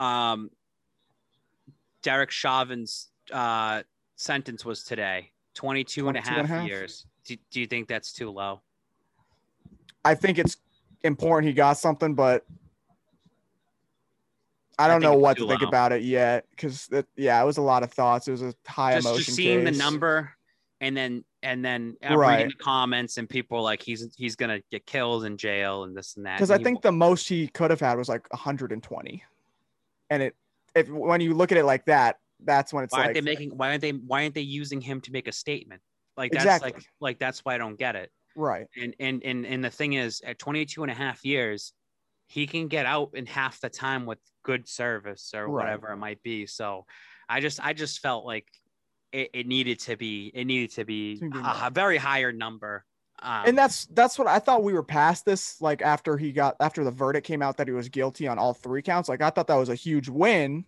[0.00, 0.50] Um,
[2.02, 3.82] Derek Chauvin's uh,
[4.16, 6.68] sentence was today 22 22 and a half half?
[6.68, 7.06] years.
[7.24, 8.62] Do, do you think that's too low?
[10.04, 10.56] I think it's
[11.02, 12.44] important he got something, but
[14.78, 15.68] I I don't think know what to think low.
[15.68, 18.28] about it yet because yeah, it was a lot of thoughts.
[18.28, 19.24] It was a high just, emotion.
[19.24, 20.30] just seeing the number
[20.80, 22.36] and then and then uh, Right.
[22.36, 26.16] reading the comments and people like he's he's gonna get killed in jail and this
[26.16, 29.24] and that because And I think the most he could have had was like 120,
[30.10, 30.36] and it
[30.74, 33.30] if when you look at it like that, that's when it's why aren't like they
[33.30, 35.80] making why aren't they why aren't they using him to make a statement
[36.16, 36.72] like that's Exactly.
[36.72, 38.66] like like that's why i don't get it right.
[38.76, 41.72] and and and and the thing is at 22 and a half years
[42.28, 45.64] he can get out in half the time with good service or Right.
[45.64, 46.84] whatever it might be so
[47.28, 48.46] i just i just felt like
[49.12, 52.84] it, it needed to be it needed to be a, a very higher number
[53.22, 55.60] um, and that's that's what I thought we were past this.
[55.60, 58.52] Like after he got after the verdict came out that he was guilty on all
[58.52, 59.08] three counts.
[59.08, 60.64] Like I thought that was a huge win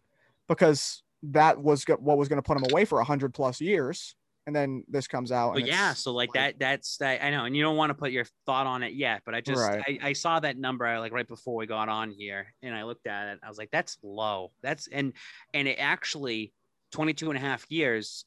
[0.48, 4.14] because that was what was going to put him away for a 100 plus years.
[4.46, 5.52] And then this comes out.
[5.52, 7.22] But yeah, so like like- that, that's that.
[7.22, 9.42] I know, and you don't want to put your thought on it yet, but I
[9.42, 10.00] just Right.
[10.02, 13.06] I, I saw that number like right before we got on here, and I looked
[13.06, 13.40] at it.
[13.42, 14.52] I was like, that's low.
[14.62, 15.12] That's and
[15.52, 16.54] and it actually
[16.92, 18.24] 22 and a half years.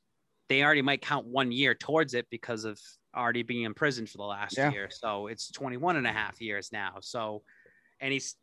[0.48, 2.80] They already might count one year towards it because of
[3.16, 4.72] already being in prison for the last Yeah.
[4.72, 4.90] year.
[4.90, 6.98] So it's 21 and a half years now.
[7.02, 7.44] So,
[8.00, 8.36] and he's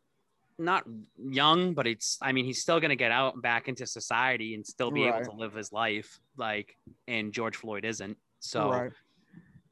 [0.57, 0.83] not
[1.17, 4.55] young, but it's, I mean, he's still going to get out and back into society
[4.55, 5.21] and still be Right.
[5.21, 6.19] able to live his life.
[6.37, 6.75] Like,
[7.07, 8.17] and George Floyd isn't.
[8.39, 8.91] So, right.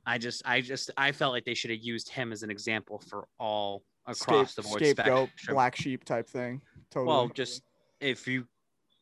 [0.06, 2.99] I just, I just, I felt like they should have used him as an example
[3.10, 4.80] for all across Scape- the board.
[4.82, 5.56] scapegoat, spectrum.
[5.56, 6.61] black sheep type thing.
[6.91, 7.07] Totally.
[7.07, 7.61] Well, just
[7.99, 8.48] if you,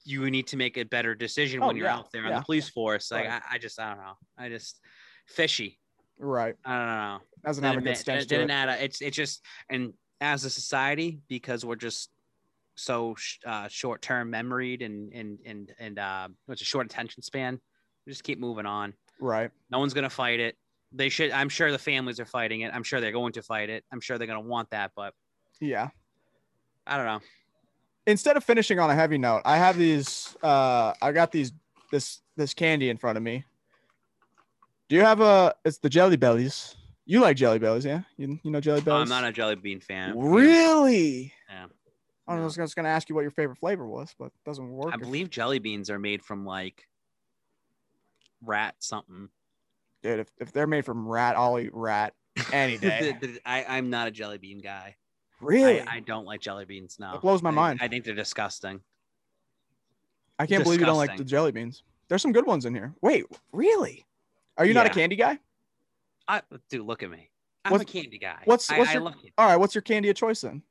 [0.04, 2.40] you need to make a better decision Oh, when you're yeah, out there yeah.
[2.40, 3.12] the police force.
[3.12, 3.42] Like, Right.
[3.52, 4.14] I, I just, I don't know.
[4.38, 4.80] I just
[5.28, 5.80] fishy.
[6.20, 6.56] Right.
[6.66, 7.20] I don't know.
[7.46, 8.54] Doesn't have a good stench didn't it.
[8.54, 12.10] add a- it's it's just and as a society because we're just
[12.76, 13.16] so
[13.46, 17.60] uh, short term memoried and and and and uh, what's a short attention span.
[18.06, 18.94] We just keep moving on.
[19.20, 19.52] Right.
[19.72, 20.58] No one's gonna fight it.
[20.92, 21.32] They should.
[21.32, 22.72] I'm sure the families are fighting it.
[22.74, 23.84] I'm sure they're going to fight it.
[23.92, 24.92] I'm sure they're gonna want that.
[24.96, 25.14] But
[25.60, 25.90] Yeah.
[26.88, 27.20] I don't know.
[28.08, 30.36] Instead of finishing on a heavy note, I have these.
[30.44, 31.52] Uh, I got these.
[31.92, 33.46] This this candy in front of me.
[34.90, 35.56] Do you have a?
[35.64, 36.76] It's the Jelly Bellies.
[37.06, 38.02] You like Jelly Bellies, yeah?
[38.18, 39.12] You, you know Jelly oh, No, Bellies.
[39.12, 40.18] I'm not a jelly bean fan.
[40.18, 41.34] Really?
[41.50, 41.68] Yeah.
[42.28, 44.94] I was just gonna ask you what your favorite flavor was, but it doesn't work.
[44.94, 46.88] I believe jelly beans are made from like
[48.44, 49.30] rat something.
[50.02, 52.14] dude, if, if they're made from rat, I'll eat rat
[52.52, 53.16] any day.
[53.46, 54.96] I, I'm not a jelly bean guy.
[55.40, 55.82] really?
[55.82, 56.98] I, I don't like jelly beans.
[57.00, 57.80] No, It blows my I- mind.
[57.82, 58.82] I think they're disgusting.
[60.40, 61.84] I can't believe you don't like the jelly beans.
[62.08, 62.94] There's some good ones in here.
[63.02, 64.06] Wait, really?
[64.58, 65.40] Are you not a candy guy?
[66.28, 67.30] I, dude, look at me.
[67.64, 68.42] I'm What's- a candy guy.
[68.46, 69.34] what's- what's I your- it.
[69.38, 70.62] All right, what's your candy of choice then?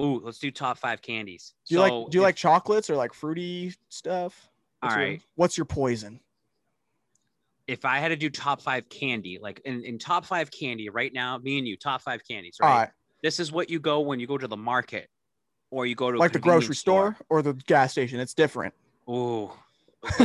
[0.00, 1.54] Ooh, let's do top five candies.
[1.68, 4.50] Do you So like do you if- like chocolates or like fruity stuff?
[4.82, 6.20] All What's your- what's your poison?
[7.66, 11.12] If I had to do top five candy, like in, in top five candy right
[11.12, 12.78] now, me and you, top five candies, All right?
[12.80, 12.90] right,
[13.22, 15.08] This is what you go when you go to the market,
[15.70, 18.20] or you go to like the grocery store or the gas station.
[18.20, 18.74] It's different.
[19.08, 19.50] Ooh.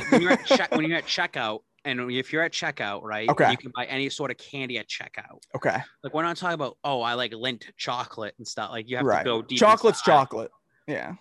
[0.10, 3.30] When you're check, when you're at checkout, and if you're at checkout, right?
[3.30, 3.52] Okay.
[3.52, 5.40] You can buy any sort of candy at checkout.
[5.56, 8.72] Okay, Like we're not talking about oh, I like Lindt chocolate and stuff.
[8.72, 9.20] Like you have right.
[9.20, 9.60] to go deep.
[9.60, 10.12] Chocolate's inside.
[10.12, 10.52] chocolate.
[10.88, 11.14] Yeah.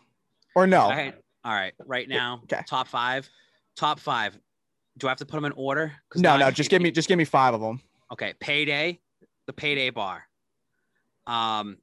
[0.55, 0.83] Or no?
[0.83, 1.15] All right.
[1.45, 1.73] All right.
[1.87, 2.63] Right now, Okay.
[2.69, 3.29] top five.
[3.77, 4.37] Top five.
[4.97, 5.93] Do I have to put them in order?
[6.17, 6.51] No, no.
[6.51, 7.81] Just give me just give me five of them.
[8.13, 8.35] Okay.
[8.41, 9.01] Payday,
[9.47, 10.25] the payday bar.
[11.27, 11.77] Um,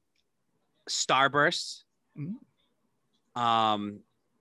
[0.88, 1.82] Starburst.
[2.18, 3.40] Mhm.
[3.40, 4.00] Um,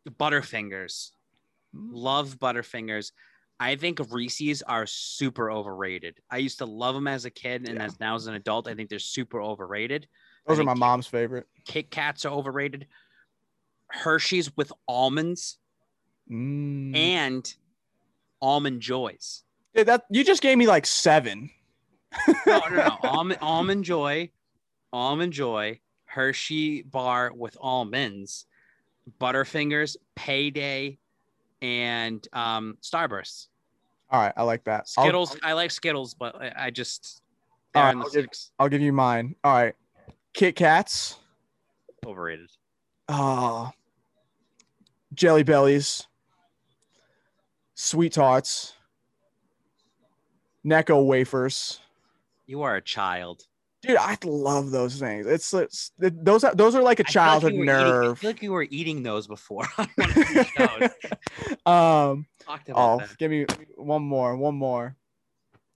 [0.09, 1.11] Butterfingers.
[1.75, 1.89] Mm.
[1.91, 3.11] Love Butterfingers.
[3.59, 6.19] I think Reese's are super overrated.
[6.29, 7.85] I used to love them as a kid, and Yeah.
[7.85, 10.07] as now as an adult, I think they're super overrated.
[10.45, 11.47] Those are my mom's favorite.
[11.65, 12.87] Kit Kats are overrated.
[13.87, 15.57] Hershey's with almonds
[16.29, 16.95] Mm.
[16.95, 17.55] and
[18.41, 19.43] almond joys.
[19.73, 21.49] Dude, that you just gave me like seven.
[22.47, 22.97] No, no, no.
[23.03, 24.31] almond, almond joy,
[24.91, 28.45] almond joy, Hershey bar with almonds,
[29.19, 30.97] Butterfingers, Payday,
[31.65, 33.47] and um, Starburst.
[34.11, 34.87] All right, I like that.
[34.97, 35.37] I'll- Skittles.
[35.41, 37.21] I like Skittles, but I, I just
[37.73, 38.29] All right, in the I'll give-
[38.59, 39.35] I'll give you mine.
[39.43, 39.73] All right,
[40.33, 41.17] Kit Kats.
[42.05, 42.51] Overrated.
[43.09, 43.71] Oh,
[45.15, 46.05] Jelly Bellies,
[47.73, 48.73] Sweet Tarts,
[50.65, 51.79] Necco wafers.
[52.45, 53.47] You are a child.
[53.85, 55.27] Dude, I love those things.
[55.27, 58.19] It's, it's it, those are those are like a feel like childhood eating- I nerve.
[58.19, 59.65] feel like you were eating those before.
[59.77, 60.89] on one of these shows.
[61.65, 62.25] um,
[62.73, 63.17] oh, that.
[63.17, 63.45] give me
[63.75, 64.95] one more, one more.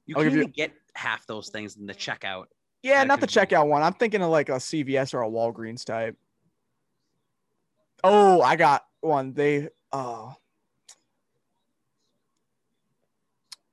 [0.05, 2.45] You I'll can't you- get half those things in the checkout.
[2.81, 3.83] Yeah, not the checkout one.
[3.83, 6.15] I'm thinking of like a CVS or a Walgreens type.
[8.03, 9.33] Oh, I got one.
[9.33, 10.35] They oh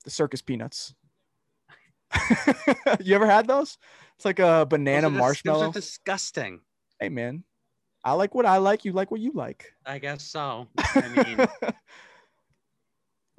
[0.04, 0.94] the circus peanuts.
[3.00, 3.76] you ever had those?
[4.18, 5.60] It's like a banana Those marshmallow.
[5.66, 6.60] Those are disgusting.
[7.00, 7.44] hey man,
[8.04, 8.84] I like what I like.
[8.84, 9.72] You like what you like.
[9.84, 10.68] I guess so.
[10.78, 11.46] I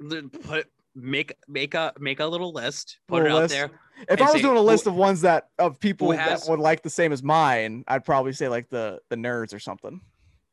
[0.00, 2.98] mean, put make make a make a little list.
[3.08, 3.54] Put Little it out list.
[3.54, 3.70] there.
[4.08, 6.50] if I was doing a who- list of ones that of people who has- that
[6.50, 10.00] would like the same as mine, I'd probably say like the the nerds or something.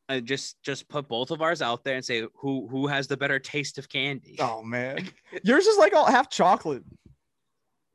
[0.08, 3.18] Uh, just just put both of ours out there and say who who has the
[3.18, 4.38] better taste of candy.
[4.40, 5.08] Oh man,
[5.44, 6.84] yours is like all half chocolate.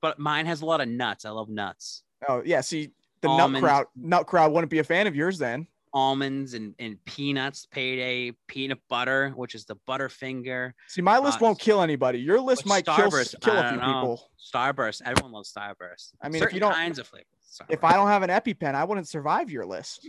[0.03, 1.25] But mine has a lot of nuts.
[1.25, 2.03] I love nuts.
[2.29, 2.91] Oh yeah, see
[3.23, 5.67] the nut crowd nut crowd wouldn't be a fan of yours then.
[5.93, 11.47] Almonds and, and peanuts, payday, peanut butter, which is the Butterfinger, See, my list Uh,
[11.47, 12.21] won't kill anybody.
[12.21, 13.87] Your list might kill, Starburst, kill I a few know.
[13.87, 14.31] people.
[14.39, 15.03] Starburst.
[15.05, 16.13] Everyone loves Starburst.
[16.23, 17.27] I mean, if you don't- kinds of flavors.
[17.69, 20.09] If I don't have an EpiPen, I wouldn't survive your list.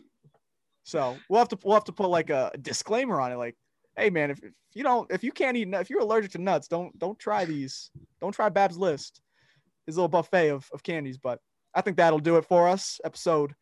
[0.83, 3.55] So we'll have to we'll have to put like a disclaimer on it, like,
[3.97, 6.67] hey man, if, if you don't if you can't eat if you're allergic to nuts,
[6.67, 7.89] don't don't try these.
[8.19, 9.21] Don't try Bab's list.
[9.87, 11.17] His little buffet of, of candies.
[11.17, 11.39] But
[11.73, 12.99] I think that'll do it for us.
[13.03, 13.53] Episode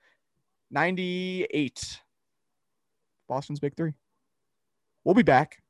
[0.72, 2.02] 98.
[3.28, 3.94] Boston's Big Three.
[5.04, 5.62] We'll be back